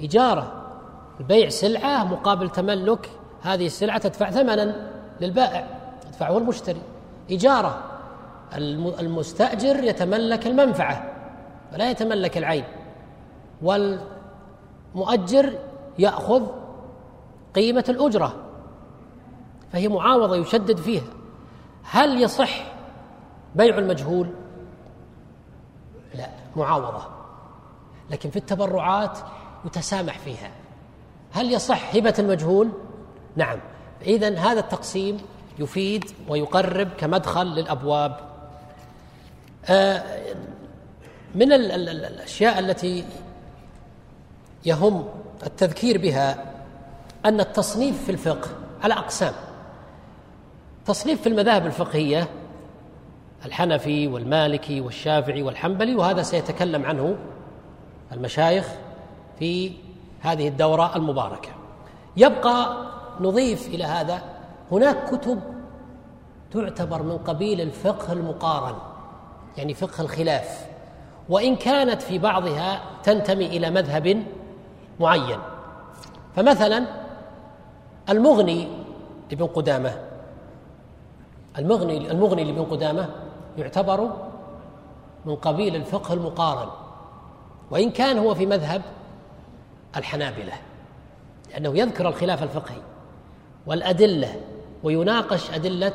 إجارة 0.00 0.52
البيع 1.20 1.48
سلعة 1.48 2.04
مقابل 2.04 2.50
تملك 2.50 3.10
هذه 3.42 3.66
السلعة 3.66 3.98
تدفع 3.98 4.30
ثمنا. 4.30 4.95
للبائع 5.20 5.66
يدفعه 6.06 6.38
المشتري. 6.38 6.82
إجارة 7.30 7.82
المستأجر 9.00 9.84
يتملك 9.84 10.46
المنفعة 10.46 11.12
ولا 11.72 11.90
يتملك 11.90 12.38
العين. 12.38 12.64
والمؤجر 13.62 15.58
يأخذ 15.98 16.46
قيمة 17.54 17.84
الأجرة 17.88 18.34
فهي 19.72 19.88
معاوضة 19.88 20.36
يشدد 20.36 20.76
فيها. 20.76 21.04
هل 21.82 22.22
يصح 22.22 22.64
بيع 23.54 23.78
المجهول؟ 23.78 24.30
لا 26.14 26.28
معاوضة. 26.56 27.02
لكن 28.10 28.30
في 28.30 28.36
التبرعات 28.36 29.18
يتسامح 29.64 30.18
فيها. 30.18 30.50
هل 31.32 31.52
يصح 31.52 31.94
هبة 31.96 32.14
المجهول؟ 32.18 32.68
نعم. 33.36 33.58
إذا 34.02 34.38
هذا 34.38 34.60
التقسيم 34.60 35.18
يفيد 35.58 36.04
ويقرب 36.28 36.88
كمدخل 36.98 37.46
للأبواب. 37.46 38.20
آه، 39.68 40.02
من 41.34 41.52
الأشياء 41.52 42.58
التي 42.58 43.04
يهم 44.66 45.08
التذكير 45.46 45.98
بها 45.98 46.52
أن 47.24 47.40
التصنيف 47.40 48.04
في 48.04 48.12
الفقه 48.12 48.48
على 48.82 48.94
اقسام 48.94 49.32
تصنيف 50.86 51.22
في 51.22 51.28
المذاهب 51.28 51.66
الفقهية 51.66 52.28
الحنفي 53.44 54.06
والمالكي 54.06 54.80
والشافعي 54.80 55.42
والحنبلي 55.42 55.94
وهذا 55.94 56.22
سيتكلم 56.22 56.86
عنه 56.86 57.16
المشايخ 58.12 58.66
في 59.38 59.72
هذه 60.20 60.48
الدورة 60.48 60.96
المباركة. 60.96 61.48
يبقى 62.16 62.86
نضيف 63.20 63.68
إلى 63.68 63.84
هذا. 63.84 64.22
هناك 64.72 65.10
كتب 65.10 65.40
تعتبر 66.50 67.02
من 67.02 67.18
قبيل 67.18 67.60
الفقه 67.60 68.12
المقارن 68.12 68.74
يعني 69.56 69.74
فقه 69.74 70.00
الخلاف. 70.00 70.66
وإن 71.28 71.56
كانت 71.56 72.02
في 72.02 72.18
بعضها 72.18 72.80
تنتمي 73.02 73.46
إلى 73.46 73.70
مذهب 73.70 74.22
معين. 75.00 75.38
فمثلا 76.36 76.84
المغني 78.08 78.68
لابن 79.30 79.46
قدامة 79.46 79.94
المغني 81.58 82.10
المغني 82.10 82.44
لابن 82.44 82.64
قدامة 82.64 83.08
يعتبر 83.58 84.10
من 85.24 85.36
قبيل 85.36 85.76
الفقه 85.76 86.14
المقارن. 86.14 86.68
وإن 87.70 87.90
كان 87.90 88.18
هو 88.18 88.34
في 88.34 88.46
مذهب 88.46 88.82
الحنابلة 89.96 90.52
لأنه 91.50 91.78
يذكر 91.78 92.08
الخلاف 92.08 92.42
الفقهي. 92.42 92.78
والأدلة 93.66 94.40
ويناقش 94.82 95.50
أدلة 95.50 95.92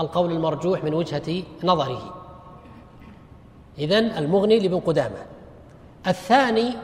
القول 0.00 0.32
المرجوح 0.32 0.84
من 0.84 0.94
وجهة 0.94 1.42
نظره. 1.64 2.14
إذن 3.78 4.04
المغني 4.04 4.58
لابن 4.58 4.80
قدامة. 4.80 5.26
الثاني 6.06 6.74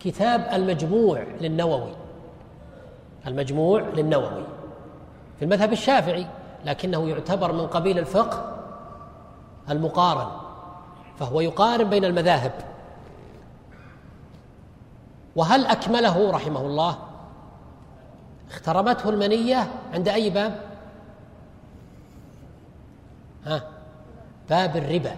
كتاب 0.00 0.48
المجموع 0.52 1.22
للنووي. 1.40 1.92
المجموع 3.26 3.80
للنووي. 3.80 4.44
في 5.38 5.44
المذهب 5.44 5.72
الشافعي 5.72 6.26
لكنه 6.64 7.08
يعتبر 7.08 7.52
من 7.52 7.66
قبيل 7.66 7.98
الفقه 7.98 8.56
المقارن 9.70 10.28
فهو 11.18 11.40
يقارن 11.40 11.90
بين 11.90 12.04
المذاهب. 12.04 12.52
وهل 15.36 15.66
أكمله 15.66 16.30
رحمه 16.30 16.60
الله؟ 16.60 16.98
اخترمته 18.50 19.08
المنية 19.10 19.70
عند 19.94 20.08
أي 20.08 20.30
باب؟ 20.30 20.60
ها؟ 23.44 23.62
باب 24.50 24.76
الربا. 24.76 25.16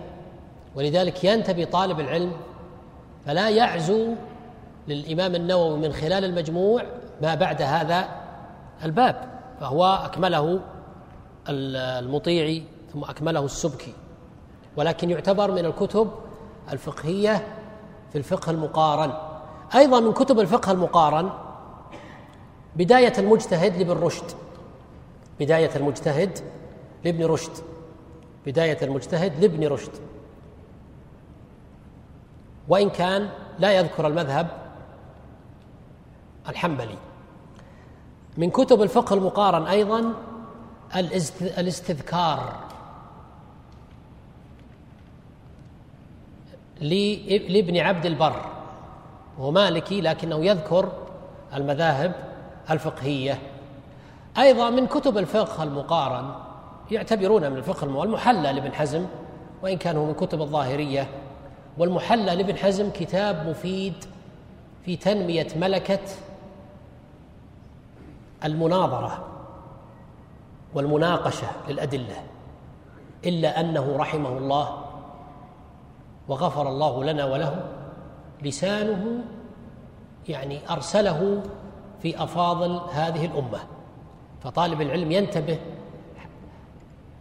ولذلك 0.74 1.24
ينتبه 1.24 1.64
طالب 1.64 2.00
العلم 2.00 2.32
فلا 3.26 3.48
يعزو 3.48 4.14
للإمام 4.88 5.34
النووي 5.34 5.78
من 5.78 5.92
خلال 5.92 6.24
المجموع 6.24 6.82
ما 7.22 7.34
بعد 7.34 7.62
هذا 7.62 8.08
الباب 8.84 9.28
فهو 9.60 9.84
أكمله 10.04 10.60
المطيعي 11.48 12.62
ثم 12.92 13.04
أكمله 13.04 13.44
السبكي. 13.44 13.92
ولكن 14.76 15.10
يعتبر 15.10 15.50
من 15.50 15.64
الكتب 15.64 16.10
الفقهية 16.72 17.46
في 18.12 18.18
الفقه 18.18 18.50
المقارن. 18.50 19.12
أيضا 19.74 20.00
من 20.00 20.12
كتب 20.12 20.40
الفقه 20.40 20.72
المقارن 20.72 21.30
بداية 22.76 23.12
المجتهد 23.18 23.76
لابن 23.76 23.92
رشد. 23.92 24.24
بداية 25.40 25.76
المجتهد 25.76 26.38
لابن 27.04 27.24
رشد. 27.24 27.52
بداية 28.46 28.78
المجتهد 28.82 29.40
لابن 29.40 29.66
رشد. 29.66 29.92
وإن 32.68 32.90
كان 32.90 33.30
لا 33.58 33.72
يذكر 33.72 34.06
المذهب 34.06 34.48
الحنبلي. 36.48 36.98
من 38.36 38.50
كتب 38.50 38.82
الفقه 38.82 39.14
المقارن 39.14 39.66
أيضا 39.66 40.14
الاستذكار. 41.58 42.68
لابن 46.80 47.76
عبد 47.76 48.06
البر. 48.06 48.44
وهو 49.38 49.50
مالكي 49.50 50.00
لكنه 50.00 50.44
يذكر 50.44 50.92
المذاهب 51.54 52.27
الفقهية. 52.70 53.38
أيضا 54.38 54.70
من 54.70 54.86
كتب 54.86 55.18
الفقه 55.18 55.62
المقارن 55.62 56.34
يعتبرون 56.90 57.50
من 57.50 57.56
الفقه 57.56 57.84
المحلى 58.02 58.52
لابن 58.52 58.72
حزم 58.72 59.06
وإن 59.62 59.76
كان 59.76 59.96
هو 59.96 60.04
من 60.04 60.14
كتب 60.14 60.40
الظاهرية. 60.40 61.08
والمحلى 61.78 62.34
لابن 62.34 62.56
حزم 62.56 62.90
كتاب 62.90 63.48
مفيد 63.48 64.04
في 64.84 64.96
تنمية 64.96 65.46
ملكة 65.56 66.00
المناظرة 68.44 69.24
والمناقشة 70.74 71.46
للأدلة 71.68 72.22
إلا 73.26 73.60
أنه 73.60 73.96
رحمه 73.96 74.38
الله 74.38 74.84
وغفر 76.28 76.68
الله 76.68 77.04
لنا 77.04 77.24
وله 77.24 77.64
لسانه 78.42 79.24
يعني 80.28 80.60
أرسله 80.70 81.42
في 82.02 82.22
أفاضل 82.22 82.80
هذه 82.92 83.24
الأمة. 83.24 83.58
فطالب 84.44 84.80
العلم 84.80 85.12
ينتبه 85.12 85.58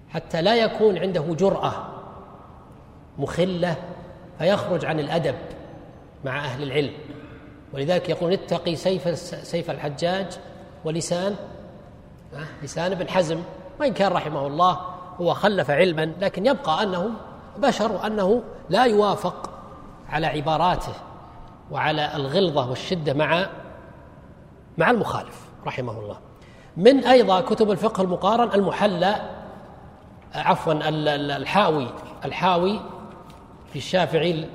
حتى 0.09 0.41
لا 0.41 0.55
يكون 0.55 0.97
عنده 0.97 1.21
جرأة 1.21 1.73
مخلة 3.17 3.75
فيخرج 4.37 4.85
عن 4.85 4.99
الأدب 4.99 5.35
مع 6.25 6.45
أهل 6.45 6.63
العلم. 6.63 6.93
ولذلك 7.73 8.09
يقول 8.09 8.33
اتقي 8.33 8.75
سيف 8.75 9.17
سيف 9.47 9.71
الحجاج 9.71 10.39
ولسان 10.85 11.35
لسان 12.63 12.91
ابن 12.91 13.09
حزم. 13.09 13.39
وإن 13.79 13.93
كان 13.93 14.11
رحمه 14.11 14.47
الله 14.47 14.79
هو 15.21 15.33
خلف 15.33 15.69
علما 15.69 16.13
لكن 16.21 16.45
يبقى 16.45 16.83
أنه 16.83 17.09
بشر 17.57 17.91
وأنه 17.91 18.43
لا 18.69 18.85
يوافق 18.85 19.49
على 20.09 20.27
عباراته 20.27 20.93
وعلى 21.71 22.15
الغلظة 22.15 22.69
والشدة 22.69 23.13
مع 23.13 23.47
مع 24.77 24.91
المخالف 24.91 25.45
رحمه 25.65 25.99
الله. 25.99 26.17
من 26.77 27.03
أيضا 27.03 27.41
كتب 27.41 27.71
الفقه 27.71 28.03
المقارن 28.03 28.53
المحلى 28.53 29.15
عفوا 30.35 30.73
الحاوي 31.37 31.87
الحاوي 32.25 32.79
في 33.69 33.75
الشافعي 33.75 34.49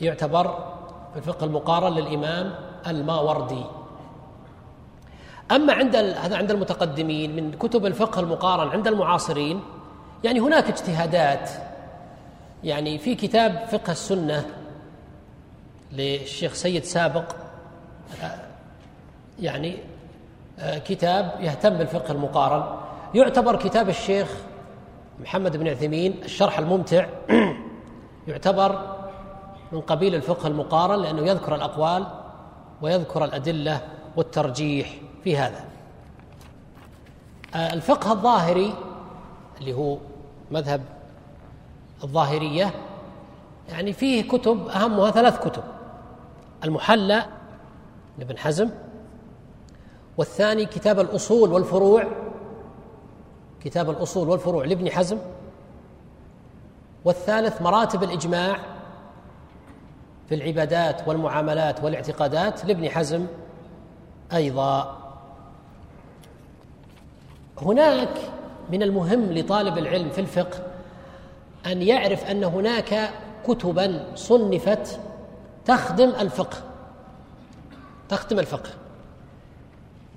يعتبر 0.00 0.74
في 1.12 1.16
الفقه 1.16 1.44
المقارن 1.44 1.92
للإمام 1.92 2.54
الماوردي. 2.86 3.64
أما 5.50 5.72
عند 5.72 5.96
هذا 5.96 6.36
عند 6.36 6.50
المتقدمين 6.50 7.36
من 7.36 7.52
كتب 7.52 7.86
الفقه 7.86 8.20
المقارن 8.20 8.68
عند 8.68 8.88
المعاصرين 8.88 9.60
يعني 10.24 10.40
هناك 10.40 10.68
اجتهادات. 10.68 11.50
يعني 12.64 12.98
في 12.98 13.14
كتاب 13.14 13.68
فقه 13.72 13.90
السنة 13.90 14.46
للشيخ 15.92 16.52
سيد 16.52 16.84
سابق 16.84 17.24
يعني 19.40 19.76
كتاب 20.60 21.34
يهتم 21.40 21.70
بالفقه 21.70 22.12
المقارن. 22.12 22.64
يعتبر 23.14 23.56
كتاب 23.56 23.88
الشيخ 23.88 24.34
محمد 25.20 25.56
بن 25.56 25.68
عثيمين 25.68 26.20
الشرح 26.24 26.58
الممتع. 26.58 27.06
يعتبر 28.28 28.96
من 29.72 29.80
قبيل 29.80 30.14
الفقه 30.14 30.46
المقارن 30.46 31.02
لأنه 31.02 31.22
يذكر 31.22 31.54
الأقوال 31.54 32.06
ويذكر 32.82 33.24
الأدلة 33.24 33.80
والترجيح 34.16 34.94
في 35.24 35.36
هذا. 35.36 35.64
آه، 37.54 37.72
الفقه 37.72 38.12
الظاهري 38.12 38.74
اللي 39.60 39.72
هو 39.72 39.98
مذهب 40.50 40.82
الظاهرية 42.04 42.74
يعني 43.68 43.92
فيه 43.92 44.28
كتب 44.28 44.68
أهمها 44.68 45.10
ثلاث 45.10 45.38
كتب. 45.48 45.62
المحلى 46.64 47.24
لابن 48.18 48.38
حزم 48.38 48.70
والثاني 50.16 50.66
كتاب 50.66 51.00
الأصول 51.00 51.52
والفروع 51.52 52.04
كتاب 53.64 53.90
الأصول 53.90 54.28
والفروع 54.28 54.64
لابن 54.64 54.90
حزم. 54.90 55.18
والثالث 57.04 57.62
مراتب 57.62 58.02
الإجماع 58.02 58.58
في 60.28 60.34
العبادات 60.34 61.08
والمعاملات 61.08 61.84
والاعتقادات 61.84 62.64
لابن 62.64 62.88
حزم 62.88 63.26
أيضا. 64.32 64.96
هناك 67.62 68.18
من 68.72 68.82
المهم 68.82 69.32
لطالب 69.32 69.78
العلم 69.78 70.10
في 70.10 70.20
الفقه 70.20 70.58
أن 71.66 71.82
يعرف 71.82 72.24
أن 72.24 72.44
هناك 72.44 73.10
كتبا 73.46 74.04
صنفت 74.14 75.00
تخدم 75.64 76.08
الفقه 76.08 76.56
تخدم 78.08 78.38
الفقه. 78.38 78.70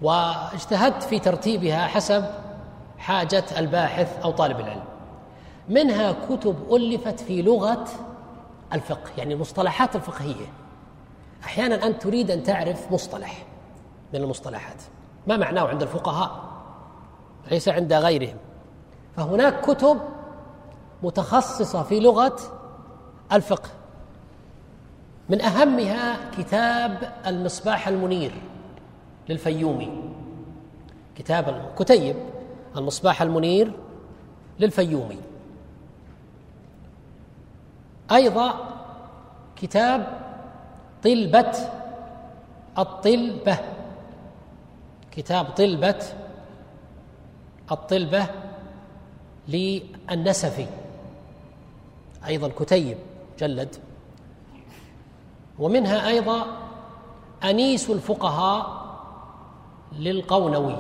واجتهدت 0.04 1.04
في 1.04 1.20
ترتيبها 1.20 1.88
حسب 1.88 2.26
حاجة 2.98 3.46
الباحث 3.58 4.20
أو 4.24 4.32
طالب 4.32 4.60
العلم. 4.60 4.84
منها 5.70 6.16
كتب 6.30 6.56
ألفت 6.72 7.20
في 7.20 7.42
لغة 7.42 7.86
الفقه 8.74 9.12
يعني 9.18 9.34
المصطلحات 9.34 9.96
الفقهية. 9.96 10.46
أحيانا 11.44 11.88
أنت 11.88 12.02
تريد 12.02 12.32
أن 12.32 12.44
تعرف 12.44 12.92
مصطلح 12.92 13.46
من 14.14 14.22
المصطلحات. 14.22 14.82
ما 15.28 15.38
معناه 15.38 15.68
عند 15.68 15.82
الفقهاء؟ 15.82 16.44
ليس 17.52 17.70
عند 17.70 17.94
غيرهم. 17.94 18.38
فهناك 19.18 19.62
كتب 19.62 20.00
متخصصة 21.04 21.84
في 21.84 22.00
لغة 22.00 22.40
الفقه. 23.32 23.70
من 25.30 25.42
أهمها 25.42 26.32
كتاب 26.38 27.14
المصباح 27.28 27.88
المنير. 27.88 28.34
للفيومي. 29.30 29.90
كتاب 31.16 31.72
كتيب 31.80 32.16
المصباح 32.78 33.22
المنير 33.22 33.72
للفيومي. 34.60 35.18
أيضا 38.12 38.54
كتاب 39.56 40.22
طلبة 41.04 41.54
الطلبة. 42.78 43.60
كتاب 45.12 45.46
طلبة 45.46 46.04
الطلبة 47.72 48.28
للنسفي 49.48 50.66
أيضا 52.28 52.48
كتيب 52.48 52.98
جلد 53.40 53.76
ومنها 55.60 56.08
أيضا 56.08 56.46
أنيس 57.44 57.90
الفقهاء 57.90 58.83
للقونوي. 60.00 60.76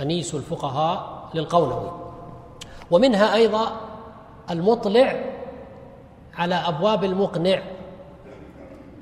أنيس 0.00 0.34
الفقهاء 0.34 1.28
للقونوي. 1.34 1.92
ومنها 2.90 3.34
أيضا 3.34 3.80
المطلع 4.50 5.24
على 6.34 6.54
أبواب 6.54 7.04
المقنع 7.04 7.62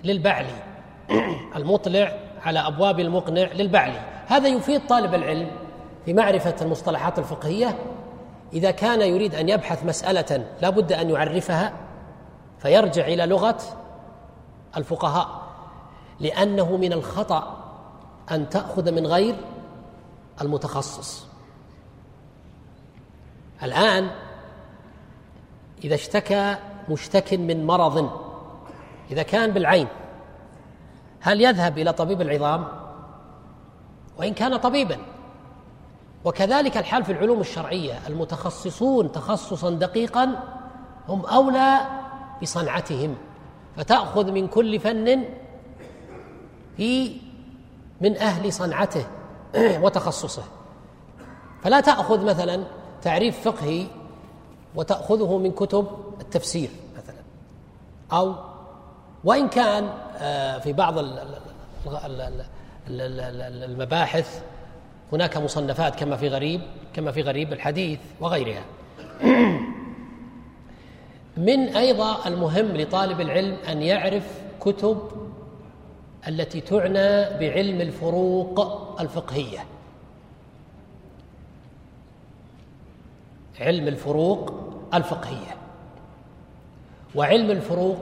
للبعلي. 0.04 0.54
المطلع 1.56 2.18
على 2.42 2.58
أبواب 2.58 3.00
المقنع 3.00 3.52
للبعلي. 3.52 4.00
هذا 4.26 4.48
يفيد 4.48 4.86
طالب 4.86 5.14
العلم 5.14 5.50
في 6.04 6.12
معرفة 6.12 6.56
المصطلحات 6.62 7.18
الفقهية. 7.18 7.78
إذا 8.52 8.70
كان 8.70 9.00
يريد 9.00 9.34
أن 9.34 9.48
يبحث 9.48 9.84
مسألة 9.84 10.46
لا 10.62 10.70
بد 10.70 10.92
أن 10.92 11.10
يعرفها 11.10 11.72
فيرجع 12.58 13.06
إلى 13.06 13.26
لغة 13.26 13.58
الفقهاء. 14.76 15.41
لأنه 16.22 16.76
من 16.76 16.92
الخطأ 16.92 17.58
أن 18.30 18.48
تأخذ 18.48 18.92
من 18.92 19.06
غير 19.06 19.36
المتخصص. 20.40 21.26
الآن 23.62 24.10
إذا 25.84 25.94
اشتكى 25.94 26.56
مشتك 26.88 27.34
من 27.34 27.66
مرض 27.66 28.20
إذا 29.10 29.22
كان 29.22 29.50
بالعين 29.50 29.88
هل 31.20 31.40
يذهب 31.40 31.78
إلى 31.78 31.92
طبيب 31.92 32.20
العظام؟ 32.20 32.68
وإن 34.18 34.34
كان 34.34 34.56
طبيبا. 34.56 34.98
وكذلك 36.24 36.76
الحال 36.76 37.04
في 37.04 37.12
العلوم 37.12 37.40
الشرعية 37.40 38.06
المتخصصون 38.08 39.12
تخصصا 39.12 39.70
دقيقا 39.70 40.42
هم 41.08 41.26
أولى 41.26 41.80
بصنعتهم. 42.42 43.16
فتأخذ 43.76 44.32
من 44.32 44.48
كل 44.48 44.80
فن 44.80 45.24
في 46.82 47.12
من 48.00 48.16
أهل 48.16 48.52
صنعته 48.52 49.04
وتخصصه. 49.82 50.42
فلا 51.62 51.80
تأخذ 51.80 52.24
مثلا 52.24 52.64
تعريف 53.02 53.48
فقهي 53.48 53.86
وتأخذه 54.74 55.38
من 55.38 55.52
كتب 55.52 55.86
التفسير 56.20 56.70
مثلا. 56.96 57.16
أو 58.12 58.34
وإن 59.24 59.48
كان 59.48 59.90
آه، 60.16 60.58
في 60.58 60.72
بعض 60.72 60.94
المباحث 62.88 64.42
هناك 65.12 65.36
مصنفات 65.36 65.96
كما 65.96 66.16
في 66.16 66.28
غريب 66.28 66.60
كما 66.94 67.12
في 67.12 67.22
غريب 67.22 67.52
الحديث 67.52 67.98
وغيرها. 68.20 68.64
من 71.36 71.76
أيضا 71.76 72.26
المهم 72.26 72.76
لطالب 72.76 73.20
العلم 73.20 73.56
أن 73.68 73.82
يعرف 73.82 74.42
كتب 74.60 75.21
التي 76.28 76.60
تعنى 76.60 77.38
بعلم 77.38 77.80
الفروق 77.80 78.60
الفقهية. 79.00 79.64
علم 83.60 83.88
الفروق 83.88 84.54
الفقهية. 84.94 85.56
وعلم 87.14 87.50
الفروق 87.50 87.98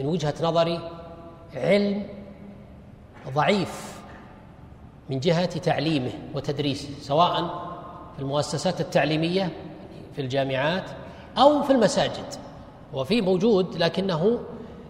من 0.00 0.06
وجهة 0.06 0.34
نظري 0.42 0.90
علم 1.54 2.06
ضعيف 3.34 4.00
من 5.10 5.20
جهة 5.20 5.58
تعليمه 5.58 6.12
وتدريسه 6.34 6.88
سواء 7.00 7.34
في 8.16 8.22
المؤسسات 8.22 8.80
التعليمية 8.80 9.50
في 10.14 10.20
الجامعات 10.20 10.90
أو 11.38 11.62
في 11.62 11.72
المساجد. 11.72 12.34
وفي 12.92 13.20
موجود 13.20 13.76
لكنه 13.76 14.38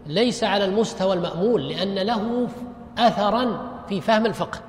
ليس 0.06 0.44
على 0.44 0.64
المستوى 0.64 1.14
المأمول 1.14 1.68
لأن 1.68 1.94
له 1.94 2.48
اثرا 2.98 3.70
في 3.88 4.00
فهم 4.00 4.26
الفقه 4.26 4.60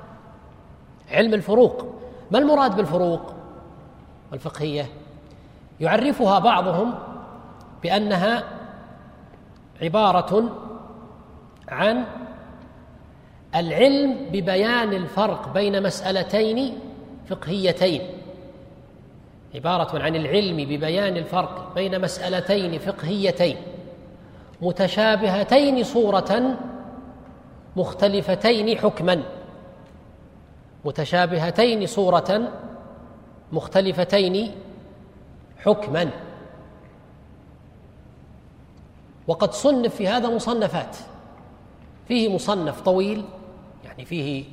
علم 1.10 1.34
الفروق. 1.34 1.86
ما 2.30 2.38
المراد 2.38 2.76
بالفروق؟ 2.76 3.34
الفقهية. 4.32 4.88
يعرفها 5.80 6.38
بعضهم 6.38 6.94
بأنها 7.82 8.44
عبارة 9.82 10.50
عن 11.68 12.04
العلم 13.54 14.16
ببيان 14.32 14.92
الفرق 14.92 15.52
بين 15.54 15.82
مسألتين 15.82 16.78
فقهيتين. 17.28 18.00
عبارة 19.54 20.02
عن 20.02 20.16
العلم 20.16 20.56
ببيان 20.56 21.16
الفرق 21.16 21.74
بين 21.74 22.00
مسألتين 22.00 22.78
فقهيتين. 22.78 23.56
متشابهتين 24.62 25.84
صورة 25.84 26.56
مختلفتين 27.76 28.78
حكما. 28.78 29.22
متشابهتين 30.84 31.86
صورة 31.86 32.52
مختلفتين 33.52 34.50
حكما. 35.58 36.10
وقد 39.26 39.52
صنف 39.52 39.94
في 39.94 40.08
هذا 40.08 40.28
مصنفات. 40.28 40.96
فيه 42.08 42.34
مصنف 42.34 42.80
طويل 42.80 43.24
يعني 43.84 44.04
فيه 44.04 44.44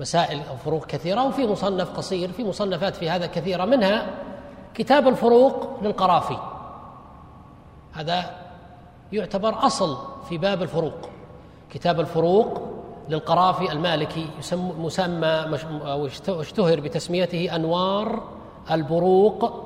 مسائل 0.00 0.40
أو 0.50 0.56
فروق 0.56 0.86
كثيرة 0.86 1.26
وفي 1.26 1.46
مصنف 1.46 1.90
قصير 1.90 2.32
في 2.32 2.44
مصنفات 2.44 2.96
في 2.96 3.10
هذا 3.10 3.26
كثيرة. 3.26 3.64
منها 3.64 4.06
كتاب 4.74 5.08
الفروق 5.08 5.82
للقرافي. 5.82 6.36
هذا 7.92 8.39
يعتبر 9.12 9.66
أصل 9.66 9.98
في 10.28 10.38
باب 10.38 10.62
الفروق. 10.62 11.08
كتاب 11.70 12.00
الفروق 12.00 12.62
للقرافي 13.08 13.72
المالكي 13.72 14.26
يسمى 14.38 14.72
مسمى 14.78 15.46
أو 15.84 16.06
اشتهر 16.40 16.80
بتسميته 16.80 17.56
أنوار 17.56 18.22
البروق 18.70 19.64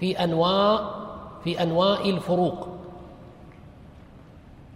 في 0.00 0.24
أنواع 0.24 0.90
في 1.44 1.62
أنواع 1.62 2.00
الفروق. 2.00 2.68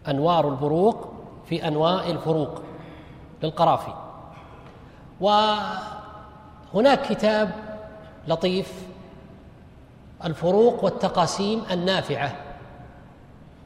أنوار 0.09 0.49
البروق 0.49 1.09
في 1.49 1.69
أنواع 1.69 2.07
الفروق 2.07 2.63
للقرافي. 3.43 3.95
وهناك 5.21 7.03
كتاب 7.09 7.51
لطيف 8.29 8.87
الفروق 10.25 10.85
والتقاسيم 10.85 11.63
النافعة. 11.71 12.48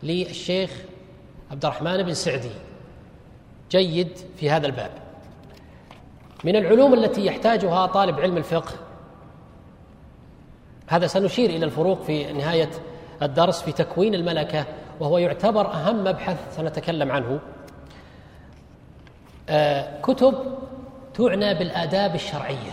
للشيخ 0.02 0.70
عبد 1.50 1.64
الرحمن 1.64 2.02
بن 2.02 2.14
سعدي. 2.14 2.50
جيد 3.70 4.18
في 4.36 4.50
هذا 4.50 4.66
الباب. 4.66 4.90
من 6.44 6.56
العلوم 6.56 6.94
التي 6.94 7.26
يحتاجها 7.26 7.86
طالب 7.86 8.20
علم 8.20 8.36
الفقه 8.36 8.72
هذا 10.86 11.06
سنشير 11.06 11.50
إلى 11.50 11.64
الفروق 11.64 12.02
في 12.02 12.32
نهاية 12.32 12.70
الدرس 13.22 13.62
في 13.62 13.72
تكوين 13.72 14.14
الملكة 14.14 14.64
وهو 15.00 15.18
يعتبر 15.18 15.72
أهم 15.72 16.04
مبحث 16.04 16.56
سنتكلم 16.56 17.12
عنه. 17.12 17.40
آه، 19.48 20.00
كتب 20.00 20.34
تعنى 21.14 21.54
بالآداب 21.54 22.14
الشرعية. 22.14 22.72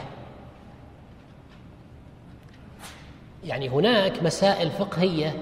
يعني 3.43 3.69
هناك 3.69 4.23
مسائل 4.23 4.71
فقهية 4.71 5.35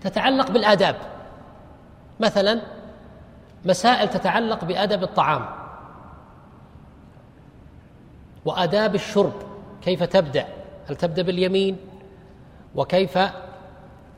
تتعلق 0.00 0.50
بالآداب. 0.50 0.96
مثلا 2.20 2.60
مسائل 3.64 4.08
تتعلق 4.08 4.64
بأدب 4.64 5.02
الطعام. 5.02 5.46
وآداب 8.44 8.94
الشرب 8.94 9.32
كيف 9.82 10.02
تبدأ؟ 10.02 10.46
هل 10.88 10.96
تبدأ 10.96 11.22
باليمين؟ 11.22 11.76
وكيف 12.74 13.18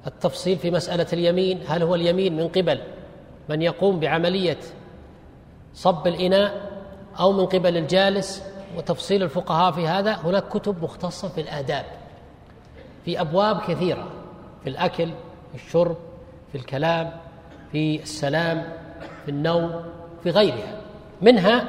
التفصيل 0.07 0.59
في 0.59 0.71
مسألة 0.71 1.07
اليمين؟ 1.13 1.61
هل 1.69 1.83
هو 1.83 1.95
اليمين 1.95 2.37
من 2.37 2.49
قبل 2.49 2.81
من 3.49 3.63
يقوم 3.63 4.01
بعملية 4.01 4.59
صب 5.75 6.07
الإناء 6.07 6.71
أو 7.21 7.33
من 7.33 7.47
قبل 7.47 7.77
الجالس؟ 7.77 8.43
وتفصيل 8.77 9.23
الفقهاء 9.23 9.73
في 9.73 9.89
هذا. 9.89 10.13
هناك 10.13 10.49
كتب 10.49 10.83
مختصة 10.85 11.29
في 11.29 11.41
الآداب 11.41 11.85
في 13.05 13.21
أبواب 13.21 13.61
كثيرة 13.61 14.09
في 14.63 14.71
الأكل 14.71 15.11
في 15.53 15.67
الشرب 15.67 15.97
في 16.53 16.59
الكلام 16.59 17.13
في 17.73 18.03
السلام 18.03 18.73
في 19.25 19.31
النوم 19.31 19.85
في 20.23 20.31
غيرها. 20.31 20.81
منها 21.23 21.69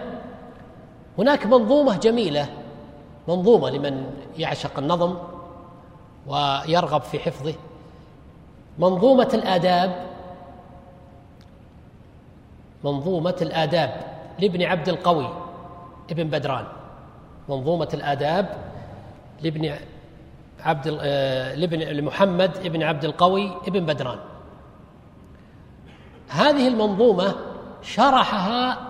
هناك 1.18 1.46
منظومة 1.46 1.98
جميلة 1.98 2.50
منظومة 3.28 3.70
لمن 3.70 4.14
يعشق 4.38 4.80
النظم 4.80 5.18
ويرغب 6.28 7.02
في 7.02 7.20
حفظه. 7.20 7.54
منظومة 8.80 9.30
الآداب 9.34 10.06
منظومة 12.84 13.36
الآداب 13.42 13.96
لابن 14.40 14.64
عبد 14.64 14.90
القوي 14.90 15.30
ابن 16.12 16.24
بدران. 16.24 16.66
منظومة 17.50 17.90
الآداب 17.94 18.58
لابن 19.42 19.76
عبد 20.66 20.98
آه، 21.02 21.56
لابن 21.56 21.80
لمحمد 21.80 22.58
ابن 22.58 22.84
عبد 22.84 23.06
القوي 23.06 23.52
ابن 23.68 23.86
بدران. 23.86 24.20
هذه 26.30 26.68
المنظومة 26.68 27.36
شرحها 27.82 28.88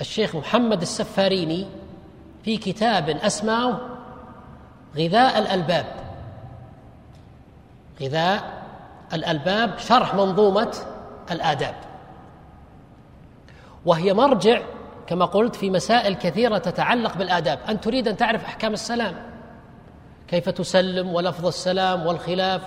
الشيخ 0.00 0.36
محمد 0.36 0.82
السفاريني 0.82 1.66
في 2.44 2.56
كتاب 2.56 3.08
أسماه 3.08 3.80
غذاء 4.96 5.38
الألباب. 5.38 5.86
غذاء 8.02 8.62
الألباب 9.12 9.78
شرح 9.78 10.14
منظومة 10.14 10.76
الآداب. 11.30 11.74
وهي 13.84 14.14
مرجع 14.14 14.62
كما 15.06 15.24
قلت 15.24 15.56
في 15.56 15.70
مسائل 15.70 16.14
كثيرة 16.14 16.58
تتعلق 16.58 17.16
بالآداب. 17.16 17.58
أن 17.68 17.80
تريد 17.80 18.08
أن 18.08 18.16
تعرف 18.16 18.44
أحكام 18.44 18.72
السلام. 18.72 19.14
كيف 20.28 20.48
تسلم 20.48 21.14
ولفظ 21.14 21.46
السلام 21.46 22.06
والخلاف. 22.06 22.62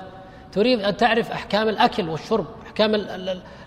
تريد 0.52 0.82
أن 0.82 0.98
تعرف 0.98 1.32
أحكام 1.32 1.70
الأكل 1.70 2.10
والشرب 2.10 2.46
أحكام 2.68 2.92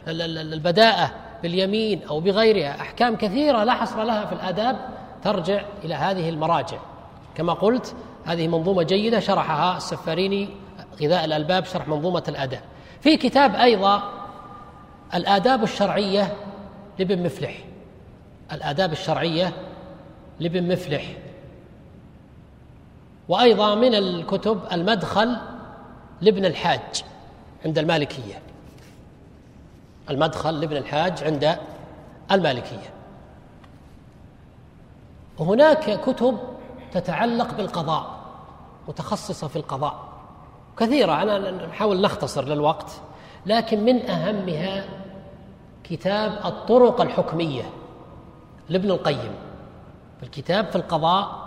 البداءة 0.09 1.11
باليمين 1.43 2.03
أو 2.11 2.21
بغيرها. 2.21 2.81
أحكام 2.81 3.17
كثيرة 3.17 3.65
لا 3.65 3.73
حصر 3.73 4.03
لها 4.03 4.27
في 4.27 4.33
الآداب 4.33 4.77
ترجع 5.25 5.63
إلى 5.85 5.95
هذه 5.95 6.29
المراجع. 6.29 6.79
كما 7.35 7.53
قلت 7.53 7.95
هذه 8.25 8.49
منظومة 8.49 8.83
جيدة 8.83 9.21
شرحها 9.21 9.77
السفاريني 9.77 10.49
غذاء 11.03 11.25
الألباب 11.25 11.65
شرح 11.65 11.89
منظومة 11.89 12.23
الآداب. 12.29 12.63
في 13.01 13.17
كتاب 13.17 13.55
أيضا 13.55 14.03
الآداب 15.15 15.63
الشرعية 15.63 16.37
لابن 16.99 17.23
مفلح. 17.23 17.59
الآداب 18.53 18.93
الشرعية 18.93 19.53
لابن 20.41 20.73
مفلح. 20.73 21.17
وأيضا 23.29 23.75
من 23.75 23.95
الكتب 23.95 24.61
المدخل 24.73 25.37
لابن 26.21 26.45
الحاج 26.45 27.05
عند 27.65 27.79
المالكية. 27.79 28.43
المدخل 30.11 30.61
لابن 30.61 30.77
الحاج 30.77 31.25
عند 31.25 31.59
المالكية. 32.33 32.93
وهناك 35.39 36.01
كتب 36.01 36.39
تتعلق 36.93 37.55
بالقضاء 37.55 38.23
متخصصة 38.89 39.49
في 39.49 39.57
القضاء. 39.57 40.13
كثيرة 40.77 41.23
أنا 41.23 41.51
نحاول 41.67 42.01
نختصر 42.01 42.45
للوقت 42.45 42.91
لكن 43.47 43.85
من 43.85 44.11
أهمها 44.11 44.85
كتاب 45.85 46.41
الطرق 46.45 47.01
الحكمية. 47.01 47.63
لابن 48.73 48.91
القيم. 48.91 49.35
الكتاب 50.23 50.67
في 50.67 50.77
القضاء 50.77 51.43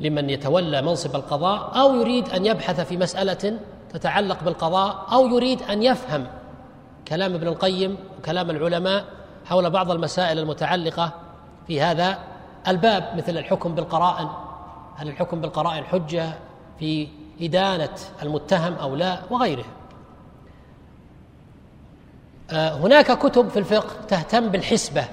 لمن 0.00 0.30
يتولى 0.30 0.82
منصب 0.82 1.16
القضاء 1.16 1.80
أو 1.80 1.94
يريد 1.94 2.28
أن 2.28 2.46
يبحث 2.46 2.80
في 2.80 2.96
مسألة 2.96 3.58
تتعلق 3.92 4.44
بالقضاء 4.44 5.06
أو 5.12 5.26
يريد 5.26 5.62
أن 5.62 5.82
يفهم 5.82 6.26
كلام 7.08 7.34
ابن 7.34 7.48
القيم 7.48 7.96
وكلام 8.18 8.50
العلماء 8.50 9.04
حول 9.44 9.70
بعض 9.70 9.90
المسائل 9.90 10.38
المتعلقة 10.38 11.12
في 11.66 11.80
هذا 11.82 12.18
الباب 12.68 13.12
مثل 13.16 13.38
الحكم 13.38 13.74
بالقرائن. 13.74 14.28
هل 14.96 15.08
الحكم 15.08 15.40
بالقرائن 15.40 15.84
حجة 15.84 16.34
في 16.78 17.08
إدانة 17.40 17.94
المتهم 18.22 18.74
أو 18.74 18.96
لا 18.96 19.18
وغيره 19.30 19.64
آه، 22.50 22.76
هناك 22.76 23.18
كتب 23.18 23.48
في 23.48 23.58
الفقه 23.58 24.04
تهتم 24.08 24.48
بالحسبة. 24.48 25.04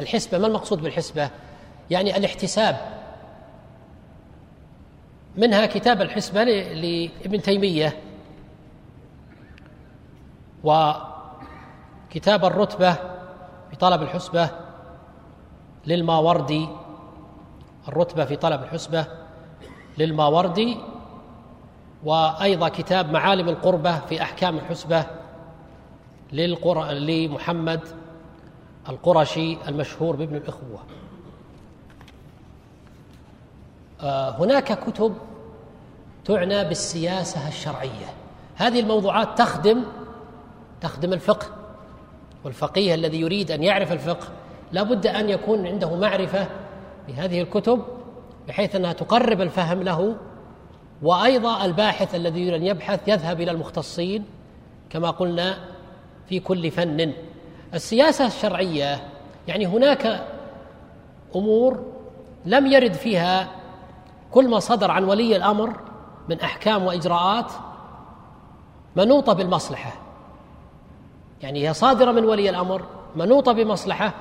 الحسبة 0.00 0.38
ما 0.38 0.46
المقصود 0.46 0.82
بالحسبة؟ 0.82 1.30
يعني 1.90 2.16
الاحتساب. 2.16 2.76
منها 5.36 5.66
كتاب 5.66 6.02
الحسبة 6.02 6.44
لابن 6.44 7.42
تيمية. 7.42 7.96
وكتاب 10.64 12.44
الرتبة 12.44 12.92
في 13.70 13.76
طلب 13.80 14.02
الحسبة 14.02 14.50
للماوردي. 15.86 16.68
الرتبة 17.88 18.24
في 18.24 18.36
طلب 18.36 18.62
الحسبة 18.62 19.06
للماوردي. 19.98 20.76
وأيضا 22.04 22.68
كتاب 22.68 23.10
معالم 23.12 23.48
القربة 23.48 23.98
في 23.98 24.22
أحكام 24.22 24.56
الحسبة 24.56 25.06
للقر... 26.32 26.90
لمحمد 26.92 27.80
القرشي 28.90 29.58
المشهور 29.68 30.16
بابن 30.16 30.36
الإخوة. 30.36 30.80
آه، 34.00 34.30
هناك 34.30 34.84
كتب 34.84 35.14
تعنى 36.24 36.64
بالسياسة 36.64 37.48
الشرعية. 37.48 38.06
هذه 38.56 38.80
الموضوعات 38.80 39.38
تخدم 39.38 39.82
تخدم 40.80 41.12
الفقه 41.12 41.46
والفقيه 42.44 42.94
الذي 42.94 43.20
يريد 43.20 43.50
أن 43.50 43.62
يعرف 43.62 43.92
الفقه. 43.92 44.28
لا 44.72 44.82
بد 44.82 45.06
أن 45.06 45.30
يكون 45.30 45.66
عنده 45.66 45.96
معرفة 45.96 46.46
بهذه 47.08 47.42
الكتب 47.42 47.82
بحيث 48.48 48.76
أنها 48.76 48.92
تقرب 48.92 49.40
الفهم 49.40 49.82
له. 49.82 50.16
وأيضا 51.02 51.64
الباحث 51.64 52.14
الذي 52.14 52.40
يريد 52.40 52.54
أن 52.54 52.66
يبحث 52.66 53.08
يذهب 53.08 53.40
إلى 53.40 53.50
المختصين 53.50 54.24
كما 54.90 55.10
قلنا 55.10 55.58
في 56.28 56.40
كل 56.40 56.70
فن. 56.70 57.12
السياسة 57.74 58.26
الشرعية 58.26 59.08
يعني 59.48 59.66
هناك 59.66 60.26
أمور 61.36 61.84
لم 62.46 62.66
يرد 62.66 62.94
فيها 62.94 63.48
كل 64.30 64.48
ما 64.48 64.58
صدر 64.58 64.90
عن 64.90 65.04
ولي 65.04 65.36
الأمر 65.36 65.80
من 66.28 66.40
أحكام 66.40 66.84
وإجراءات 66.84 67.52
منوطة 68.96 69.32
بالمصلحة. 69.32 69.92
يعني 71.42 71.68
هي 71.68 71.74
صادرة 71.74 72.12
من 72.12 72.24
ولي 72.24 72.50
الأمر 72.50 72.84
منوطة 73.16 73.52
بمصلحة 73.52 74.14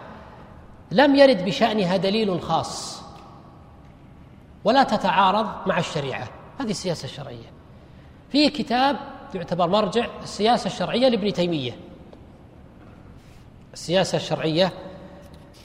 لم 0.92 1.16
يرد 1.16 1.46
بشأنها 1.46 1.98
دليل 1.98 2.42
خاص. 2.42 3.02
ولا 4.64 4.84
تتعارض 4.84 5.48
مع 5.68 5.78
الشريعة. 5.78 6.28
هذه 6.60 6.70
السياسة 6.70 7.06
الشرعية. 7.06 7.52
في 8.30 8.50
كتاب 8.50 8.98
يعتبر 9.36 9.68
مرجع 9.68 10.08
السياسة 10.24 10.68
الشرعية 10.68 11.08
لابن 11.08 11.34
تيمية. 11.34 11.89
السياسة 13.74 14.16
الشرعية 14.16 14.74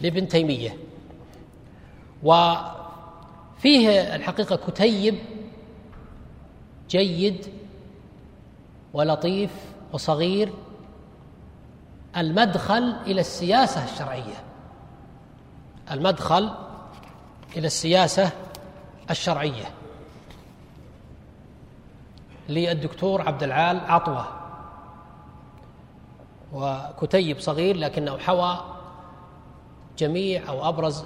لابن 0.01 0.28
تيمية. 0.28 0.76
وفيه 2.22 4.14
الحقيقة 4.14 4.56
كتيب 4.56 5.18
جيد 6.90 7.47
ولطيف 8.93 9.51
وصغير 9.93 10.52
المدخل 12.16 12.97
إلى 13.06 13.20
السياسة 13.20 13.85
الشرعية. 13.85 14.44
المدخل 15.90 16.51
إلى 17.56 17.66
السياسة 17.66 18.31
الشرعية. 19.10 19.64
للدكتور 22.48 23.22
عبد 23.28 23.43
العال 23.43 23.81
عطوة. 23.81 24.43
وكتيب 26.52 27.40
صغير 27.40 27.76
لكنه 27.76 28.18
حوى 28.18 28.60
جميع 29.98 30.48
أو 30.48 30.68
أبرز 30.68 31.04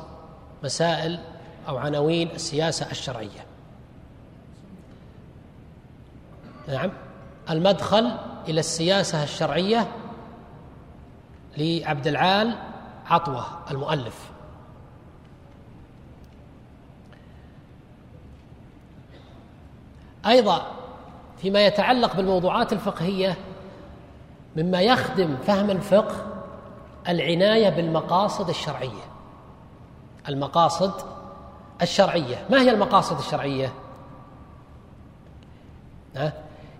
مسائل 0.64 1.20
أو 1.68 1.76
عناوين 1.76 2.30
السياسة 2.30 2.90
الشرعية. 2.90 3.46
نعم. 6.68 6.90
المدخل 7.50 8.12
إلى 8.48 8.60
السياسة 8.60 9.22
الشرعية 9.22 9.88
لعبد 11.56 12.06
العال 12.06 12.58
عطوة 13.06 13.44
المؤلف. 13.70 14.30
أيضا 20.26 20.66
فيما 21.38 21.66
يتعلق 21.66 22.16
بالموضوعات 22.16 22.72
الفقهية 22.72 23.36
مما 24.58 24.80
يخدم 24.80 25.36
فهم 25.36 25.70
الفقه 25.70 26.26
العناية 27.08 27.68
بالمقاصد 27.68 28.48
الشرعية. 28.48 29.04
المقاصد 30.28 30.92
الشرعية. 31.82 32.46
ما 32.50 32.60
هي 32.60 32.70
المقاصد 32.70 33.18
الشرعية؟ 33.18 33.72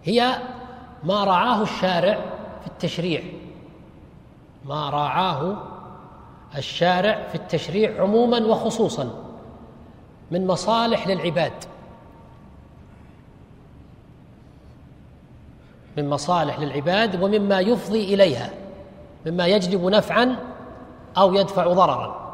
هي 0.04 0.38
ما 1.04 1.24
رعاه 1.24 1.62
الشارع 1.62 2.20
في 2.60 2.66
التشريع. 2.66 3.22
ما 4.64 4.90
راعاه 4.90 5.56
الشارع 6.56 7.28
في 7.28 7.34
التشريع 7.34 8.02
عموما 8.02 8.38
وخصوصا 8.38 9.24
من 10.30 10.46
مصالح 10.46 11.08
للعباد. 11.08 11.64
من 15.98 16.10
مصالح 16.10 16.60
للعباد 16.60 17.22
ومما 17.22 17.60
يفضي 17.60 18.14
إليها 18.14 18.50
مما 19.26 19.46
يجلب 19.46 19.84
نفعا 19.84 20.36
أو 21.18 21.34
يدفع 21.34 21.72
ضررا. 21.72 22.28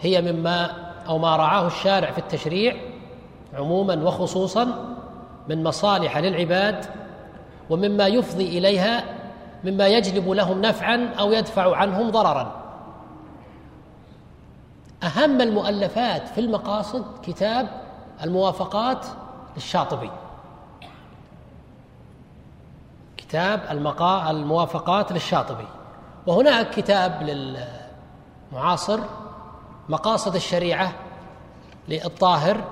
هي 0.00 0.32
مما 0.32 0.70
أو 1.08 1.18
ما 1.18 1.36
رعاه 1.36 1.66
الشارع 1.66 2.10
في 2.10 2.18
التشريع 2.18 2.76
عموما 3.54 3.94
وخصوصا 4.04 4.96
من 5.48 5.64
مصالح 5.64 6.18
للعباد 6.18 6.84
ومما 7.70 8.06
يفضي 8.06 8.58
إليها 8.58 9.04
مما 9.64 9.86
يجلب 9.86 10.28
لهم 10.28 10.60
نفعا 10.62 11.14
أو 11.18 11.32
يدفع 11.32 11.76
عنهم 11.76 12.10
ضررا. 12.10 12.60
أهم 15.02 15.40
المؤلفات 15.40 16.28
في 16.28 16.40
المقاصد 16.40 17.04
كتاب 17.22 17.68
الموافقات 18.24 19.06
للشاطبي. 19.56 20.10
كتاب 23.30 23.62
المقا 23.70 24.30
الموافقات 24.30 25.12
للشاطبي. 25.12 25.66
وهناك 26.26 26.70
كتاب 26.70 27.22
للمعاصر 27.22 29.00
مقاصد 29.88 30.34
الشريعة 30.34 30.92
للطاهر 31.88 32.64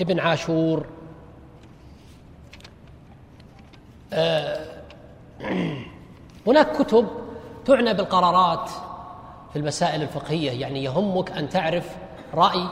ابن 0.00 0.20
عاشور. 0.20 0.86
آه، 4.12 4.66
هناك 6.46 6.82
كتب 6.82 7.08
تعنى 7.64 7.94
بالقرارات 7.94 8.70
في 9.52 9.58
المسائل 9.58 10.02
الفقهية 10.02 10.60
يعني 10.60 10.84
يهمك 10.84 11.30
أن 11.30 11.48
تعرف 11.48 11.96
رأي 12.34 12.66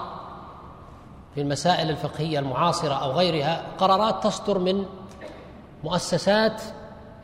في 1.34 1.40
المسائل 1.40 1.90
الفقهية 1.90 2.38
المعاصرة 2.38 2.94
أو 2.94 3.10
غيرها. 3.10 3.64
قرارات 3.78 4.24
تصدر 4.24 4.58
من 4.58 4.86
مؤسسات 5.84 6.62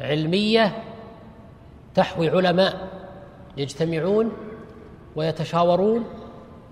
علمية 0.01 0.83
تحوي 1.95 2.31
علماء 2.31 2.89
يجتمعون 3.57 4.33
ويتشاورون 5.17 6.05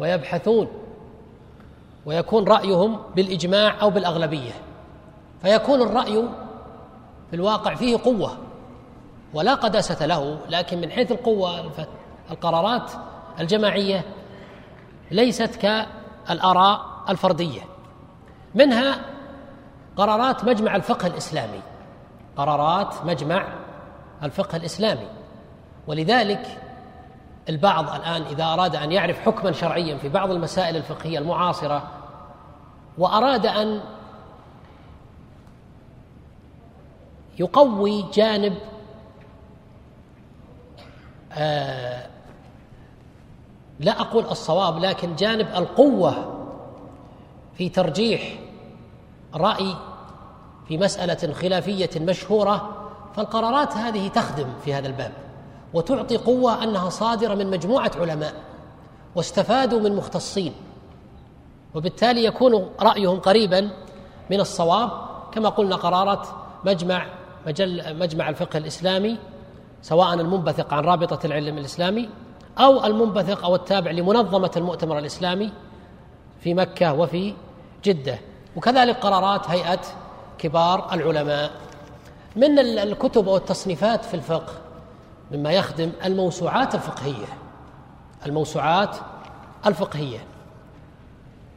ويبحثون 0.01 0.69
ويكون 2.07 2.49
رأيهم 2.49 3.01
بالإجماع 3.17 3.83
أو 3.83 3.91
بالأغلبية. 3.91 4.53
فيكون 5.43 5.83
الرأي 5.83 6.29
في 7.31 7.37
الواقع 7.37 7.75
فيه 7.75 7.97
قوة 8.05 8.39
ولا 9.35 9.55
قداسة 9.55 10.07
له 10.07 10.39
لكن 10.49 10.81
من 10.81 10.91
حيث 10.91 11.13
القوة 11.13 11.73
القرارات 12.31 12.91
الجماعية 13.41 14.05
ليست 15.11 15.57
كالآراء 15.57 16.81
الفردية. 17.09 17.61
منها 18.55 19.01
قرارات 19.97 20.45
مجمع 20.45 20.77
الفقه 20.77 21.07
الإسلامي. 21.07 21.61
قرارات 22.37 23.05
مجمع 23.05 23.47
الفقه 24.23 24.57
الإسلامي. 24.57 25.09
ولذلك 25.87 26.63
البعض 27.49 27.95
الآن 27.95 28.23
إذا 28.23 28.45
أراد 28.45 28.77
أن 28.77 28.93
يعرف 28.93 29.19
حكما 29.21 29.53
شرعيا 29.53 29.97
في 29.97 30.09
بعض 30.09 30.31
المسائل 30.31 30.77
الفقهية 30.77 31.19
المعاصرة 31.19 31.91
وأراد 32.99 33.47
أن 33.47 33.81
يقوي 37.39 38.05
جانب 38.15 38.55
آه 41.33 42.07
لا 43.81 44.01
أقول 44.01 44.25
الصواب 44.25 44.79
لكن 44.79 45.15
جانب 45.17 45.47
القوة 45.57 46.45
في 47.55 47.69
ترجيح 47.69 48.39
رأي 49.35 49.75
في 50.69 50.79
مسألة 50.79 51.33
خلافية 51.33 51.91
مشهورة 51.97 52.87
فالقرارات 53.17 53.73
هذه 53.73 54.09
تخدم 54.09 54.47
في 54.65 54.75
هذا 54.75 54.87
الباب 54.87 55.13
وتعطي 55.75 56.17
قوة 56.17 56.65
أنها 56.65 56.89
صادرة 56.89 57.35
من 57.35 57.51
مجموعة 57.51 57.91
علماء 57.97 58.35
واستفادوا 59.15 59.81
من 59.81 59.97
مختصين 59.97 60.53
وبالتالي 61.75 62.25
يكون 62.25 62.71
رأيهم 62.81 63.21
قريبا 63.21 63.71
من 64.31 64.41
الصواب. 64.41 64.91
كما 65.33 65.49
قلنا 65.49 65.77
قرارات 65.77 66.27
مجمع 66.65 67.07
مجل 67.47 67.99
مجمع 67.99 68.29
الفقه 68.29 68.57
الإسلامي 68.57 69.19
سواء 69.83 70.15
المنبثق 70.15 70.75
عن 70.75 70.85
رابطة 70.85 71.27
العلم 71.27 71.59
الإسلامي 71.59 72.09
أو 72.59 72.85
المنبثق 72.87 73.45
أو 73.45 73.55
التابع 73.55 73.91
لمنظمة 73.91 74.51
المؤتمر 74.57 74.99
الإسلامي 74.99 75.53
في 76.41 76.55
مكة 76.55 76.93
وفي 76.93 77.35
جدة. 77.85 78.19
وكذلك 78.57 78.97
قرارات 78.97 79.51
هيئة 79.51 79.81
كبار 80.39 80.93
العلماء 80.93 81.51
من 82.37 82.59
الكتب 82.59 83.27
والتصنيفات 83.27 84.05
في 84.05 84.15
الفقه 84.15 84.53
مما 85.33 85.53
يخدم 85.53 85.93
الموسوعات 86.05 86.75
الفقهية. 86.75 87.27
الموسوعات 88.27 88.97
الفقهية. 89.67 90.19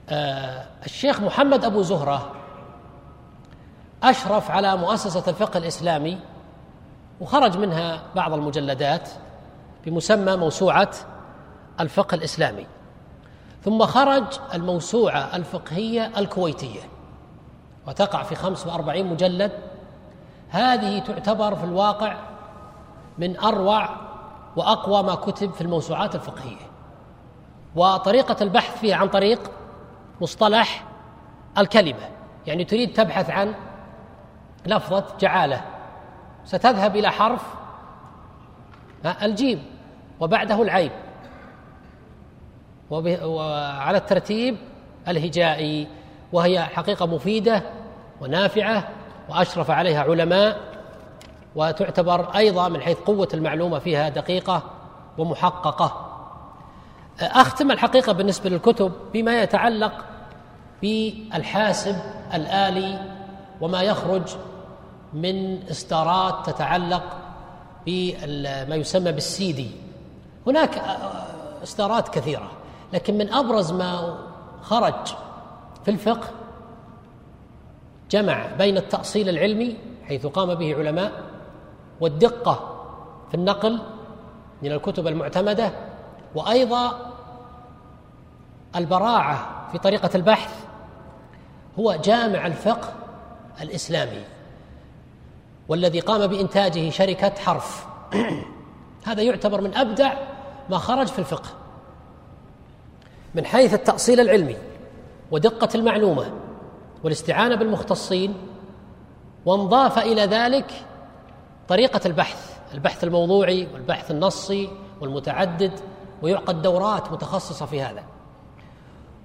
آه 0.10 0.66
الشيخ 0.86 1.22
محمد 1.22 1.66
أبو 1.66 1.82
زهرة 1.82 2.32
أشرف 4.04 4.52
على 4.52 4.78
مؤسسة 4.78 5.24
الفقه 5.28 5.58
الإسلامي 5.58 6.20
وخرج 7.22 7.58
منها 7.58 8.02
بعض 8.16 8.34
المجلدات 8.34 9.10
بمسمى 9.86 10.36
موسوعة 10.36 10.92
الفقه 11.80 12.16
الإسلامي. 12.16 12.68
ثم 13.66 13.86
خرج 13.86 14.24
الموسوعة 14.54 15.36
الفقهية 15.36 16.12
الكويتية. 16.18 16.80
وتقع 17.90 18.24
في 18.24 18.36
45 18.36 19.04
مجلد 19.04 19.52
هذه 20.50 21.00
تعتبر 21.00 21.56
في 21.56 21.64
الواقع 21.64 22.18
من 23.18 23.40
أروع 23.40 23.90
وأقوى 24.56 25.04
ما 25.04 25.16
كتب 25.16 25.54
في 25.54 25.62
الموسوعات 25.62 26.16
الفقهية. 26.16 26.70
وطريقة 27.76 28.44
البحث 28.44 28.80
فيها 28.80 28.96
عن 28.96 29.08
طريق 29.08 29.52
مصطلح 30.22 30.84
الكلمة 31.58 32.10
يعني 32.48 32.64
تريد 32.64 32.94
تبحث 32.94 33.30
عن 33.30 33.56
لفظة 34.66 35.06
جعالة. 35.20 35.62
ستذهب 36.46 36.96
إلى 36.96 37.10
حرف 37.12 37.44
الجيم 39.22 39.66
وبعده 40.20 40.62
العين 40.62 40.92
وعلى 42.92 43.98
الترتيب 43.98 44.58
الهجائي 45.08 45.88
وهي 46.34 46.62
حقيقة 46.62 47.06
مفيدة 47.06 47.64
ونافعة 48.22 48.90
وأشرف 49.30 49.72
عليها 49.72 50.02
علماء 50.04 50.60
وتعتبر 51.56 52.36
أيضا 52.36 52.68
من 52.70 52.82
حيث 52.82 52.98
قوة 52.98 53.28
المعلومة 53.34 53.80
فيها 53.80 54.10
دقيقة 54.10 54.64
ومحققة. 55.18 56.06
أختم 57.22 57.72
الحقيقة 57.72 58.14
بالنسبة 58.14 58.50
للكتب 58.50 58.92
بما 59.14 59.42
يتعلق 59.42 60.06
بالحاسب 60.82 61.96
الآلي 62.34 63.00
وما 63.62 63.82
يخرج 63.82 64.24
من 65.14 65.68
إصدارات 65.72 66.50
تتعلق 66.50 67.04
بما 67.86 68.76
يسمى 68.76 69.12
بالسيدي 69.12 69.72
هناك 70.48 70.82
إصدارات 71.64 72.10
كثيرة 72.10 72.52
لكن 72.94 73.18
من 73.18 73.34
أبرز 73.34 73.72
ما 73.72 74.18
خرج 74.62 75.08
في 75.86 75.92
الفقه 75.92 76.28
جمع 78.12 78.46
بين 78.58 78.78
التأصيل 78.78 79.30
العلمي 79.30 79.78
حيث 80.08 80.26
قام 80.26 80.56
به 80.56 80.76
علماء 80.76 81.12
والدقة 82.02 82.86
في 83.30 83.36
النقل 83.36 83.80
من 84.62 84.72
الكتب 84.72 85.08
المعتمدة 85.08 85.72
وأيضا 86.36 87.14
البراعة 88.76 89.68
في 89.72 89.78
طريقة 89.78 90.10
البحث 90.16 90.66
هو 91.80 91.96
جامع 91.96 92.48
الفقه 92.48 92.94
الإسلامي 93.62 94.24
والذي 95.68 96.00
قام 96.00 96.28
بإنتاجه 96.28 96.90
شركة 96.90 97.30
حرف. 97.30 97.88
هذا 99.08 99.22
يعتبر 99.22 99.62
من 99.62 99.76
أبدع 99.76 100.14
ما 100.70 100.78
خرج 100.78 101.08
في 101.08 101.20
الفقه. 101.20 101.50
من 103.36 103.46
حيث 103.46 103.74
التأصيل 103.74 104.20
العلمي 104.20 104.56
ودقة 105.32 105.70
المعلومة 105.76 106.32
والاستعانة 107.04 107.56
بالمختصين 107.56 108.34
وانضاف 109.46 110.00
إلى 110.00 110.22
ذلك 110.22 110.86
طريقة 111.68 112.02
البحث 112.06 112.60
البحث 112.74 113.04
الموضوعي 113.04 113.68
والبحث 113.74 114.12
النصي 114.12 114.70
والمتعدد 115.02 115.80
ويعقد 116.22 116.62
دورات 116.62 117.12
متخصصة 117.12 117.66
في 117.66 117.82
هذا. 117.82 118.04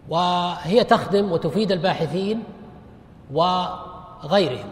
وهي 0.08 0.84
تخدم 0.84 1.32
وتفيد 1.32 1.72
الباحثين 1.72 2.42
وغيرهم 3.32 4.70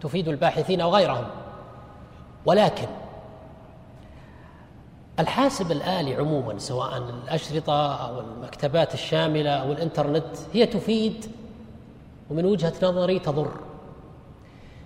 تفيد 0.00 0.28
الباحثين 0.28 0.82
وغيرهم. 0.82 1.26
ولكن 2.46 2.86
الحاسب 5.18 5.72
الآلي 5.72 6.14
عموما 6.14 6.58
سواء 6.58 6.98
الأشرطة 6.98 7.94
أو 7.94 8.20
المكتبات 8.20 8.94
الشاملة 8.94 9.50
أو 9.50 9.72
الإنترنت 9.72 10.36
هي 10.52 10.66
تفيد 10.66 11.26
ومن 12.32 12.44
وجهة 12.44 12.72
نظري 12.82 13.18
تضر. 13.18 13.52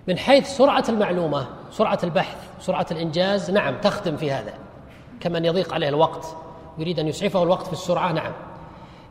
من 0.07 0.17
حيث 0.17 0.57
سرعة 0.57 0.83
المعلومة 0.89 1.47
سرعة 1.71 1.99
البحث 2.03 2.37
سرعة 2.59 2.85
الإنجاز 2.91 3.51
نعم 3.51 3.81
تخدم 3.81 4.17
في 4.17 4.31
هذا 4.31 4.53
كمن 5.19 5.45
يضيق 5.45 5.73
عليه 5.73 5.89
الوقت 5.89 6.25
يريد 6.77 6.99
أن 6.99 7.07
يسعفه 7.07 7.43
الوقت 7.43 7.67
في 7.67 7.73
السرعة 7.73 8.11
نعم. 8.11 8.31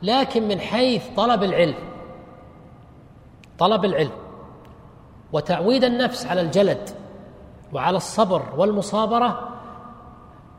لكن 0.03 0.49
من 0.49 0.61
حيث 0.61 1.05
طلب 1.17 1.43
العلم 1.43 1.75
طلب 3.59 3.85
العلم 3.85 4.11
وتعويد 5.33 5.85
النفس 5.85 6.27
على 6.27 6.41
الجلد 6.41 6.91
وعلى 7.73 7.97
الصبر 7.97 8.43
والمصابرة 8.57 9.49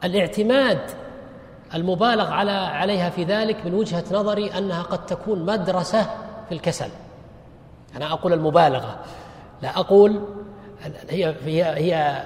الاعتماد 0.03 0.81
المبالغ 1.73 2.31
على 2.31 2.51
عليها 2.51 3.09
في 3.09 3.23
ذلك 3.23 3.65
من 3.65 3.73
وجهة 3.73 4.03
نظري 4.11 4.57
أنها 4.57 4.81
قد 4.81 5.05
تكون 5.05 5.45
مدرسة 5.45 6.03
في 6.49 6.51
الكسل. 6.51 6.89
أنا 7.95 8.14
أقول 8.14 8.34
المبالغة. 8.34 8.99
لا 9.61 9.80
أقول 9.80 10.22
هي 11.09 11.35
هي 11.45 11.64
هي 11.64 12.23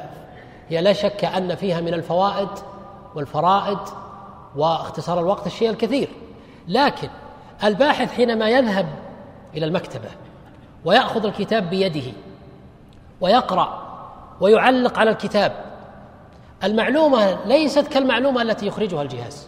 هي 0.70 0.82
لا 0.82 0.94
شك 0.94 1.26
أن 1.26 1.56
فيها 1.56 1.82
من 1.82 1.94
الفوائد 1.94 2.50
والفرائد 3.16 3.80
واختصار 4.56 5.20
الوقت 5.20 5.48
الشيء 5.48 5.70
الكثير. 5.70 6.10
لكن 6.68 7.10
الباحث 7.64 8.12
حينما 8.12 8.50
يذهب 8.50 8.88
إلى 9.56 9.66
المكتبة 9.66 10.10
ويأخذ 10.86 11.26
الكتاب 11.26 11.70
بيده 11.70 12.12
ويقرأ 13.22 13.82
ويعلق 14.42 15.00
على 15.00 15.10
الكتاب 15.10 15.54
المعلومة 16.64 17.46
ليست 17.46 17.88
كالمعلومة 17.88 18.42
التي 18.42 18.68
يخرجها 18.68 19.02
الجهاز. 19.02 19.48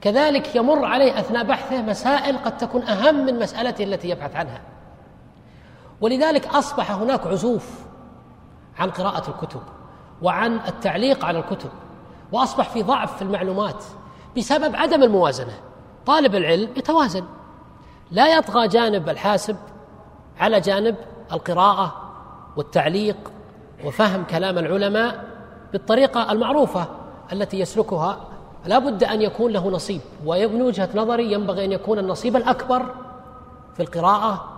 كذلك 0.00 0.56
يمر 0.56 0.84
عليه 0.84 1.20
أثناء 1.20 1.44
بحثه 1.44 1.82
مسائل 1.82 2.38
قد 2.38 2.56
تكون 2.56 2.82
أهم 2.82 3.26
من 3.26 3.38
مسألته 3.38 3.84
التي 3.84 4.08
يبحث 4.08 4.36
عنها. 4.36 4.60
ولذلك 6.02 6.46
أصبح 6.46 6.90
هناك 6.90 7.26
عزوف 7.26 7.80
عن 8.78 8.90
قراءة 8.90 9.30
الكتب 9.30 9.60
وعن 10.22 10.60
التعليق 10.68 11.24
على 11.24 11.38
الكتب 11.38 11.70
وأصبح 12.32 12.68
في 12.68 12.82
ضعف 12.82 13.16
في 13.16 13.22
المعلومات 13.22 13.84
بسبب 14.36 14.76
عدم 14.76 15.02
الموازنة. 15.02 15.52
طالب 16.06 16.34
العلم 16.34 16.70
يتوازن 16.76 17.24
لا 18.10 18.36
يطغى 18.36 18.68
جانب 18.68 19.08
الحاسب 19.08 19.56
على 20.38 20.60
جانب 20.60 20.96
القراءة 21.32 21.94
والتعليق 22.56 23.32
وفهم 23.84 24.24
كلام 24.24 24.58
العلماء 24.58 25.24
بالطريقة 25.72 26.32
المعروفة 26.32 26.86
التي 27.32 27.60
يسلكها. 27.60 28.20
لا 28.66 28.78
بد 28.78 29.04
أن 29.04 29.22
يكون 29.22 29.52
له 29.52 29.70
نصيب 29.70 30.00
ومن 30.26 30.62
وجهة 30.62 30.88
نظري 30.94 31.32
ينبغي 31.32 31.64
أن 31.64 31.72
يكون 31.72 31.98
النصيب 31.98 32.36
الأكبر 32.36 32.94
في 33.74 33.82
القراءة 33.82 34.51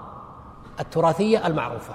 التراثية 0.81 1.47
المعروفة. 1.47 1.95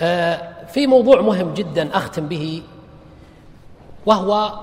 آه، 0.00 0.64
في 0.66 0.86
موضوع 0.86 1.20
مهم 1.20 1.54
جدا 1.54 1.96
أختم 1.96 2.26
به 2.26 2.62
وهو 4.06 4.60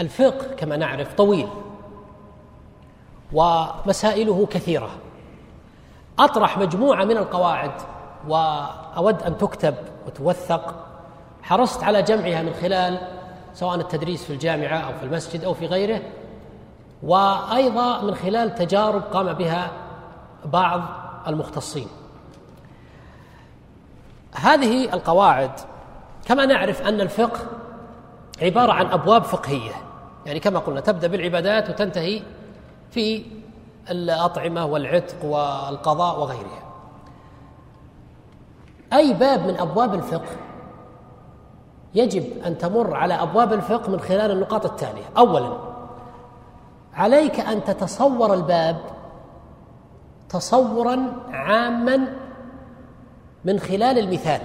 الفقه 0.00 0.54
كما 0.54 0.76
نعرف 0.76 1.14
طويل 1.14 1.48
ومسائله 3.32 4.46
كثيرة. 4.50 4.90
أطرح 6.18 6.58
مجموعة 6.58 7.04
من 7.04 7.16
القواعد 7.16 7.72
وأود 8.28 9.22
أن 9.22 9.38
تكتب 9.38 9.74
وتوثق. 10.06 10.86
حرصت 11.42 11.82
على 11.82 12.02
جمعها 12.02 12.42
من 12.42 12.52
خلال 12.54 13.00
سواء 13.54 13.74
التدريس 13.74 14.24
في 14.24 14.32
الجامعة 14.32 14.78
أو 14.78 14.92
في 14.98 15.04
المسجد 15.04 15.44
أو 15.44 15.54
في 15.54 15.66
غيره 15.66 16.00
وأيضا 17.02 18.02
من 18.02 18.14
خلال 18.14 18.54
تجارب 18.54 19.02
قام 19.02 19.32
بها 19.32 19.70
بعض 20.44 20.82
المختصين. 21.28 21.86
هذه 24.32 24.94
القواعد 24.94 25.50
كما 26.26 26.46
نعرف 26.46 26.82
أن 26.82 27.00
الفقه 27.00 27.40
عبارة 28.42 28.72
عن 28.72 28.86
أبواب 28.86 29.22
فقهية. 29.24 29.72
يعني 30.26 30.40
كما 30.40 30.58
قلنا 30.58 30.80
تبدأ 30.80 31.08
بالعبادات 31.08 31.70
وتنتهي 31.70 32.22
في 32.90 33.26
الأطعمة 33.90 34.66
والعتق 34.66 35.24
والقضاء 35.24 36.20
وغيرها. 36.20 36.62
أي 38.92 39.12
باب 39.12 39.46
من 39.46 39.56
أبواب 39.60 39.94
الفقه 39.94 40.36
يجب 41.94 42.24
أن 42.46 42.58
تمر 42.58 42.94
على 42.94 43.14
أبواب 43.14 43.52
الفقه 43.52 43.90
من 43.90 44.00
خلال 44.00 44.30
النقاط 44.30 44.66
التالية. 44.66 45.04
أولا 45.18 45.69
عليك 46.94 47.40
أن 47.40 47.64
تتصور 47.64 48.34
الباب 48.34 48.76
تصورا 50.28 51.12
عاما 51.30 52.16
من 53.44 53.58
خلال 53.60 53.98
المثال. 53.98 54.40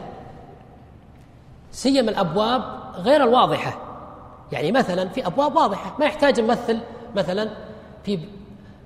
سيما 1.71 2.11
الأبواب 2.11 2.61
غير 2.95 3.23
الواضحة. 3.23 3.77
يعني 4.51 4.71
مثلا 4.71 5.09
في 5.09 5.27
أبواب 5.27 5.55
واضحة 5.55 5.95
ما 5.99 6.05
يحتاج 6.05 6.39
نمثل 6.39 6.79
مثلا 7.15 7.49
في 8.03 8.19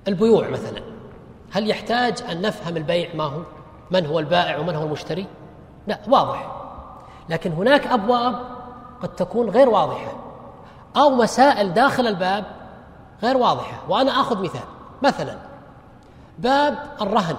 البيوع 0.08 0.48
مثلا. 0.48 0.82
هل 1.52 1.70
يحتاج 1.70 2.22
أن 2.30 2.40
نفهم 2.40 2.76
البيع 2.76 3.14
ما 3.14 3.24
هو؟ 3.24 3.42
من 3.90 4.06
هو 4.06 4.18
البائع 4.18 4.58
ومن 4.58 4.74
هو 4.74 4.84
المشتري؟ 4.84 5.26
لا 5.86 5.98
واضح. 6.08 6.52
لكن 7.28 7.52
هناك 7.52 7.86
أبواب 7.86 8.34
قد 9.02 9.08
تكون 9.08 9.50
غير 9.50 9.68
واضحة. 9.68 10.12
أو 10.96 11.10
مسائل 11.10 11.72
داخل 11.72 12.06
الباب 12.06 12.44
غير 13.22 13.36
واضحة 13.36 13.90
وأنا 13.90 14.10
آخذ 14.10 14.42
مثال. 14.42 14.64
مثلا 15.02 15.36
باب 16.38 16.78
الرهن. 17.00 17.36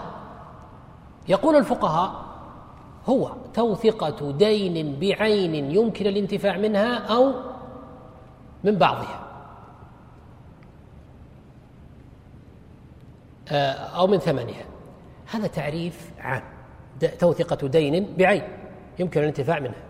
يقول 1.27 1.55
الفقهاء 1.55 2.25
هو 3.09 3.31
توثقه 3.53 4.31
دين 4.31 4.99
بعين 4.99 5.55
يمكن 5.55 6.07
الانتفاع 6.07 6.57
منها 6.57 6.97
أو 6.97 7.33
من 8.63 8.75
بعضها. 8.75 9.19
آه، 13.51 13.71
أو 13.73 14.07
من 14.07 14.17
ثمنها. 14.17 14.65
هذا 15.31 15.47
تعريف 15.47 16.11
عام. 16.19 16.43
توثقة 17.19 17.67
دين 17.67 18.15
بعين 18.17 18.43
يمكن 18.99 19.21
الانتفاع 19.21 19.59
منها 19.59 19.83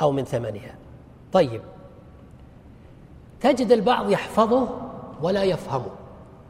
أو 0.00 0.12
من 0.12 0.24
ثمنها. 0.24 0.74
طيب 1.32 1.62
تجد 3.40 3.72
البعض 3.72 4.10
يحفظه 4.10 4.68
ولا 5.22 5.42
يفهمه. 5.42 5.90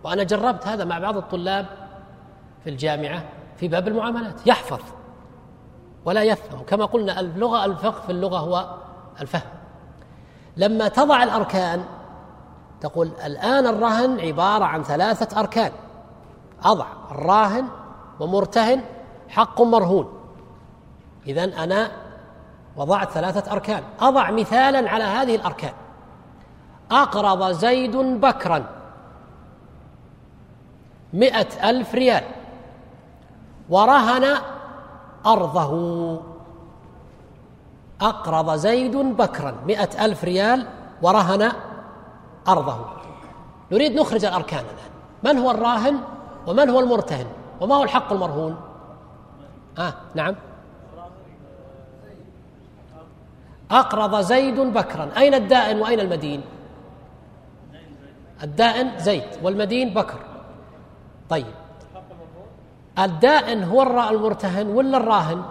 وأنا 0.04 0.22
جربت 0.22 0.66
هذا 0.66 0.84
مع 0.84 0.98
بعض 0.98 1.16
الطلاب 1.16 1.66
في 2.64 2.70
الجامعة 2.70 3.24
في 3.56 3.68
باب 3.68 3.88
المعاملات. 3.88 4.46
يحفظ 4.46 4.80
ولا 6.04 6.22
يفهم. 6.22 6.62
كما 6.66 6.84
قلنا 6.84 7.20
اللغة 7.20 7.64
الفقه 7.64 8.00
في 8.00 8.12
اللغة 8.12 8.38
هو 8.38 8.74
الفهم. 9.20 9.50
لما 10.56 10.88
تضع 10.88 11.22
الأركان 11.22 11.84
تقول 12.80 13.10
الآن 13.26 13.66
الرهن 13.66 14.20
عبارة 14.20 14.64
عن 14.64 14.82
ثلاثة 14.82 15.40
أركان. 15.40 15.72
أضع 16.64 16.86
الراهن 17.10 17.68
ومرتهن 18.20 18.80
حق 19.28 19.62
مرهون. 19.62 20.12
إذا 21.26 21.44
أنا 21.44 21.90
وضعت 22.76 23.10
ثلاثة 23.10 23.52
أركان. 23.52 23.82
أضع 24.00 24.30
مثالا 24.30 24.90
على 24.90 25.04
هذه 25.04 25.36
الأركان. 25.36 25.72
أقرض 26.90 27.52
زيد 27.52 27.96
بكرا. 27.96 28.64
مئة 31.12 31.70
ألف 31.70 31.94
ريال. 31.94 32.24
ورهن 33.68 34.36
أرضه. 35.26 35.72
أقرض 38.00 38.54
زيد 38.56 38.96
بكرا. 38.96 39.54
مئة 39.66 40.04
ألف 40.04 40.24
ريال. 40.24 40.66
ورهن 41.02 41.52
أرضه. 42.48 42.86
نريد 43.72 44.00
نخرج 44.00 44.24
الأركان 44.24 44.64
الآن. 44.64 44.90
من 45.24 45.38
هو 45.38 45.50
الراهن 45.50 45.98
ومن 46.46 46.70
هو 46.70 46.80
المرتهن 46.80 47.26
وما 47.60 47.74
هو 47.74 47.82
الحق 47.82 48.12
المرهون؟ 48.12 48.56
آه 49.78 49.94
نعم. 50.14 50.34
أقرض 53.70 54.20
زيد 54.20 54.60
بكرا. 54.60 55.10
أين 55.16 55.34
الدائن 55.34 55.80
وأين 55.80 56.00
المدين؟ 56.00 56.42
الدائن 58.42 58.98
زيد 58.98 59.24
والمدين 59.42 59.94
بكر. 59.94 60.18
طيب. 61.30 61.46
الدائن 62.98 63.62
هو 63.64 63.82
المرتهن 63.82 64.66
ولا 64.66 64.96
الراهن؟ 64.96 65.42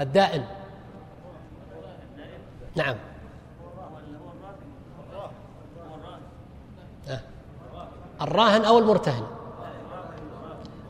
الدائن. 0.00 0.44
نعم. 2.76 2.96
الراهن 8.22 8.64
أو 8.64 8.78
المرتهن. 8.78 9.22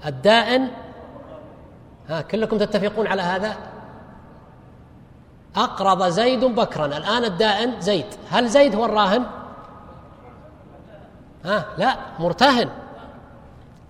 الدائن. 0.06 0.68
ها 2.08 2.20
كلكم 2.20 2.58
تتفقون 2.58 3.06
على 3.06 3.22
هذا؟ 3.22 3.56
أقرض 5.56 6.02
زيد 6.08 6.44
بكرا. 6.44 6.86
الآن 6.86 7.24
الدائن 7.24 7.80
زيد 7.80 8.06
هل 8.30 8.48
زيد 8.48 8.74
هو 8.74 8.84
الراهن؟ 8.84 9.41
ها 11.44 11.66
لا 11.78 11.96
مرتهن. 12.18 12.68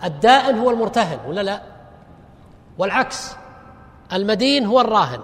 الدائن 0.04 0.58
هو 0.58 0.70
المرتهن 0.70 1.18
ولا 1.26 1.40
لا؟ 1.40 1.62
والعكس 2.78 3.36
المدين 4.12 4.66
هو 4.66 4.80
الراهن. 4.80 5.20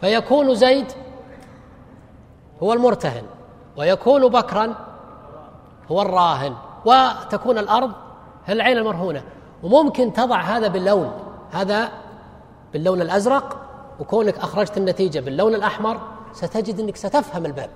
فيكون 0.00 0.54
زيد 0.54 0.86
هو 2.62 2.72
المرتهن 2.72 3.22
ويكون 3.76 4.28
بكرا 4.28 4.74
هو 5.90 6.02
الراهن. 6.02 6.54
وتكون 6.84 7.58
الأرض 7.58 7.92
العين 8.48 8.78
المرهونة. 8.78 9.22
وممكن 9.62 10.12
تضع 10.12 10.40
هذا 10.40 10.68
باللون 10.68 11.12
هذا 11.52 11.88
باللون 12.72 13.02
الأزرق 13.02 13.56
وكونك 14.00 14.38
أخرجت 14.38 14.76
النتيجة 14.76 15.20
باللون 15.20 15.54
الأحمر 15.54 16.00
ستجد 16.32 16.80
إنك 16.80 16.96
ستفهم 16.96 17.46
الباب. 17.46 17.70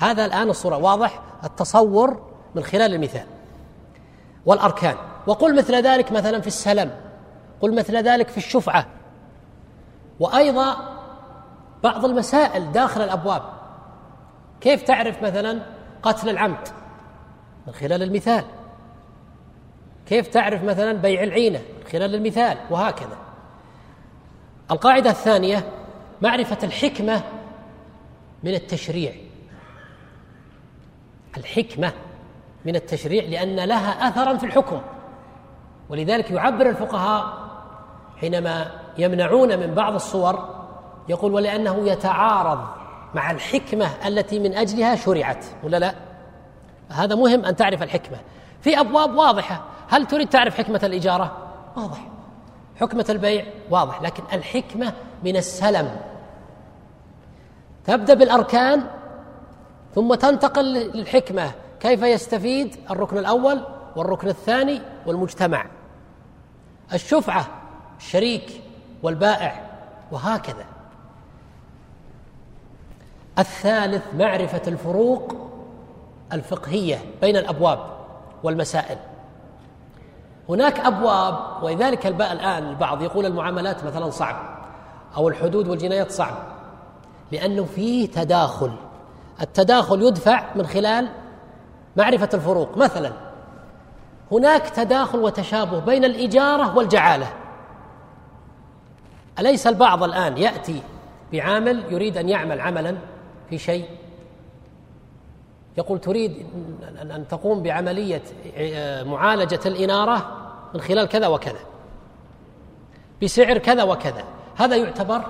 هذا 0.00 0.24
الآن 0.24 0.50
الصورة 0.50 0.76
واضح؟ 0.76 1.22
التصور 1.44 2.22
من 2.54 2.62
خلال 2.62 2.94
المثال. 2.94 3.26
والأركان. 4.46 4.96
وقل 5.26 5.56
مثل 5.56 5.74
ذلك 5.74 6.12
مثلا 6.12 6.40
في 6.40 6.46
السلم. 6.46 6.90
قل 7.60 7.74
مثل 7.74 7.96
ذلك 7.96 8.28
في 8.28 8.38
الشفعة. 8.38 8.86
وأيضا 10.20 10.76
بعض 11.82 12.04
المسائل 12.04 12.72
داخل 12.72 13.02
الأبواب. 13.02 13.42
كيف 14.60 14.82
تعرف 14.82 15.22
مثلا 15.22 15.62
قتل 16.02 16.28
العمد؟ 16.28 16.68
من 17.66 17.72
خلال 17.72 18.02
المثال. 18.02 18.44
كيف 20.06 20.26
تعرف 20.26 20.64
مثلا 20.64 20.92
بيع 20.92 21.22
العينة؟ 21.22 21.58
من 21.58 21.90
خلال 21.92 22.14
المثال. 22.14 22.58
وهكذا. 22.70 23.18
القاعدة 24.70 25.10
الثانية 25.10 25.68
معرفة 26.22 26.58
الحكمة 26.62 27.22
من 28.42 28.54
التشريع. 28.54 29.29
الحكمة 31.36 31.92
من 32.64 32.76
التشريع 32.76 33.24
لأن 33.24 33.56
لها 33.56 34.08
اثرا 34.08 34.36
في 34.36 34.46
الحكم. 34.46 34.80
ولذلك 35.88 36.30
يعبر 36.30 36.68
الفقهاء 36.68 37.50
حينما 38.16 38.70
يمنعون 38.98 39.58
من 39.58 39.74
بعض 39.74 39.94
الصور 39.94 40.60
يقول 41.08 41.32
ولأنه 41.32 41.88
يتعارض 41.88 42.58
مع 43.14 43.30
الحكمة 43.30 43.86
التي 44.06 44.38
من 44.38 44.54
أجلها 44.54 44.96
شرعت 44.96 45.44
ولا 45.62 45.76
لا؟ 45.76 45.94
هذا 46.88 47.14
مهم 47.14 47.44
أن 47.44 47.56
تعرف 47.56 47.82
الحكمة. 47.82 48.18
في 48.60 48.80
أبواب 48.80 49.14
واضحة. 49.14 49.62
هل 49.88 50.06
تريد 50.06 50.28
تعرف 50.28 50.58
حكمة 50.58 50.80
الإجارة؟ 50.82 51.36
واضح. 51.76 51.98
حكمة 52.80 53.06
البيع؟ 53.10 53.44
واضح. 53.70 54.02
لكن 54.02 54.22
الحكمة 54.32 54.92
من 55.24 55.36
السلم. 55.36 55.96
تبدأ 57.84 58.14
بالأركان 58.14 58.86
ثم 59.94 60.14
تنتقل 60.14 60.64
للحكمة. 60.74 61.52
كيف 61.80 62.02
يستفيد 62.02 62.76
الركن 62.90 63.18
الأول 63.18 63.60
والركن 63.96 64.28
الثاني 64.28 64.80
والمجتمع؟ 65.06 65.66
الشفعة 66.92 67.48
الشريك 67.98 68.62
والبائع 69.02 69.70
وهكذا. 70.12 70.64
الثالث 73.38 74.02
معرفة 74.14 74.62
الفروق 74.66 75.36
الفقهية 76.32 77.04
بين 77.20 77.36
الأبواب 77.36 77.78
والمسائل. 78.42 78.98
هناك 80.48 80.80
أبواب 80.80 81.62
ولذلك 81.62 82.06
الآن 82.06 82.68
البعض 82.68 83.02
يقول 83.02 83.26
المعاملات 83.26 83.84
مثلا 83.84 84.10
صعب 84.10 84.36
أو 85.16 85.28
الحدود 85.28 85.68
والجنايات 85.68 86.10
صعب 86.10 86.34
لأنه 87.32 87.64
فيه 87.64 88.10
تداخل. 88.10 88.72
التداخل 89.42 90.02
يدفع 90.02 90.44
من 90.54 90.66
خلال 90.66 91.08
معرفة 91.96 92.28
الفروق. 92.34 92.76
مثلا 92.76 93.12
هناك 94.32 94.68
تداخل 94.68 95.18
وتشابه 95.18 95.78
بين 95.78 96.04
الإجارة 96.04 96.76
والجعالة. 96.76 97.32
أليس 99.38 99.66
البعض 99.66 100.02
الآن 100.02 100.38
يأتي 100.38 100.82
بعامل 101.32 101.84
يريد 101.90 102.16
أن 102.16 102.28
يعمل 102.28 102.60
عملا 102.60 102.96
في 103.50 103.58
شيء؟ 103.58 103.84
يقول 105.78 105.98
تريد 105.98 106.46
أن 107.00 107.24
تقوم 107.28 107.62
بعملية 107.62 108.22
معالجة 109.04 109.60
الإنارة 109.66 110.36
من 110.74 110.80
خلال 110.80 111.08
كذا 111.08 111.26
وكذا 111.26 111.60
بسعر 113.22 113.58
كذا 113.58 113.82
وكذا. 113.82 114.24
هذا 114.56 114.76
يعتبر 114.76 115.22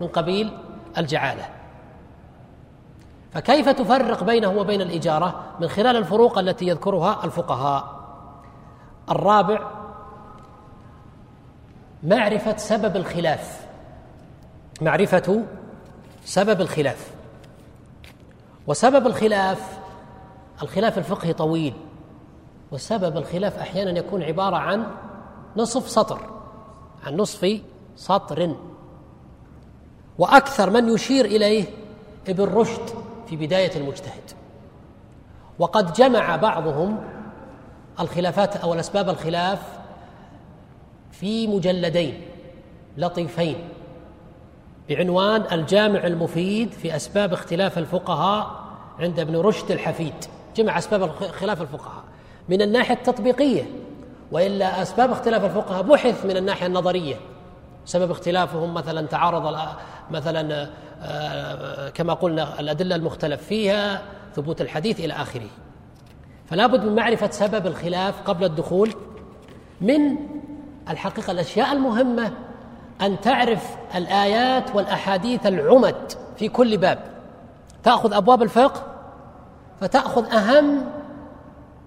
من 0.00 0.06
قبيل 0.08 0.58
الجعالة. 0.98 1.48
فكيف 3.32 3.68
تفرق 3.68 4.24
بينه 4.24 4.48
وبين 4.48 4.80
الإجارة 4.80 5.44
من 5.60 5.68
خلال 5.68 5.96
الفروق 5.96 6.38
التي 6.38 6.66
يذكرها 6.66 7.24
الفقهاء؟ 7.24 8.02
الرابع 9.10 9.70
معرفة 12.02 12.56
سبب 12.56 12.96
الخلاف. 12.96 13.66
معرفة 14.80 15.44
سبب 16.24 16.60
الخلاف. 16.60 17.10
وسبب 18.66 19.06
الخلاف 19.06 19.78
الخلاف 20.62 20.98
الفقهي 20.98 21.32
طويل. 21.32 21.74
وسبب 22.72 23.16
الخلاف 23.16 23.58
أحيانا 23.58 23.98
يكون 23.98 24.22
عبارة 24.22 24.56
عن 24.56 24.86
نصف 25.56 25.88
سطر 25.88 26.20
عن 27.06 27.16
نصف 27.16 27.60
سطر. 27.96 28.56
وأكثر 30.18 30.70
من 30.70 30.88
يشير 30.88 31.24
إليه 31.24 31.64
ابن 32.28 32.44
رشد 32.44 33.02
في 33.26 33.36
بداية 33.36 33.76
المجتهد. 33.76 34.30
وقد 35.58 35.92
جمع 35.92 36.36
بعضهم 36.36 37.00
الخلافات 38.00 38.56
أو 38.56 38.74
الأسباب 38.74 39.08
الخلاف 39.08 39.58
في 41.12 41.46
مجلدين 41.46 42.20
لطيفين 42.96 43.56
بعنوان 44.88 45.44
الجامع 45.52 46.06
المفيد 46.06 46.72
في 46.72 46.96
أسباب 46.96 47.32
اختلاف 47.32 47.78
الفقهاء 47.78 48.62
عند 48.98 49.20
ابن 49.20 49.36
رشد 49.36 49.70
الحفيد. 49.70 50.14
جمع 50.56 50.78
أسباب 50.78 51.10
خلاف 51.10 51.62
الفقهاء 51.62 52.04
من 52.48 52.62
الناحية 52.62 52.94
التطبيقية 52.94 53.62
وإلا 54.32 54.82
أسباب 54.82 55.10
اختلاف 55.10 55.44
الفقهاء 55.44 55.82
بحث 55.82 56.26
من 56.26 56.36
الناحية 56.36 56.66
النظرية. 56.66 57.16
سبب 57.84 58.10
اختلافهم 58.10 58.74
مثلا 58.74 59.06
تعارض 59.06 59.58
مثلا 60.10 60.68
آه، 61.02 61.88
كما 61.88 62.14
قلنا 62.14 62.60
الأدلة 62.60 62.96
المختلف 62.96 63.42
فيها 63.42 64.02
ثبوت 64.36 64.60
الحديث 64.60 65.00
إلى 65.00 65.12
آخره. 65.12 65.48
فلا 66.46 66.66
بد 66.66 66.84
من 66.84 66.94
معرفة 66.94 67.30
سبب 67.30 67.66
الخلاف 67.66 68.22
قبل 68.22 68.44
الدخول 68.44 68.94
من 69.80 70.16
الحقيقة 70.90 71.30
الأشياء 71.30 71.72
المهمة 71.72 72.32
أن 73.00 73.20
تعرف 73.20 73.76
الآيات 73.94 74.74
والأحاديث 74.74 75.46
العمد 75.46 76.12
في 76.36 76.48
كل 76.48 76.76
باب. 76.76 76.98
تأخذ 77.82 78.12
أبواب 78.12 78.42
الفقه 78.42 78.82
فتأخذ 79.80 80.34
أهم 80.34 80.84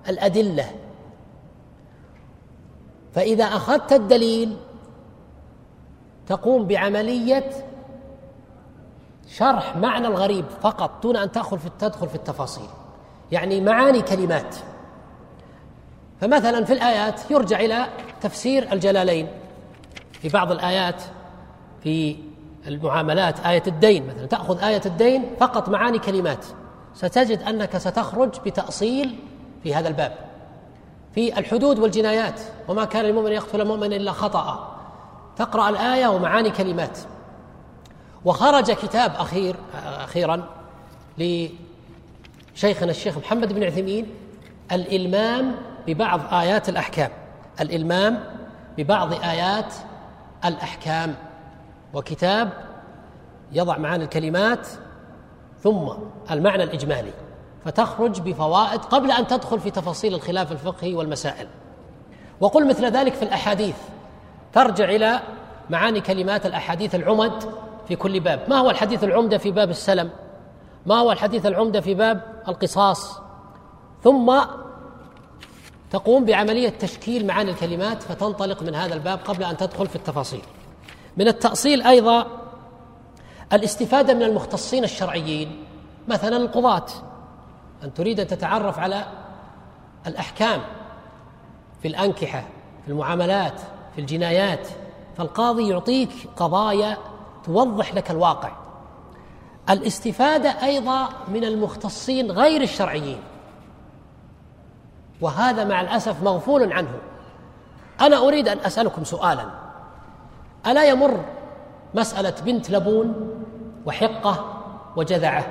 الأدلة. 0.09 0.65
فإذا 3.13 3.43
أخذت 3.43 3.93
الدليل 3.93 4.57
تقوم 6.27 6.68
بعملية 6.68 7.49
شرح 9.27 9.77
معنى 9.77 10.07
الغريب 10.07 10.45
فقط 10.61 11.03
دون 11.03 11.15
أن 11.15 11.31
تدخل 11.31 11.60
في 11.60 11.69
تدخل 11.80 12.07
في 12.10 12.15
التفاصيل. 12.15 12.68
يعني 13.31 13.61
معاني 13.61 14.02
كلمات. 14.02 14.56
فمثلا 16.22 16.65
في 16.65 16.73
الآيات 16.73 17.31
يرجع 17.31 17.60
إلى 17.60 17.88
تفسير 18.22 18.73
الجلالين. 18.73 19.27
في 20.11 20.30
بعض 20.30 20.52
الآيات 20.52 21.03
في 21.84 22.18
المعاملات 22.68 23.39
آية 23.39 23.64
الدين 23.68 24.07
مثلا 24.07 24.26
تأخذ 24.26 24.64
آية 24.64 24.81
الدين 24.85 25.35
فقط 25.39 25.69
معاني 25.69 25.99
كلمات. 25.99 26.45
ستجد 26.93 27.41
أنك 27.41 27.77
ستخرج 27.77 28.30
بتأصيل 28.45 29.15
في 29.64 29.76
هذا 29.76 29.88
الباب. 29.88 30.18
في 31.15 31.39
الحدود 31.39 31.80
والجنايات 31.80 32.41
وما 32.68 32.85
كان 32.85 33.06
المؤمن 33.06 33.31
يقتل 33.31 33.68
مؤمن 33.68 33.93
إلا 33.93 34.11
خطأ. 34.11 34.74
تقرأ 35.38 35.70
الآية 35.70 36.07
ومعاني 36.07 36.49
كلمات. 36.49 36.98
وخرج 38.26 38.72
كتاب 38.72 39.12
أخير 39.16 39.56
أخيرا 39.86 40.48
لشيخنا 41.18 42.91
الشيخ 42.91 43.18
محمد 43.18 43.53
بن 43.53 43.64
عثيمين 43.64 44.10
الإلمام 44.72 45.56
ببعض 45.88 46.34
آيات 46.34 46.70
الأحكام. 46.70 47.10
الإلمام 47.62 48.24
ببعض 48.78 49.14
آيات 49.14 49.74
الأحكام. 50.45 51.16
وكتاب 51.94 52.49
يضع 53.52 53.78
معاني 53.78 54.03
الكلمات 54.03 54.68
ثم 55.64 55.90
المعنى 56.32 56.64
الإجمالي. 56.64 57.12
فتخرج 57.66 58.22
بفوائد 58.22 58.80
قبل 58.80 59.12
أن 59.12 59.28
تدخل 59.28 59.60
في 59.60 59.72
تفاصيل 59.72 60.14
الخلاف 60.14 60.52
الفقهي 60.52 60.94
والمسائل. 60.94 61.48
وقل 62.40 62.68
مثل 62.68 62.86
ذلك 62.86 63.14
في 63.14 63.24
الأحاديث. 63.24 63.76
ترجع 64.56 64.86
إلى 64.86 65.22
معاني 65.69 66.02
كلمات 66.02 66.45
الأحاديث 66.45 66.95
العمد 66.95 67.53
في 67.88 67.95
كل 67.95 68.19
باب. 68.19 68.45
ما 68.49 68.56
هو 68.56 68.69
الحديث 68.69 69.03
العمدة 69.03 69.38
في 69.38 69.52
باب 69.52 69.69
السلم؟ 69.69 70.10
ما 70.86 70.95
هو 70.95 71.11
الحديث 71.11 71.45
العمدة 71.45 71.82
في 71.82 71.94
باب 71.94 72.22
القصاص؟ 72.48 73.19
ثم 74.03 74.41
تقوم 75.91 76.26
بعملية 76.26 76.69
تشكيل 76.69 77.27
معاني 77.27 77.52
الكلمات 77.52 78.03
فتنطلق 78.03 78.64
من 78.64 78.76
هذا 78.76 78.94
الباب 78.94 79.19
قبل 79.26 79.44
أن 79.44 79.57
تدخل 79.57 79.88
في 79.88 79.95
التفاصيل. 79.95 80.41
من 81.18 81.27
التأصيل 81.27 81.82
أيضا 81.82 82.27
الاستفادة 83.53 84.14
من 84.14 84.23
المختصين 84.23 84.84
الشرعيين 84.84 85.64
مثلا 86.07 86.38
القضاة. 86.38 86.86
أن 87.84 87.94
تريد 87.94 88.19
أن 88.19 88.27
تتعرف 88.27 88.80
على 88.80 89.06
الأحكام 90.07 90.61
في 91.82 91.88
الأنكحة 91.88 92.44
في 92.86 92.91
المعاملات 92.91 93.61
في 93.95 94.01
الجنايات 94.01 94.67
فالقاضي 95.17 95.69
يعطيك 95.69 96.09
قضايا 96.38 96.97
توضح 97.43 97.93
لك 97.93 98.11
الواقع. 98.11 98.51
الاستفادة 99.69 100.49
أيضا 100.49 101.09
من 101.27 101.43
المختصين 101.43 102.31
غير 102.31 102.61
الشرعيين. 102.61 103.19
وهذا 105.22 105.63
مع 105.63 105.81
الأسف 105.81 106.23
مغفول 106.23 106.73
عنه. 106.73 106.97
أنا 108.01 108.17
أريد 108.17 108.47
أن 108.47 108.57
أسألكم 108.59 109.03
سؤالا. 109.03 109.45
ألا 110.67 110.85
يمر 110.85 111.26
مسألة 111.93 112.34
بنت 112.45 112.69
لبون 112.69 113.30
وحقة 113.85 114.63
وجذعة؟ 114.95 115.45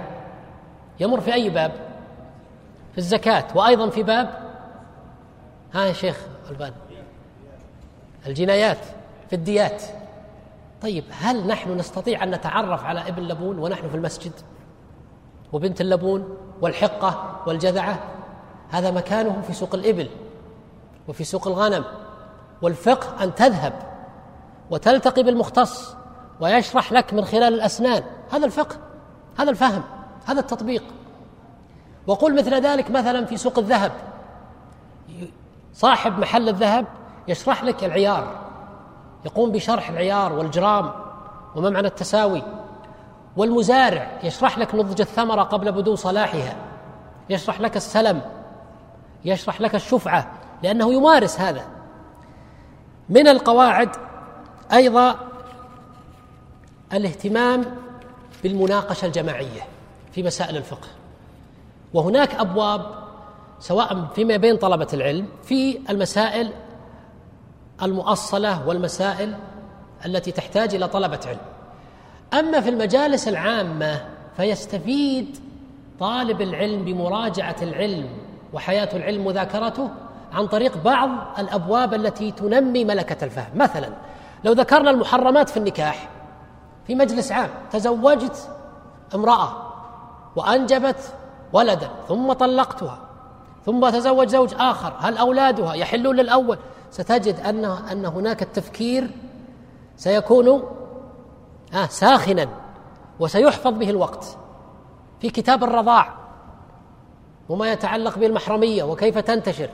يمر 1.00 1.20
في 1.20 1.34
أي 1.34 1.50
باب؟ 1.50 1.72
في 2.92 2.98
الزكاة 2.98 3.44
وأيضا 3.54 3.90
في 3.90 4.02
باب؟ 4.02 4.54
ها 5.74 5.84
يا 5.84 5.92
شيخ 5.92 6.18
ألبان. 6.50 6.72
الجنايات 8.26 8.78
في 9.30 9.36
الديات. 9.36 9.82
طيب 10.82 11.05
هل 11.10 11.46
نحن 11.46 11.76
نستطيع 11.76 12.22
أن 12.22 12.30
نتعرف 12.30 12.84
على 12.84 13.09
ابن 13.09 13.22
لبون 13.22 13.59
ونحن 13.59 13.88
في 13.88 13.94
المسجد؟ 13.94 14.32
وبنت 15.52 15.80
اللبون 15.80 16.36
والحقة 16.60 17.42
والجذعة؟ 17.46 17.98
هذا 18.70 18.90
مكانه 18.90 19.42
في 19.46 19.52
سوق 19.52 19.74
الإبل 19.74 20.09
وفي 21.09 21.24
سوق 21.24 21.48
الغنم. 21.48 21.84
والفقه 22.62 23.24
أن 23.24 23.34
تذهب 23.34 23.72
وتلتقي 24.70 25.22
بالمختص 25.22 25.94
ويشرح 26.40 26.92
لك 26.92 27.14
من 27.14 27.24
خلال 27.24 27.55
الأسنان. 27.55 28.02
هذا 28.32 28.46
الفقه 28.46 28.76
هذا 29.38 29.51
الفهم 29.51 29.82
هذا 30.26 30.40
التطبيق. 30.40 30.82
وقل 32.06 32.34
مثل 32.34 32.66
ذلك 32.66 32.90
مثلا 32.90 33.24
في 33.24 33.36
سوق 33.36 33.59
الذهب. 33.59 33.92
صاحب 35.74 36.18
محل 36.18 36.48
الذهب 36.48 36.86
يشرح 37.28 37.64
لك 37.64 37.84
العيار. 37.84 38.40
يقوم 39.24 39.52
بشرح 39.52 39.90
العيار 39.90 40.32
والجرام 40.32 40.90
وما 41.56 41.70
معنى 41.70 41.86
التساوي. 41.86 42.42
والمزارع 43.36 44.20
يشرح 44.22 44.59
لك 44.59 44.74
نضج 44.74 45.01
الثمرة 45.01 45.42
قبل 45.42 45.72
بدو 45.72 45.94
صلاحها. 45.94 46.56
يشرح 47.30 47.60
لك 47.60 47.76
السلم. 47.76 48.20
يشرح 49.24 49.60
لك 49.60 49.74
الشفعة 49.74 50.32
لأنه 50.62 50.92
يمارس 50.92 51.40
هذا. 51.40 51.64
من 53.09 53.28
القواعد 53.28 53.90
أيضا 54.72 55.16
الاهتمام 56.92 57.64
بالمناقشة 58.42 59.06
الجماعية 59.06 59.62
في 60.12 60.22
مسائل 60.22 60.56
الفقه. 60.56 60.88
وهناك 61.94 62.34
أبواب 62.34 62.86
سواء 63.60 64.05
فيما 64.14 64.36
بين 64.36 64.56
طلبة 64.56 64.86
العلم 64.92 65.28
في 65.42 65.80
المسائل 65.90 66.52
المؤصلة 67.85 68.69
والمسائل 68.69 69.35
التي 70.06 70.32
تحتاج 70.32 70.74
إلى 70.74 70.89
طلبة 70.89 71.20
علم. 71.27 71.39
أما 72.35 72.61
في 72.61 72.69
المجالس 72.69 73.28
العامة 73.28 74.01
فيستفيد 74.36 75.39
طالب 76.01 76.40
العلم 76.40 76.85
بمراجعة 76.85 77.56
العلم 77.62 78.09
وحياة 78.52 78.89
العلم 78.97 79.24
مذاكرته 79.27 79.90
عن 80.32 80.47
طريق 80.47 80.82
بعض 80.85 81.11
الأبواب 81.39 81.94
التي 81.94 82.31
تنمي 82.31 82.85
ملكة 82.85 83.24
الفهم. 83.24 83.51
مثلا 83.55 83.89
لو 84.44 84.52
ذكرنا 84.52 84.90
المحرمات 84.90 85.51
في 85.51 85.56
النكاح 85.56 86.09
في 86.86 86.94
مجلس 86.94 87.32
عام 87.32 87.51
تزوجت 87.73 88.51
امرأة 89.15 89.52
وأنجبت 90.36 91.15
ولدا 91.52 91.90
ثم 92.09 92.32
طلقتها 92.32 92.98
ثم 93.66 93.90
تزوج 93.90 94.28
زوج 94.28 94.55
آخر 94.59 94.93
هل 94.98 95.16
أولادها 95.16 95.74
يحلون 95.74 96.16
للأول؟ 96.16 96.59
ستجد 96.94 97.40
أن 97.40 97.64
أن 97.64 98.06
هناك 98.06 98.42
التفكير 98.42 99.10
سيكون 99.96 100.62
آه 101.74 101.86
ساخنا 101.86 102.48
وسيحفظ 103.20 103.72
به 103.72 103.90
الوقت 103.90 104.36
في 105.20 105.30
كتاب 105.30 105.64
الرضاع 105.64 106.14
وما 107.48 107.72
يتعلق 107.72 108.18
بالمحرمية 108.18 108.82
وكيف 108.82 109.18
تنتشر. 109.18 109.68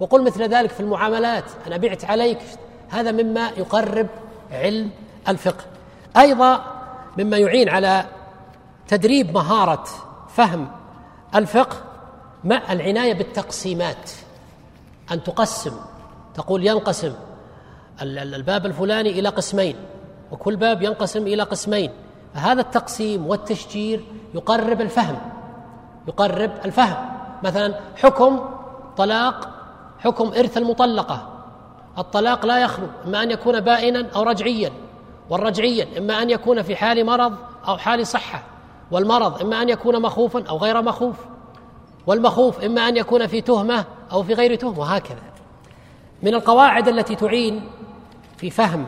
وقل 0.00 0.24
مثل 0.24 0.42
ذلك 0.42 0.70
في 0.70 0.80
المعاملات. 0.80 1.44
أنا 1.66 1.76
بعت 1.76 2.04
عليك. 2.04 2.38
هذا 2.90 3.12
مما 3.12 3.48
يقرب 3.48 4.06
علم 4.50 4.90
الفقه. 5.28 5.64
أيضا 6.16 6.64
مما 7.18 7.38
يعين 7.38 7.68
على 7.68 8.04
تدريب 8.88 9.34
مهارة 9.34 9.84
فهم 10.28 10.68
الفقه 11.34 11.76
مع 12.44 12.72
العناية 12.72 13.14
بالتقسيمات. 13.14 14.10
أن 15.12 15.22
تقسم 15.22 15.72
تقول 16.34 16.66
ينقسم 16.66 17.12
الباب 18.02 18.66
الفلاني 18.66 19.10
إلى 19.10 19.28
قسمين 19.28 19.76
وكل 20.32 20.56
باب 20.56 20.82
ينقسم 20.82 21.26
إلى 21.26 21.42
قسمين. 21.42 21.90
فهذا 22.34 22.60
التقسيم 22.60 23.26
والتشجير 23.26 24.04
يقرب 24.34 24.80
الفهم 24.80 25.18
يقرب 26.08 26.50
الفهم. 26.64 26.96
مثلا 27.42 27.80
حكم 27.96 28.40
طلاق 28.96 29.48
حكم 29.98 30.28
إرث 30.28 30.56
المطلقة. 30.56 31.30
الطلاق 31.98 32.46
لا 32.46 32.58
يخلو 32.58 32.86
إما 33.06 33.22
أن 33.22 33.30
يكون 33.30 33.60
بائنا 33.60 34.06
أو 34.16 34.22
رجعيا. 34.22 34.72
والرجعيا 35.30 35.98
إما 35.98 36.22
أن 36.22 36.30
يكون 36.30 36.62
في 36.62 36.76
حال 36.76 37.06
مرض 37.06 37.34
أو 37.68 37.76
حال 37.76 38.06
صحة. 38.06 38.42
والمرض 38.90 39.42
إما 39.42 39.62
أن 39.62 39.68
يكون 39.68 40.02
مخوفا 40.02 40.44
أو 40.48 40.56
غير 40.58 40.82
مخوف. 40.82 41.16
والمخوف 42.06 42.64
إما 42.64 42.88
أن 42.88 42.96
يكون 42.96 43.26
في 43.26 43.40
تهمة 43.40 43.84
أو 44.12 44.22
في 44.22 44.34
غير 44.34 44.54
تهمة 44.54 44.78
وهكذا. 44.78 45.33
من 46.24 46.34
القواعد 46.34 46.88
التي 46.88 47.14
تعين 47.14 47.62
في 48.36 48.50
فهم 48.50 48.86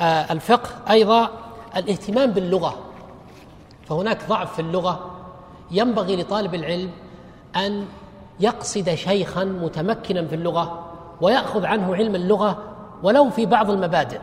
آه، 0.00 0.32
الفقه 0.32 0.70
أيضا 0.90 1.30
الاهتمام 1.76 2.30
باللغة. 2.30 2.74
فهناك 3.88 4.28
ضعف 4.28 4.54
في 4.54 4.62
اللغة. 4.62 5.10
ينبغي 5.70 6.16
لطالب 6.16 6.54
العلم 6.54 6.90
أن 7.56 7.86
يقصد 8.40 8.94
شيخا 8.94 9.44
متمكنا 9.44 10.26
في 10.26 10.34
اللغة 10.34 10.92
ويأخذ 11.20 11.64
عنه 11.64 11.94
علم 11.94 12.14
اللغة 12.14 12.62
ولو 13.02 13.30
في 13.30 13.46
بعض 13.46 13.70
المبادئ 13.70 14.20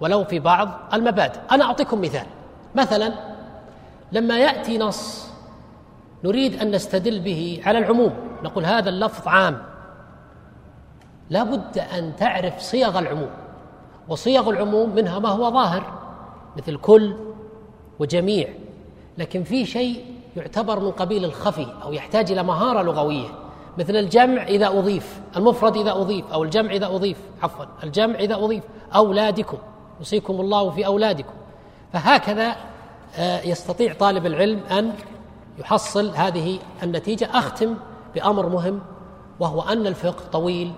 ولو 0.00 0.24
في 0.24 0.38
بعض 0.38 0.68
المبادئ. 0.94 1.40
أنا 1.50 1.64
أعطيكم 1.64 2.00
مثال. 2.00 2.26
مثلا 2.74 3.14
لما 4.12 4.38
يأتي 4.38 4.78
نص 4.78 5.28
نريد 6.24 6.62
أن 6.62 6.70
نستدل 6.70 7.20
به 7.20 7.62
على 7.66 7.78
العموم 7.78 8.12
نقول 8.42 8.64
هذا 8.64 8.88
اللفظ 8.88 9.28
عام. 9.28 9.73
لا 11.30 11.44
بد 11.44 11.78
أن 11.78 12.16
تعرف 12.16 12.60
صيغ 12.60 12.98
العموم 12.98 13.30
وصيغ 14.08 14.50
العموم 14.50 14.94
منها 14.94 15.18
ما 15.18 15.28
هو 15.28 15.50
ظاهر 15.50 15.92
مثل 16.56 16.76
كل 16.76 17.16
وجميع 17.98 18.48
لكن 19.18 19.44
في 19.44 19.66
شيء 19.66 20.04
يعتبر 20.36 20.80
من 20.80 20.90
قبيل 20.90 21.24
الخفي 21.24 21.66
أو 21.82 21.92
يحتاج 21.92 22.32
إلى 22.32 22.42
مهارة 22.42 22.82
لغوية 22.82 23.28
مثل 23.78 23.96
الجمع 23.96 24.42
إذا 24.42 24.68
أضيف 24.68 25.20
المفرد 25.36 25.76
إذا 25.76 25.92
أضيف 25.92 26.32
أو 26.32 26.42
الجمع 26.42 26.70
إذا 26.70 26.86
أضيف 26.86 27.18
عفوا 27.42 27.64
الجمع 27.82 28.14
إذا 28.14 28.34
أضيف 28.34 28.62
أولادكم 28.94 29.58
يوصيكم 29.98 30.40
الله 30.40 30.70
في 30.70 30.86
أولادكم. 30.86 31.32
فهكذا 31.92 32.56
آه، 33.16 33.40
يستطيع 33.40 33.92
طالب 33.92 34.26
العلم 34.26 34.60
أن 34.70 34.92
يحصل 35.58 36.10
هذه 36.14 36.58
النتيجة. 36.82 37.28
أختم 37.32 37.74
بأمر 38.14 38.48
مهم 38.48 38.80
وهو 39.40 39.62
أن 39.62 39.86
الفقه 39.86 40.24
طويل 40.32 40.72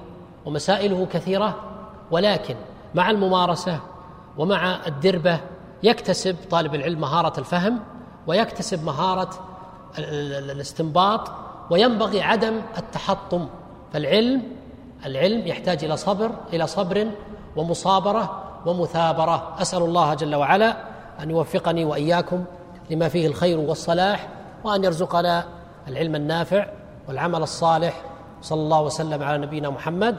ومسائله 0.47 1.07
كثيرة 1.13 1.57
ولكن 2.11 2.57
مع 2.95 3.11
الممارسة 3.11 3.81
ومع 4.39 4.87
الدربة 4.87 5.41
يكتسب 5.83 6.37
طالب 6.51 6.75
العلم 6.75 7.01
مهارة 7.01 7.41
الفهم 7.41 7.81
ويكتسب 8.27 8.85
مهارة 8.85 9.31
الاستنباط 9.99 11.31
وينبغي 11.71 12.23
عدم 12.23 12.61
التحطم. 12.79 13.47
فالعلم 13.93 14.43
العلم 15.07 15.47
يحتاج 15.47 15.85
إلى 15.85 15.97
صبر 15.97 16.31
إلى 16.53 16.67
صبر 16.67 17.07
ومصابرة 17.57 18.43
ومثابرة. 18.67 19.57
أسأل 19.61 19.83
الله 19.83 20.15
جل 20.15 20.35
وعلا 20.35 20.77
أن 21.23 21.31
يوفقني 21.31 21.85
وإياكم 21.85 22.45
لما 22.91 23.09
فيه 23.09 23.27
الخير 23.27 23.59
والصلاح 23.59 24.29
وأن 24.65 24.85
يرزقنا 24.85 25.45
العلم 25.89 26.15
النافع 26.15 26.67
والعمل 27.09 27.43
الصالح. 27.43 28.03
صلى 28.43 28.61
الله 28.61 28.83
وسلم 28.83 29.23
على 29.23 29.39
نبينا 29.39 29.71
محمد. 29.71 30.19